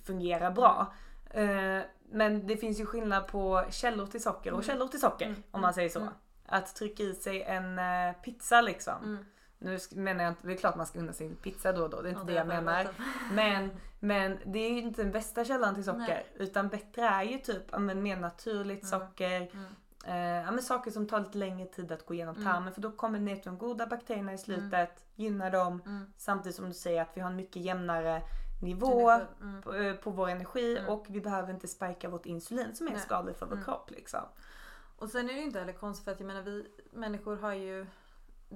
fungera 0.03 0.51
bra. 0.51 0.93
Eh, 1.29 1.81
men 2.11 2.47
det 2.47 2.57
finns 2.57 2.79
ju 2.79 2.85
skillnad 2.85 3.27
på 3.27 3.63
källor 3.69 4.05
till 4.05 4.23
socker 4.23 4.51
och 4.53 4.63
Mm. 4.63 4.63
källor 4.63 4.87
till 4.87 4.99
socker. 4.99 5.25
Mm. 5.25 5.43
Om 5.51 5.61
man 5.61 5.73
säger 5.73 5.89
så. 5.89 5.99
Mm. 5.99 6.13
Att 6.45 6.75
trycka 6.75 7.03
i 7.03 7.13
sig 7.13 7.43
en 7.43 7.79
eh, 7.79 8.13
pizza 8.23 8.61
liksom. 8.61 9.25
Mm. 9.63 9.79
Nu 9.91 10.01
menar 10.01 10.23
jag 10.23 10.31
inte, 10.31 10.47
det 10.47 10.53
är 10.53 10.57
klart 10.57 10.75
man 10.75 10.85
ska 10.85 10.99
unna 10.99 11.13
sig 11.13 11.27
en 11.27 11.35
pizza 11.35 11.71
då 11.73 11.83
och 11.83 11.89
då. 11.89 12.01
Det 12.01 12.07
är 12.09 12.11
inte 12.11 12.21
Ja, 12.21 12.25
det 12.25 12.33
jag 12.33 12.47
menar. 12.63 12.87
Men, 13.31 13.69
men 13.99 14.37
det 14.45 14.59
är 14.59 14.69
ju 14.71 14.79
inte 14.81 15.01
den 15.03 15.11
bästa 15.11 15.45
källan 15.45 15.75
till 15.75 15.83
socker. 15.83 15.99
Nej. 16.07 16.25
Utan 16.35 16.67
bättre 16.67 17.01
är 17.01 17.23
ju 17.23 17.37
typ 17.37 17.63
ja, 17.71 17.79
men 17.79 18.03
mer 18.03 18.17
naturligt 18.17 18.83
Mm. 18.83 18.99
socker. 18.99 19.41
Mm. 19.53 19.65
Eh, 20.05 20.45
ja, 20.45 20.51
men 20.51 20.61
saker 20.63 20.91
som 20.91 21.07
tar 21.07 21.19
lite 21.19 21.37
längre 21.37 21.65
tid 21.67 21.91
att 21.91 22.05
gå 22.05 22.13
igenom 22.13 22.35
Mm. 22.35 22.47
tarmen 22.47 22.73
för 22.73 22.81
då 22.81 22.91
kommer 22.91 23.19
ner 23.19 23.35
till 23.35 23.45
de 23.45 23.57
goda 23.57 23.87
bakterierna 23.87 24.33
i 24.33 24.37
slutet, 24.37 25.05
gynnar 25.15 25.51
dem. 25.51 25.81
Mm. 25.85 26.13
Samtidigt 26.17 26.55
som 26.55 26.65
du 26.67 26.73
säger 26.73 27.01
att 27.01 27.11
vi 27.13 27.21
har 27.21 27.29
en 27.29 27.35
mycket 27.35 27.61
jämnare 27.61 28.21
nivå 28.61 29.09
mm. 29.41 29.61
på, 29.61 29.73
eh, 29.75 29.93
på 29.95 30.09
vår 30.09 30.29
energi 30.29 30.77
Mm. 30.77 30.89
och 30.89 31.05
vi 31.09 31.21
behöver 31.21 31.53
inte 31.53 31.67
spika 31.67 32.09
vårt 32.09 32.25
insulin 32.25 32.75
som 32.75 32.87
är 32.87 32.97
skadligt 32.97 33.39
för 33.39 33.45
vår 33.45 33.53
Mm. 33.53 33.65
kropp. 33.65 33.91
Liksom. 33.91 34.19
Och 34.97 35.09
sen 35.09 35.29
är 35.29 35.33
det 35.33 35.39
ju 35.39 35.45
inte 35.45 35.59
heller 35.59 35.73
konstigt 35.73 36.05
för 36.05 36.11
att 36.11 36.19
jag 36.19 36.27
menar 36.27 36.41
vi 36.41 36.67
människor 36.91 37.35
har 37.37 37.53
ju 37.53 37.85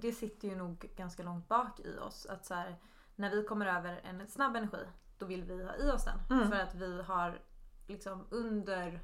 Det 0.01 0.11
sitter 0.11 0.47
ju 0.47 0.55
nog 0.55 0.91
ganska 0.95 1.23
långt 1.23 1.47
bak 1.47 1.79
i 1.79 1.97
oss 1.97 2.25
att 2.25 2.45
så 2.45 2.53
här, 2.53 2.77
när 3.15 3.29
vi 3.31 3.43
kommer 3.43 3.65
över 3.65 4.01
en 4.03 4.27
snabb 4.27 4.55
energi 4.55 4.85
då 5.17 5.25
vill 5.25 5.43
vi 5.43 5.63
ha 5.63 5.75
i 5.75 5.91
oss 5.91 6.05
den. 6.05 6.37
Mm. 6.37 6.49
För 6.51 6.59
att 6.59 6.75
vi 6.75 7.01
har 7.01 7.39
liksom 7.87 8.27
under 8.31 8.99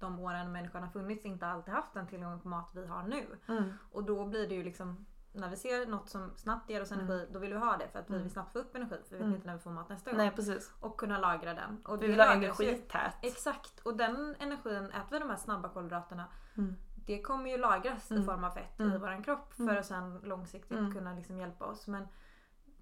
de 0.00 0.18
åren 0.20 0.52
människan 0.52 0.82
har 0.82 0.90
funnits 0.90 1.24
inte 1.24 1.46
alltid 1.46 1.74
haft 1.74 1.94
den 1.94 2.06
tillgång 2.06 2.40
på 2.40 2.48
mat 2.48 2.70
vi 2.74 2.86
har 2.86 3.02
nu. 3.02 3.26
Mm. 3.48 3.72
Och 3.92 4.04
då 4.04 4.26
blir 4.26 4.48
det 4.48 4.54
ju 4.54 4.62
liksom 4.64 5.06
när 5.32 5.48
vi 5.48 5.56
ser 5.56 5.86
något 5.86 6.08
som 6.08 6.32
snabbt 6.36 6.70
ger 6.70 6.82
oss 6.82 6.92
Mm. 6.92 7.04
energi 7.06 7.28
då 7.32 7.38
vill 7.38 7.52
vi 7.52 7.58
ha 7.58 7.76
det 7.76 7.88
för 7.88 7.98
att 7.98 8.10
vi 8.10 8.14
Mm. 8.14 8.22
vill 8.22 8.32
snabbt 8.32 8.52
få 8.52 8.58
upp 8.58 8.76
energi 8.76 8.96
för 9.08 9.10
vi 9.10 9.16
vet 9.16 9.22
Mm. 9.22 9.34
inte 9.34 9.46
när 9.46 9.54
vi 9.54 9.60
får 9.60 9.70
mat 9.70 9.88
nästa 9.88 10.10
gång. 10.10 10.18
Nej 10.18 10.30
precis. 10.30 10.72
Och 10.80 10.98
kunna 11.00 11.18
lagra 11.18 11.54
den. 11.54 11.80
Och 11.84 12.02
Vi 12.02 12.06
vill 12.06 12.20
ha 12.20 12.26
ju- 12.26 12.32
energität. 12.44 13.14
Exakt. 13.22 13.80
Och 13.80 13.96
den 13.96 14.34
energin, 14.38 14.84
äter 14.90 15.10
vi 15.10 15.18
de 15.18 15.30
här 15.30 15.36
snabba 15.36 15.68
kolhydraterna, 15.68 16.24
Mm. 16.56 16.76
Det 17.06 17.22
kommer 17.22 17.50
ju 17.50 17.56
lagras 17.58 18.10
i 18.10 18.14
Mm. 18.14 18.26
form 18.26 18.44
av 18.44 18.50
fett 18.50 18.80
i 18.80 18.82
Mm. 18.82 19.00
våran 19.00 19.22
kropp 19.22 19.52
för 19.54 19.62
Mm. 19.62 19.78
att 19.78 19.86
sen 19.86 20.20
långsiktigt 20.24 20.78
Mm. 20.78 20.94
kunna 20.94 21.12
liksom 21.14 21.38
hjälpa 21.38 21.64
oss. 21.64 21.86
Men 21.86 22.08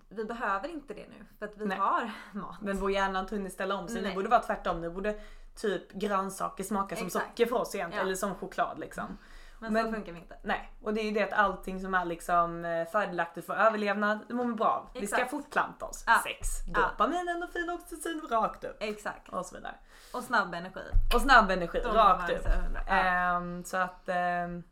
vi 0.09 0.25
behöver 0.25 0.69
inte 0.69 0.95
det 0.95 1.09
nu 1.09 1.27
för 1.39 1.47
att 1.47 1.57
vi 1.57 1.67
Nej. 1.67 1.79
har 1.79 2.11
mat. 2.33 2.61
Men 2.61 2.77
vår 2.77 2.91
hjärna 2.91 3.19
har 3.19 3.23
inte 3.23 3.35
hunnit 3.37 3.53
ställa 3.53 3.75
om 3.75 3.89
sig. 3.89 4.03
Nej. 4.03 4.11
Nu 4.11 4.15
borde 4.17 4.29
vara 4.29 4.43
tvärtom. 4.43 4.81
Nu 4.81 4.91
borde 4.91 5.21
typ 5.57 5.93
grönsaker 5.93 6.65
smaka 6.65 6.97
som 6.97 7.07
Exakt. 7.07 7.27
socker 7.29 7.47
för 7.47 7.57
oss 7.57 7.75
egentligen. 7.75 8.03
Ja. 8.03 8.07
Eller 8.07 8.17
som 8.17 8.35
choklad 8.35 8.79
liksom. 8.79 9.19
Men, 9.61 9.73
Men- 9.73 9.85
så 9.87 9.93
funkar 9.93 10.13
vi 10.13 10.19
inte. 10.19 10.37
Nej, 10.43 10.73
och 10.83 10.95
det 10.95 11.01
är 11.01 11.05
ju 11.05 11.11
det 11.11 11.23
att 11.23 11.33
allting 11.33 11.81
som 11.81 11.95
är 11.95 12.05
liksom 12.05 12.65
eh, 12.65 12.89
fördelaktigt 12.89 13.47
för 13.47 13.55
överlevnad, 13.55 14.19
det 14.29 14.35
mår 14.35 14.45
vi 14.45 14.53
bra 14.55 14.67
av. 14.69 15.01
Vi 15.01 15.07
ska 15.07 15.27
fortplanta 15.27 15.87
oss. 15.87 16.05
Ja. 16.07 16.21
Sex, 16.25 16.49
Ja. 16.75 16.81
dopamin, 16.81 17.29
endorfin, 17.29 17.71
oxytocin 17.71 18.23
rakt 18.31 18.65
upp. 18.65 18.77
Exakt. 18.81 19.29
Och 19.29 19.47
så 19.47 19.55
vidare. 19.57 19.75
Och 20.15 20.23
snabb 20.23 20.55
energi. 20.55 20.81
Och 21.15 21.21
snabb 21.21 21.51
energi, 21.51 21.81
Då 21.85 21.91
rakt 21.93 22.31
upp. 22.33 22.47
Ja. 22.89 22.93
Ehm, 22.95 23.65
så 23.65 23.77
att... 23.77 24.09
ehm, 24.09 24.63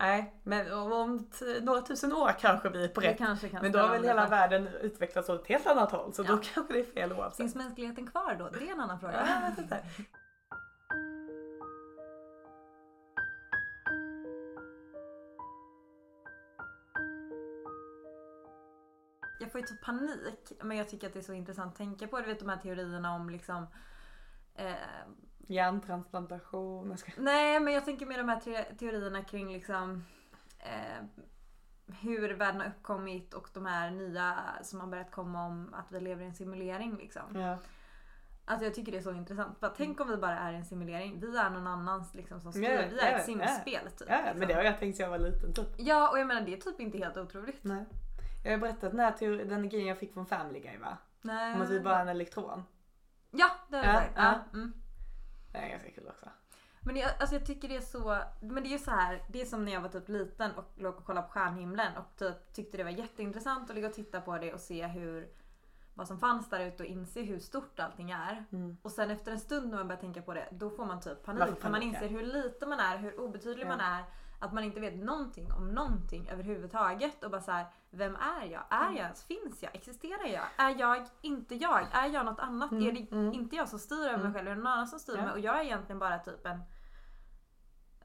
Nej, 0.00 0.40
men 0.42 0.72
om, 0.72 1.28
några 1.60 1.80
tusen 1.80 2.12
år 2.12 2.32
kanske 2.40 2.68
vi 2.68 2.84
är 2.84 2.88
på 2.88 3.00
rätt. 3.00 3.20
Men 3.62 3.72
då 3.72 3.78
har 3.78 3.88
väl 3.88 4.04
hela 4.04 4.26
världen 4.26 4.68
utvecklats 4.68 5.28
åt 5.28 5.40
ett 5.42 5.46
helt 5.48 5.66
annat 5.66 5.92
håll. 5.92 6.12
Så 6.14 6.22
Ja. 6.22 6.26
då 6.32 6.38
kanske 6.54 6.72
det 6.72 6.80
är 6.80 6.84
fel 6.84 7.12
oavsett. 7.12 7.36
Finns 7.36 7.54
mänskligheten 7.54 8.06
kvar 8.10 8.36
då? 8.38 8.48
Det 8.48 8.68
är 8.68 8.72
en 8.72 8.80
annan 8.80 9.00
fråga. 9.00 9.14
Ja, 9.26 9.34
jag 9.42 9.50
vet 9.50 9.58
inte. 9.58 9.76
Jag 19.40 19.52
får 19.52 19.60
ju 19.60 19.66
typ 19.66 19.84
panik 19.84 20.52
men 20.62 20.76
jag 20.76 20.88
tycker 20.88 21.06
att 21.06 21.12
det 21.12 21.18
är 21.18 21.22
så 21.22 21.32
intressant 21.32 21.72
att 21.72 21.78
tänka 21.78 22.06
på. 22.06 22.20
Du 22.20 22.26
vet 22.26 22.38
de 22.38 22.48
här 22.48 22.56
teorierna 22.56 23.14
om 23.14 23.30
liksom 23.30 23.66
eh, 24.54 24.72
Hjärntransplantation. 25.46 26.98
Ska... 26.98 27.12
Nej 27.16 27.60
men 27.60 27.74
jag 27.74 27.84
tänker 27.84 28.06
med 28.06 28.18
de 28.18 28.28
här 28.28 28.40
te- 28.40 28.74
teorierna 28.74 29.24
kring 29.24 29.52
liksom 29.52 30.04
eh, 30.58 31.04
hur 32.00 32.34
världen 32.34 32.60
har 32.60 32.68
uppkommit 32.68 33.34
och 33.34 33.48
de 33.54 33.66
här 33.66 33.90
nya 33.90 34.38
som 34.62 34.80
har 34.80 34.86
börjat 34.86 35.10
komma 35.10 35.46
om 35.46 35.74
att 35.74 35.92
vi 35.92 36.00
lever 36.00 36.22
i 36.22 36.26
en 36.26 36.34
simulering 36.34 36.96
liksom. 36.96 37.36
Ja. 37.36 37.58
Alltså 38.44 38.64
jag 38.64 38.74
tycker 38.74 38.92
det 38.92 38.98
är 38.98 39.02
så 39.02 39.12
intressant. 39.12 39.60
Bara, 39.60 39.72
tänk 39.76 40.00
om 40.00 40.08
vi 40.08 40.16
bara 40.16 40.38
är 40.38 40.52
en 40.52 40.64
simulering. 40.64 41.20
Vi 41.20 41.36
är 41.36 41.50
någon 41.50 41.66
annans 41.66 42.14
liksom 42.14 42.40
som 42.40 42.52
styr. 42.52 42.62
Ja, 42.62 42.82
vi 42.90 42.98
är 42.98 43.12
ja, 43.12 43.18
ett 43.18 43.24
simspel 43.24 43.90
typ. 43.90 44.08
Ja, 44.08 44.16
liksom. 44.16 44.38
men 44.38 44.48
det 44.48 44.54
har 44.54 44.62
jag 44.62 44.78
tänkt 44.78 44.96
sedan 44.96 45.04
jag 45.04 45.18
var 45.18 45.30
liten 45.30 45.52
typ. 45.52 45.68
Ja 45.76 46.10
och 46.10 46.18
jag 46.18 46.26
menar 46.26 46.40
det 46.40 46.52
är 46.52 46.60
typ 46.60 46.80
inte 46.80 46.98
helt 46.98 47.16
otroligt. 47.16 47.64
Nej. 47.64 47.84
Jag 48.44 48.50
har 48.50 48.58
berättat 48.58 48.90
den 48.90 49.00
här 49.00 49.12
teori- 49.12 49.44
den 49.48 49.68
grejen 49.68 49.88
jag 49.88 49.98
fick 49.98 50.12
från 50.14 50.26
Family 50.26 50.60
Guy 50.60 50.78
va? 50.78 50.98
Nej. 51.22 51.54
Om 51.54 51.62
att 51.62 51.70
vi 51.70 51.80
bara 51.80 51.96
är 51.96 52.02
en 52.02 52.08
elektron. 52.08 52.64
Ja 53.30 53.50
det 53.68 53.76
har 53.76 53.84
jag 53.84 53.94
Ja, 53.94 54.00
sagt. 54.00 54.12
ja. 54.16 54.38
Mm. 54.52 54.72
Det 55.52 55.58
är 55.58 55.68
ganska 55.68 55.90
kul 55.90 56.08
också. 56.08 56.26
Men 56.80 56.96
jag, 56.96 57.10
alltså 57.20 57.34
jag 57.36 57.46
tycker 57.46 57.68
det 57.68 57.76
är 57.76 57.80
så, 57.80 58.18
men 58.40 58.62
det 58.62 58.68
är 58.68 58.70
ju 58.72 58.78
så 58.78 58.90
här, 58.90 59.22
det 59.28 59.40
är 59.40 59.44
som 59.46 59.64
när 59.64 59.72
jag 59.72 59.80
var 59.80 59.88
typ 59.88 60.08
liten 60.08 60.50
och 60.54 60.64
låg 60.76 60.94
och 60.96 61.04
kollade 61.04 61.26
på 61.26 61.32
stjärnhimlen 61.32 61.96
och 61.96 62.16
typ 62.18 62.52
tyckte 62.52 62.76
det 62.76 62.84
var 62.84 62.90
jätteintressant 62.90 63.70
att 63.70 63.76
ligga 63.76 63.88
och 63.88 63.94
titta 63.94 64.20
på 64.20 64.38
det 64.38 64.54
och 64.54 64.60
se 64.60 64.86
hur 64.86 65.28
vad 65.94 66.08
som 66.08 66.18
fanns 66.18 66.50
där 66.50 66.60
ute 66.66 66.82
och 66.82 66.88
inse 66.88 67.22
hur 67.22 67.38
stort 67.38 67.80
allting 67.80 68.10
är. 68.10 68.44
Mm. 68.52 68.76
Och 68.82 68.92
sen 68.92 69.10
efter 69.10 69.32
en 69.32 69.40
stund 69.40 69.68
när 69.70 69.76
man 69.76 69.88
börjar 69.88 70.00
tänka 70.00 70.22
på 70.22 70.34
det, 70.34 70.48
då 70.50 70.70
får 70.70 70.84
man 70.86 71.00
typ 71.00 71.22
panik. 71.22 71.60
För 71.60 71.70
man 71.70 71.82
inser 71.82 72.08
hur 72.08 72.22
lite 72.22 72.66
man 72.66 72.80
är, 72.80 72.98
hur 72.98 73.20
obetydlig 73.20 73.64
ja. 73.64 73.68
man 73.68 73.80
är. 73.80 74.04
Att 74.40 74.52
man 74.52 74.64
inte 74.64 74.80
vet 74.80 74.96
någonting 74.96 75.52
om 75.52 75.68
någonting 75.68 76.28
överhuvudtaget. 76.28 77.24
Och 77.24 77.30
bara 77.30 77.40
så 77.40 77.50
här, 77.52 77.66
vem 77.90 78.16
är 78.16 78.44
jag? 78.44 78.62
Är 78.70 78.90
jag 78.90 78.96
ens? 78.96 79.24
Finns 79.24 79.62
jag? 79.62 79.74
Existerar 79.74 80.26
jag? 80.26 80.44
Är 80.56 80.78
jag 80.78 81.06
inte 81.20 81.54
jag? 81.54 81.86
Är 81.92 82.06
jag 82.06 82.26
något 82.26 82.40
annat? 82.40 82.70
Mm. 82.70 82.88
Är 82.88 82.92
det 82.92 83.12
mm. 83.12 83.32
inte 83.32 83.56
jag 83.56 83.68
som 83.68 83.78
styr 83.78 83.96
över 83.96 84.16
mig 84.16 84.20
mm. 84.20 84.34
själv? 84.34 84.48
Är 84.48 84.50
det 84.50 84.56
någon 84.56 84.66
annan 84.66 84.88
som 84.88 84.98
styr 84.98 85.16
ja. 85.16 85.22
mig? 85.22 85.32
Och 85.32 85.40
jag 85.40 85.60
är 85.60 85.64
egentligen 85.64 85.98
bara 85.98 86.18
typ 86.18 86.46
en 86.46 86.60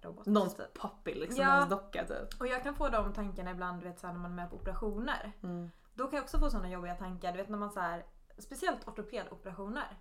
robot. 0.01 0.25
Någons 0.25 0.55
typ. 0.55 0.73
poppy 0.73 1.13
liksom, 1.13 1.43
ja. 1.43 1.53
någons 1.53 1.69
docka 1.69 2.05
typ. 2.05 2.41
Och 2.41 2.47
jag 2.47 2.63
kan 2.63 2.75
få 2.75 2.89
de 2.89 3.13
tankarna 3.13 3.51
ibland 3.51 3.81
du 3.81 3.87
vet, 3.87 3.99
så 3.99 4.07
här, 4.07 4.13
när 4.13 4.21
man 4.21 4.31
är 4.31 4.35
med 4.35 4.49
på 4.49 4.55
operationer. 4.55 5.31
Mm. 5.43 5.71
Då 5.93 6.07
kan 6.07 6.17
jag 6.17 6.23
också 6.23 6.39
få 6.39 6.49
sådana 6.49 6.69
jobbiga 6.69 6.95
tankar. 6.95 7.31
Du 7.31 7.37
vet 7.37 7.49
när 7.49 7.57
man 7.57 7.71
så 7.71 7.79
här, 7.79 8.05
speciellt 8.37 8.87
ortopedoperationer. 8.87 9.97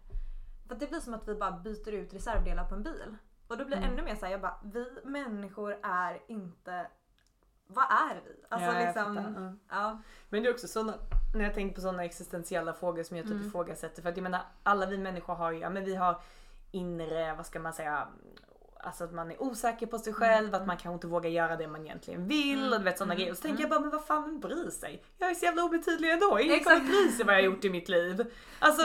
För 0.69 0.75
det 0.75 0.87
blir 0.87 1.01
som 1.01 1.15
att 1.15 1.29
vi 1.29 1.35
bara 1.35 1.53
byter 1.53 1.93
ut 1.93 2.15
reservdelar 2.15 2.65
på 2.65 2.75
en 2.75 2.83
bil. 2.83 3.17
Och 3.49 3.59
då 3.59 3.65
blir 3.65 3.77
det 3.77 3.83
mm. 3.83 3.93
ännu 3.93 4.03
mer 4.03 4.15
såhär, 4.15 4.33
jag 4.33 4.41
bara, 4.41 4.61
vi 4.65 5.01
människor 5.05 5.79
är 5.83 6.23
inte 6.29 6.91
vad 7.73 7.85
är 7.85 8.15
vi? 8.15 8.45
Alltså 8.49 8.73
ja, 8.73 8.85
liksom, 8.87 9.19
mm. 9.19 9.61
ja. 9.71 10.03
Men 10.29 10.43
det 10.43 10.49
är 10.49 10.53
också 10.53 10.69
sådana, 10.69 10.95
när 11.35 11.45
jag 11.45 11.55
tänker 11.55 11.75
på 11.75 11.81
sådana 11.81 12.05
existentiella 12.05 12.75
frågor 12.75 13.03
som 13.03 13.17
jag 13.17 13.27
typ 13.27 13.35
mm. 13.35 13.47
ifrågasätter. 13.47 14.03
För 14.03 14.09
att 14.09 14.17
jag 14.17 14.23
menar 14.23 14.41
alla 14.63 14.87
vi 14.87 14.99
människor 14.99 15.35
har 15.35 15.53
ju, 15.53 15.59
ja 15.59 15.71
men 15.71 15.85
vi 15.85 15.95
har 15.95 16.21
inre, 16.71 17.35
vad 17.35 17.47
ska 17.47 17.61
man 17.61 17.73
säga, 17.73 18.09
Alltså 18.85 19.05
att 19.05 19.13
man 19.13 19.31
är 19.31 19.43
osäker 19.43 19.87
på 19.87 19.99
sig 19.99 20.13
själv, 20.13 20.49
mm. 20.49 20.61
att 20.61 20.67
man 20.67 20.77
kanske 20.77 20.95
inte 20.95 21.07
vågar 21.07 21.31
göra 21.31 21.57
det 21.57 21.69
man 21.69 21.87
egentligen 21.87 22.29
vill 22.29 22.59
mm. 22.59 22.73
och 22.73 22.79
du 22.79 22.85
vet 22.85 22.99
sådana 22.99 23.13
mm. 23.13 23.19
grejer. 23.19 23.33
Och 23.33 23.37
så 23.37 23.43
tänker 23.43 23.63
jag 23.63 23.71
bara, 23.71 23.81
men 23.81 23.91
vad 23.91 24.05
fan 24.05 24.41
bryr 24.41 24.71
sig? 24.71 25.05
Jag 25.19 25.31
är 25.31 25.35
så 25.35 25.45
jävla 25.45 25.65
obetydlig 25.65 26.13
ändå. 26.13 26.39
Ingen 26.41 26.65
kommer 26.65 26.81
bry 26.81 27.13
sig 27.13 27.27
vad 27.27 27.35
jag 27.35 27.41
har 27.41 27.45
gjort 27.45 27.65
i 27.65 27.71
mitt 27.71 27.89
liv. 27.89 28.25
Alltså, 28.59 28.83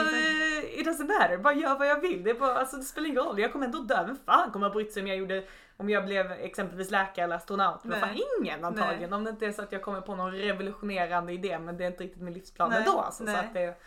it 0.74 0.86
doesn't 0.86 1.06
matter. 1.06 1.38
Bara 1.38 1.54
gör 1.54 1.78
vad 1.78 1.88
jag 1.88 2.00
vill. 2.00 2.24
Det, 2.24 2.34
bara, 2.34 2.54
alltså, 2.54 2.76
det 2.76 2.82
spelar 2.82 3.08
ingen 3.08 3.22
roll. 3.22 3.38
Jag 3.38 3.52
kommer 3.52 3.66
ändå 3.66 3.78
dö. 3.78 4.04
Vem 4.06 4.16
fan 4.26 4.50
kommer 4.50 4.70
brytt 4.70 4.92
sig 4.92 5.02
om 5.02 5.08
jag 5.08 5.16
gjorde 5.16 5.44
om 5.80 5.90
jag 5.90 6.04
blev 6.04 6.32
exempelvis 6.32 6.90
läkare 6.90 7.24
eller 7.24 7.36
astronaut. 7.36 7.84
Men 7.84 8.00
fan 8.00 8.18
ingen 8.40 8.64
antagligen. 8.64 9.10
Nej. 9.10 9.16
Om 9.16 9.24
det 9.24 9.30
inte 9.30 9.46
är 9.46 9.52
så 9.52 9.62
att 9.62 9.72
jag 9.72 9.82
kommer 9.82 10.00
på 10.00 10.14
någon 10.14 10.32
revolutionerande 10.32 11.32
idé 11.32 11.58
men 11.58 11.76
det 11.76 11.84
är 11.84 11.88
inte 11.88 12.04
riktigt 12.04 12.22
min 12.22 12.34
livsplan 12.34 12.70
Nej. 12.70 12.78
ändå. 12.78 13.00
Alltså, 13.00 13.26
så 13.26 13.36
att 13.36 13.54
det, 13.54 13.78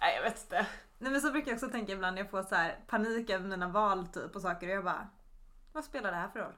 nej 0.00 0.16
jag 0.16 0.22
vet 0.22 0.42
inte. 0.42 0.66
Nej 0.98 1.12
men 1.12 1.20
så 1.20 1.30
brukar 1.30 1.50
jag 1.50 1.56
också 1.56 1.68
tänka 1.68 1.92
ibland 1.92 2.14
när 2.14 2.22
jag 2.22 2.30
får 2.30 2.42
så 2.42 2.54
här 2.54 2.78
panik 2.86 3.30
över 3.30 3.48
mina 3.48 3.68
val 3.68 4.06
typ 4.06 4.36
och 4.36 4.42
saker 4.42 4.66
och 4.66 4.72
jag 4.74 4.84
bara 4.84 5.08
vad 5.72 5.84
spelar 5.84 6.10
det 6.10 6.16
här 6.16 6.28
för 6.28 6.40
roll? 6.40 6.52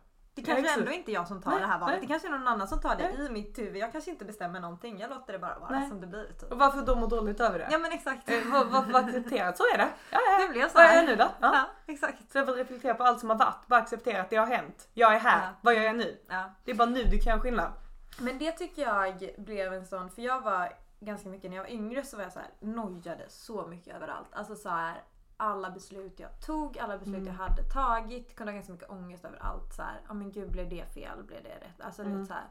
Det 0.44 0.54
kanske 0.54 0.80
ändå 0.80 0.92
inte 0.92 1.10
är 1.10 1.14
jag 1.14 1.28
som 1.28 1.42
tar 1.42 1.50
nej, 1.50 1.60
det 1.60 1.66
här 1.66 1.78
valet. 1.78 1.94
Nej. 1.94 2.00
Det 2.00 2.06
kanske 2.06 2.28
är 2.28 2.32
någon 2.32 2.48
annan 2.48 2.68
som 2.68 2.80
tar 2.80 2.96
det 2.96 3.14
nej. 3.18 3.26
i 3.26 3.30
mitt 3.30 3.58
huvud. 3.58 3.76
Jag 3.76 3.92
kanske 3.92 4.10
inte 4.10 4.24
bestämmer 4.24 4.60
någonting. 4.60 5.00
Jag 5.00 5.10
låter 5.10 5.32
det 5.32 5.38
bara 5.38 5.58
vara 5.58 5.70
nej. 5.70 5.88
som 5.88 6.00
det 6.00 6.06
blir. 6.06 6.24
Typ. 6.40 6.52
Och 6.52 6.58
varför 6.58 6.82
då 6.82 6.94
må 6.94 7.06
dåligt 7.06 7.40
över 7.40 7.58
det? 7.58 7.68
Ja 7.70 7.78
men 7.78 7.92
exakt. 7.92 8.30
Eh, 8.30 8.38
vad 8.52 8.66
var, 8.68 9.00
accepterat, 9.00 9.56
så 9.56 9.62
är 9.74 9.78
det. 9.78 9.88
Ja, 10.10 10.18
ja. 10.26 10.46
Det 10.46 10.52
blev 10.52 10.68
så 10.68 10.78
här. 10.78 10.86
Vad 10.86 10.94
är 10.94 10.96
jag 10.96 11.06
nu 11.06 11.16
då? 11.16 11.28
Ja. 11.40 11.50
ja. 11.54 11.92
exakt. 11.92 12.32
Så 12.32 12.38
jag 12.38 12.46
får 12.46 12.54
reflektera 12.54 12.94
på 12.94 13.04
allt 13.04 13.20
som 13.20 13.30
har 13.30 13.36
varit. 13.36 13.66
Bara 13.66 13.80
acceptera 13.80 14.20
att 14.20 14.30
det 14.30 14.36
har 14.36 14.46
hänt. 14.46 14.88
Jag 14.94 15.14
är 15.14 15.18
här. 15.18 15.42
Ja. 15.42 15.48
Vad 15.60 15.74
gör 15.74 15.82
jag 15.82 15.96
nu? 15.96 16.20
Ja. 16.28 16.50
Det 16.64 16.70
är 16.70 16.74
bara 16.74 16.88
nu 16.88 17.02
du 17.04 17.18
kan 17.18 17.30
göra 17.30 17.40
skillnad. 17.40 17.72
Men 18.18 18.38
det 18.38 18.52
tycker 18.52 18.82
jag 18.82 19.30
blev 19.38 19.72
en 19.72 19.86
sån, 19.86 20.10
för 20.10 20.22
jag 20.22 20.40
var 20.40 20.72
ganska 21.00 21.28
mycket 21.28 21.50
när 21.50 21.56
jag 21.56 21.64
var 21.64 21.70
yngre 21.70 22.04
så 22.04 22.16
var 22.16 22.24
jag 22.24 22.32
så 22.32 22.38
här 22.38 22.48
nojade 22.60 23.24
så 23.28 23.66
mycket 23.66 23.96
överallt. 23.96 24.28
Alltså 24.32 24.54
så 24.54 24.68
här 24.68 25.02
alla 25.40 25.70
beslut 25.70 26.20
jag 26.20 26.40
tog, 26.40 26.78
alla 26.78 26.98
beslut 26.98 27.16
mm. 27.16 27.26
jag 27.26 27.34
hade 27.34 27.62
tagit. 27.62 28.36
Kunde 28.36 28.52
ha 28.52 28.54
ganska 28.54 28.72
mycket 28.72 28.90
ångest 28.90 29.24
över 29.24 29.38
allt. 29.38 29.74
Så 29.74 29.82
ja 30.08 30.14
men 30.14 30.32
gud 30.32 30.50
blev 30.50 30.68
det 30.68 30.94
fel? 30.94 31.24
Blev 31.24 31.42
det 31.42 31.66
rätt? 31.66 31.80
Alltså 31.80 32.02
mm. 32.02 32.26
så 32.26 32.34
här. 32.34 32.48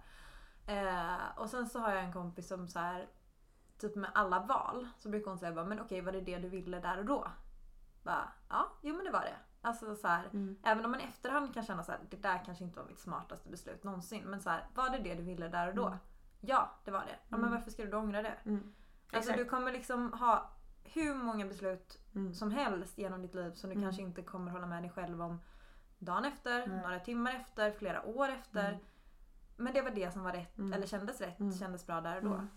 Eh, 0.68 1.40
och 1.40 1.50
sen 1.50 1.70
så 1.70 1.80
har 1.80 1.94
jag 1.94 2.04
en 2.04 2.14
kompis 2.14 2.48
som 2.48 2.68
så 2.68 2.80
här, 2.80 3.08
typ 3.78 3.96
med 3.96 4.10
alla 4.14 4.40
val 4.40 4.88
så 4.98 5.10
brukar 5.10 5.32
hon 5.32 5.40
säga 5.40 5.52
bara, 5.52 5.66
men 5.66 5.82
okej 5.82 6.02
var 6.02 6.12
det 6.12 6.22
det 6.22 6.38
du 6.38 6.50
ville 6.50 6.80
där 6.80 6.98
och 6.98 7.06
då? 7.06 7.28
Bara, 8.04 8.32
ja, 8.50 8.68
jo 8.82 8.96
men 8.96 9.06
det 9.06 9.12
var 9.12 9.22
det. 9.22 9.36
Alltså 9.62 9.96
så 9.96 10.08
här, 10.08 10.26
mm. 10.26 10.58
Även 10.64 10.86
om 10.86 10.92
man 10.92 11.00
i 11.00 11.04
efterhand 11.04 11.54
kan 11.54 11.64
känna 11.64 11.84
så 11.84 11.92
här, 11.92 12.02
det 12.10 12.18
där 12.18 12.42
kanske 12.46 12.64
inte 12.64 12.80
var 12.80 12.88
mitt 12.88 13.00
smartaste 13.00 13.50
beslut 13.50 13.84
någonsin. 13.84 14.24
Men 14.24 14.42
så 14.42 14.50
här, 14.50 14.68
var 14.76 14.90
det 14.90 14.98
det 14.98 15.16
du 15.16 15.24
ville 15.24 15.48
där 15.48 15.68
och 15.68 15.76
då? 15.76 15.86
Mm. 15.86 16.00
Ja, 16.42 16.72
det 16.84 16.92
var 16.92 17.00
det. 17.00 17.16
Ja, 17.28 17.38
men 17.38 17.40
mm. 17.40 17.52
varför 17.52 17.72
ska 17.72 17.84
du 17.84 17.90
då 17.90 17.98
ångra 17.98 18.22
det? 18.22 18.34
Mm. 18.46 18.74
Alltså 19.14 19.34
du 19.34 19.46
kommer 19.46 19.72
liksom 19.72 20.14
ha 20.14 20.52
hur 20.94 21.16
många 21.16 21.46
beslut 21.46 22.00
mm. 22.16 22.34
som 22.34 22.52
helst 22.52 22.98
genom 22.98 23.22
ditt 23.22 23.36
liv 23.36 23.52
som 23.52 23.70
du 23.70 23.76
mm. 23.76 23.86
kanske 23.86 24.02
inte 24.02 24.22
kommer 24.22 24.52
hålla 24.52 24.68
med 24.68 24.84
dig 24.84 24.90
själv 24.90 25.22
om 25.22 25.40
dagen 26.00 26.26
efter, 26.26 26.64
mm. 26.64 26.78
några 26.78 27.00
timmar 27.00 27.32
efter, 27.32 27.72
flera 27.72 28.06
år 28.06 28.30
efter. 28.30 28.70
Mm. 28.70 28.80
Men 29.58 29.74
det 29.74 29.82
var 29.82 29.92
det 29.92 30.12
som 30.12 30.24
var 30.24 30.32
rätt, 30.32 30.58
mm. 30.58 30.74
eller 30.74 30.88
kändes 30.88 31.22
rätt, 31.22 31.40
mm. 31.40 31.54
kändes 31.54 31.88
bra 31.88 32.02
där 32.02 32.18
och 32.18 32.24
då. 32.24 32.48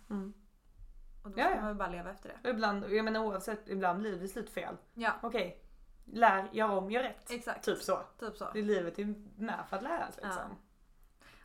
Och 1.23 1.31
då 1.31 1.33
ska 1.33 1.51
ja, 1.51 1.57
man 1.57 1.67
väl 1.67 1.77
bara 1.77 1.89
leva 1.89 2.11
efter 2.11 2.37
det. 2.43 2.51
ibland, 2.51 2.85
jag 2.91 3.05
menar 3.05 3.21
oavsett, 3.21 3.69
ibland 3.69 4.01
blir 4.01 4.21
beslut 4.21 4.51
fel. 4.51 4.77
Ja. 4.95 5.13
Okej, 5.23 5.65
lär, 6.05 6.49
gör 6.53 6.71
om, 6.71 6.91
gör 6.91 7.03
rätt. 7.03 7.31
Exakt. 7.31 7.65
Typ 7.65 7.79
så. 7.79 8.01
Typ 8.19 8.37
så. 8.37 8.51
Det 8.55 8.63
livet 8.63 8.99
är 8.99 9.15
med 9.37 9.65
för 9.69 9.77
att 9.77 9.83
lära 9.83 10.13
sig 10.13 10.25
liksom. 10.25 10.43
Ja. 10.51 10.57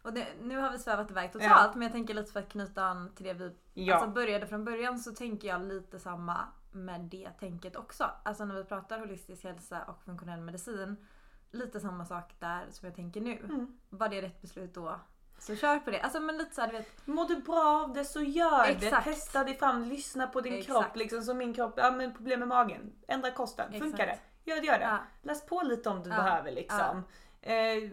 Och 0.02 0.14
det, 0.14 0.28
nu 0.42 0.58
har 0.58 0.72
vi 0.72 0.80
svävat 0.80 1.12
iväg 1.12 1.34
totalt 1.34 1.52
ja. 1.52 1.72
men 1.74 1.82
jag 1.82 1.92
tänker 1.92 2.14
lite 2.14 2.32
för 2.32 2.40
att 2.40 2.50
knyta 2.50 2.84
an 2.84 3.12
till 3.16 3.26
det 3.26 3.34
vi 3.34 3.56
ja. 3.74 3.96
alltså 3.96 4.10
började 4.10 4.48
från 4.48 4.66
början 4.66 5.00
så 5.00 5.12
tänker 5.12 5.48
jag 5.48 5.62
lite 5.62 6.00
samma 6.00 6.48
med 6.76 7.02
det 7.02 7.30
tänket 7.40 7.76
också. 7.76 8.12
Alltså 8.24 8.46
när 8.46 8.56
vi 8.56 8.64
pratar 8.64 9.00
holistisk 9.00 9.44
hälsa 9.44 9.84
och 9.84 10.04
funktionell 10.04 10.42
medicin. 10.42 11.06
Lite 11.52 11.80
samma 11.80 12.06
sak 12.06 12.36
där 12.40 12.66
som 12.70 12.86
jag 12.86 12.96
tänker 12.96 13.22
nu. 13.22 13.38
Mm. 13.38 13.78
Var 13.90 14.10
det 14.10 14.22
rätt 14.22 14.42
beslut 14.42 14.74
då? 14.74 15.00
Så 15.40 15.56
kör 15.56 15.80
på 15.80 15.92
det. 15.92 16.02
Alltså 16.02 16.20
men 16.20 16.38
lite 16.38 16.56
såhär 16.56 16.68
du 16.68 16.74
vet. 16.78 17.08
Mår 17.08 17.28
du 17.28 17.36
bra 17.36 17.84
av 17.84 17.94
det 17.94 18.06
så 18.06 18.22
gör 18.22 18.64
Exakt. 18.64 19.06
det. 19.06 19.12
Testa 19.12 19.44
dig 19.44 19.58
fram, 19.58 19.84
lyssna 19.84 20.28
på 20.28 20.42
din 20.42 20.54
Exakt. 20.54 20.68
kropp. 20.68 20.96
Liksom 20.96 21.22
som 21.22 21.38
min 21.38 21.54
kropp, 21.54 21.74
ja 21.78 21.92
men 21.92 22.14
problem 22.14 22.40
med 22.40 22.48
magen. 22.48 22.94
Ändra 23.08 23.32
kosten, 23.32 23.66
Exakt. 23.66 23.84
funkar 23.84 24.06
det? 24.06 24.20
Gör 24.44 24.62
det, 24.62 24.68
gör 24.68 24.80
det. 24.80 24.86
Ja. 24.86 24.98
Läs 25.22 25.46
på 25.46 25.62
lite 25.62 25.90
om 25.90 26.04
du 26.04 26.10
ja. 26.10 26.16
behöver 26.16 26.52
liksom. 26.52 27.04
Ja. 27.42 27.52
Eh, 27.52 27.90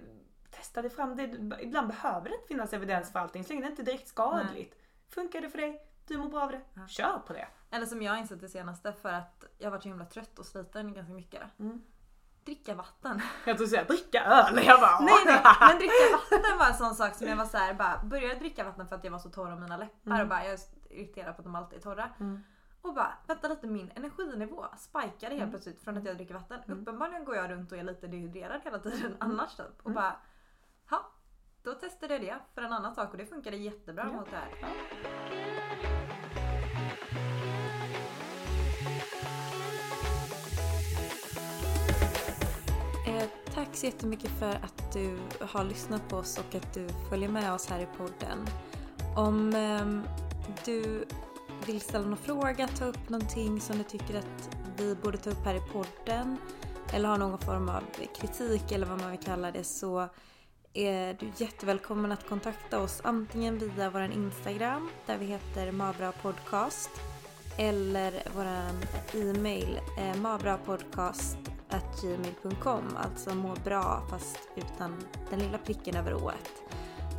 testa 0.50 0.82
dig 0.82 0.90
fram. 0.90 1.16
Det, 1.16 1.22
ibland 1.62 1.88
behöver 1.88 2.28
det 2.28 2.34
inte 2.34 2.48
finnas 2.48 2.72
evidens 2.72 3.12
för 3.12 3.18
allting 3.18 3.44
så 3.44 3.52
länge 3.52 3.62
det 3.62 3.70
inte 3.70 3.82
är 3.82 3.86
direkt 3.86 4.08
skadligt. 4.08 4.52
Nej. 4.54 4.72
Funkar 5.08 5.40
det 5.40 5.50
för 5.50 5.58
dig? 5.58 5.91
Du 6.06 6.18
mår 6.18 6.28
bra 6.28 6.40
av 6.40 6.50
det? 6.50 6.88
Kör 6.88 7.18
på 7.18 7.32
det. 7.32 7.48
Eller 7.70 7.86
som 7.86 8.02
jag 8.02 8.12
har 8.12 8.18
insett 8.18 8.40
det 8.40 8.48
senaste 8.48 8.92
för 8.92 9.12
att 9.12 9.44
jag 9.58 9.66
har 9.66 9.70
varit 9.70 9.82
så 9.82 9.88
himla 9.88 10.04
trött 10.04 10.38
och 10.38 10.46
sliten 10.46 10.94
ganska 10.94 11.12
mycket. 11.12 11.42
Mm. 11.58 11.82
Dricka 12.44 12.74
vatten. 12.74 13.22
Jag 13.46 13.56
trodde 13.56 13.70
säga 13.70 13.84
dricka 13.84 14.24
öl. 14.24 14.64
Jag 14.64 14.80
bara, 14.80 15.00
nej 15.00 15.14
nej 15.26 15.42
men 15.60 15.78
dricka 15.78 15.92
vatten 16.12 16.58
var 16.58 16.66
en 16.66 16.74
sån 16.74 16.94
sak 16.94 17.14
som 17.14 17.26
jag 17.26 17.36
var 17.36 17.44
såhär 17.44 17.74
bara 17.74 18.00
började 18.04 18.34
dricka 18.34 18.64
vatten 18.64 18.88
för 18.88 18.96
att 18.96 19.04
jag 19.04 19.10
var 19.10 19.18
så 19.18 19.30
torr 19.30 19.52
om 19.52 19.60
mina 19.60 19.76
läppar 19.76 20.10
mm. 20.10 20.22
och 20.22 20.28
bara 20.28 20.44
jag 20.44 20.52
är 20.52 20.60
irriterad 20.90 21.36
på 21.36 21.40
att 21.40 21.44
de 21.44 21.54
alltid 21.54 21.78
är 21.78 21.82
torra. 21.82 22.10
Mm. 22.20 22.42
Och 22.82 22.94
bara 22.94 23.12
vänta 23.26 23.48
lite 23.48 23.66
min 23.66 23.90
energinivå 23.94 24.66
spikade 24.78 25.14
helt 25.20 25.32
mm. 25.32 25.50
plötsligt 25.50 25.80
från 25.80 25.96
att 25.98 26.04
jag 26.04 26.16
dricker 26.16 26.34
vatten. 26.34 26.60
Mm. 26.66 26.80
Uppenbarligen 26.80 27.24
går 27.24 27.36
jag 27.36 27.50
runt 27.50 27.72
och 27.72 27.78
är 27.78 27.82
lite 27.82 28.06
dehydraterad 28.06 28.60
hela 28.64 28.78
tiden 28.78 29.06
mm. 29.06 29.16
annars 29.20 29.56
typ. 29.56 29.80
Och 29.82 29.90
mm. 29.90 29.94
bara 29.94 30.16
då 31.64 31.74
testade 31.74 32.14
jag 32.14 32.22
det 32.22 32.38
för 32.54 32.62
en 32.62 32.72
annan 32.72 32.94
sak 32.94 33.12
och 33.12 33.18
det 33.18 33.26
funkade 33.26 33.56
jättebra 33.56 34.04
ja. 34.06 34.12
mot 34.12 34.30
det 34.30 34.36
här. 34.36 34.50
Eh, 43.08 43.28
tack 43.54 43.68
så 43.76 43.86
jättemycket 43.86 44.30
för 44.30 44.50
att 44.50 44.92
du 44.92 45.18
har 45.40 45.64
lyssnat 45.64 46.08
på 46.08 46.16
oss 46.16 46.38
och 46.38 46.54
att 46.54 46.74
du 46.74 46.88
följer 47.08 47.28
med 47.28 47.52
oss 47.52 47.66
här 47.66 47.80
i 47.80 47.86
podden. 47.96 48.46
Om 49.16 49.54
eh, 49.54 50.12
du 50.64 51.04
vill 51.66 51.80
ställa 51.80 52.06
någon 52.06 52.16
fråga, 52.16 52.68
ta 52.68 52.84
upp 52.84 53.08
någonting 53.08 53.60
som 53.60 53.78
du 53.78 53.84
tycker 53.84 54.18
att 54.18 54.56
vi 54.76 54.94
borde 54.94 55.18
ta 55.18 55.30
upp 55.30 55.44
här 55.44 55.54
i 55.54 55.60
podden 55.72 56.36
eller 56.94 57.08
har 57.08 57.18
någon 57.18 57.38
form 57.38 57.68
av 57.68 57.82
kritik 58.20 58.72
eller 58.72 58.86
vad 58.86 59.00
man 59.00 59.10
vill 59.10 59.20
kalla 59.20 59.50
det 59.50 59.64
så 59.64 60.08
är 60.74 61.16
du 61.20 61.26
jättevälkommen 61.36 62.12
att 62.12 62.28
kontakta 62.28 62.80
oss 62.80 63.00
antingen 63.04 63.58
via 63.58 63.90
vår 63.90 64.02
Instagram 64.02 64.90
där 65.06 65.18
vi 65.18 65.26
heter 65.26 65.72
Mabra 65.72 66.12
Podcast 66.12 66.90
eller 67.58 68.22
vår 68.36 68.46
e-mail 69.20 69.80
eh, 69.98 70.16
alltså 72.96 73.34
må 73.34 73.54
bra 73.64 74.06
fast 74.10 74.38
utan 74.56 74.96
den 75.30 75.38
lilla 75.38 75.58
pricken 75.58 75.96
över 75.96 76.24
ået. 76.24 76.62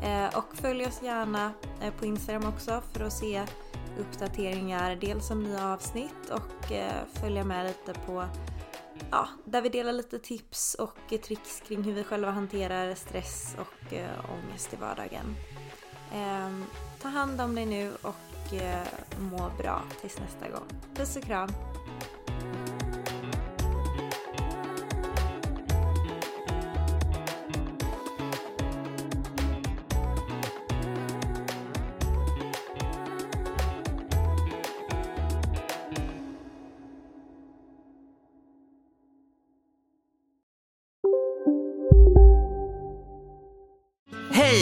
Eh, 0.04 0.38
och 0.38 0.56
följ 0.56 0.86
oss 0.86 1.02
gärna 1.04 1.54
eh, 1.82 1.94
på 1.94 2.06
Instagram 2.06 2.46
också 2.46 2.82
för 2.94 3.06
att 3.06 3.14
se 3.14 3.44
uppdateringar 4.00 4.96
dels 4.96 5.32
om 5.32 5.44
nya 5.44 5.74
avsnitt 5.74 6.30
och 6.32 6.72
eh, 6.72 7.04
följa 7.14 7.44
med 7.44 7.66
lite 7.66 8.00
på 8.00 8.26
ja, 9.12 9.28
där 9.46 9.62
vi 9.62 9.70
delar 9.70 9.94
lite 9.94 10.20
tips 10.20 10.76
och 10.76 10.98
tricks 11.24 11.64
kring 11.68 11.84
hur 11.84 11.94
vi 11.94 12.04
själva 12.04 12.32
hanterar 12.32 12.96
stress 12.96 13.56
och 13.60 13.94
äh, 13.94 14.10
ångest 14.32 14.74
i 14.74 14.76
vardagen. 14.76 15.36
Eh, 16.14 16.66
ta 17.02 17.08
hand 17.08 17.42
om 17.42 17.56
dig 17.56 17.66
nu 17.66 17.92
och 18.02 18.54
eh, 18.54 18.88
må 19.20 19.52
bra 19.58 19.82
tills 20.02 20.20
nästa 20.20 20.50
gång. 20.50 20.68
Puss 20.96 21.16
och 21.16 21.24
kram! 21.24 21.73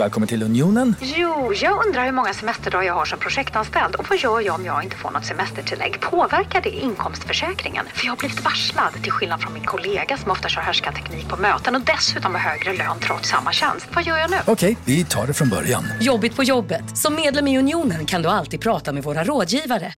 Välkommen 0.00 0.28
till 0.28 0.42
Unionen. 0.42 0.96
Jo, 1.00 1.52
jag 1.54 1.86
undrar 1.86 2.04
hur 2.04 2.12
många 2.12 2.34
semesterdagar 2.34 2.86
jag 2.86 2.94
har 2.94 3.04
som 3.04 3.18
projektanställd 3.18 3.94
och 3.94 4.06
vad 4.08 4.18
gör 4.18 4.40
jag 4.40 4.54
om 4.54 4.64
jag 4.64 4.84
inte 4.84 4.96
får 4.96 5.10
något 5.10 5.24
semestertillägg? 5.24 6.00
Påverkar 6.00 6.60
det 6.60 6.70
inkomstförsäkringen? 6.70 7.86
För 7.94 8.06
jag 8.06 8.12
har 8.12 8.16
blivit 8.16 8.44
varslad, 8.44 8.92
till 9.02 9.12
skillnad 9.12 9.40
från 9.40 9.52
min 9.52 9.64
kollega 9.64 10.16
som 10.16 10.30
ofta 10.30 10.48
kör 10.48 10.60
härskarteknik 10.60 11.28
på 11.28 11.36
möten 11.36 11.74
och 11.74 11.80
dessutom 11.80 12.34
har 12.34 12.40
högre 12.40 12.72
lön 12.76 12.98
trots 13.00 13.28
samma 13.28 13.52
tjänst. 13.52 13.88
Vad 13.94 14.04
gör 14.04 14.18
jag 14.18 14.30
nu? 14.30 14.36
Okej, 14.46 14.76
vi 14.84 15.04
tar 15.04 15.26
det 15.26 15.34
från 15.34 15.48
början. 15.48 15.84
Jobbigt 16.00 16.36
på 16.36 16.42
jobbet. 16.42 16.98
Som 16.98 17.14
medlem 17.14 17.48
i 17.48 17.58
Unionen 17.58 18.06
kan 18.06 18.22
du 18.22 18.28
alltid 18.28 18.60
prata 18.60 18.92
med 18.92 19.02
våra 19.02 19.24
rådgivare. 19.24 19.92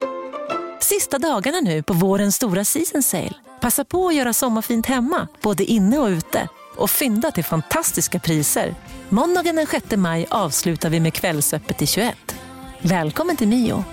Sista 0.81 1.19
dagarna 1.19 1.61
nu 1.61 1.83
på 1.83 1.93
vårens 1.93 2.37
stora 2.37 2.65
season 2.65 3.03
sale. 3.03 3.35
Passa 3.61 3.85
på 3.85 4.09
att 4.09 4.15
göra 4.15 4.33
sommarfint 4.33 4.87
hemma, 4.87 5.29
både 5.43 5.65
inne 5.65 5.99
och 5.99 6.09
ute. 6.09 6.49
Och 6.81 6.91
fynda 6.91 7.31
till 7.31 7.45
fantastiska 7.45 8.19
priser. 8.19 8.75
Måndagen 9.09 9.57
den 9.57 9.67
6 9.67 9.97
maj 9.97 10.27
avslutar 10.31 10.91
vi 10.91 11.01
med 11.01 11.15
Kvällsöppet 11.15 11.83
i 11.83 11.87
21. 11.87 12.17
Välkommen 12.83 13.37
till 13.37 13.49
Mio. 13.49 13.85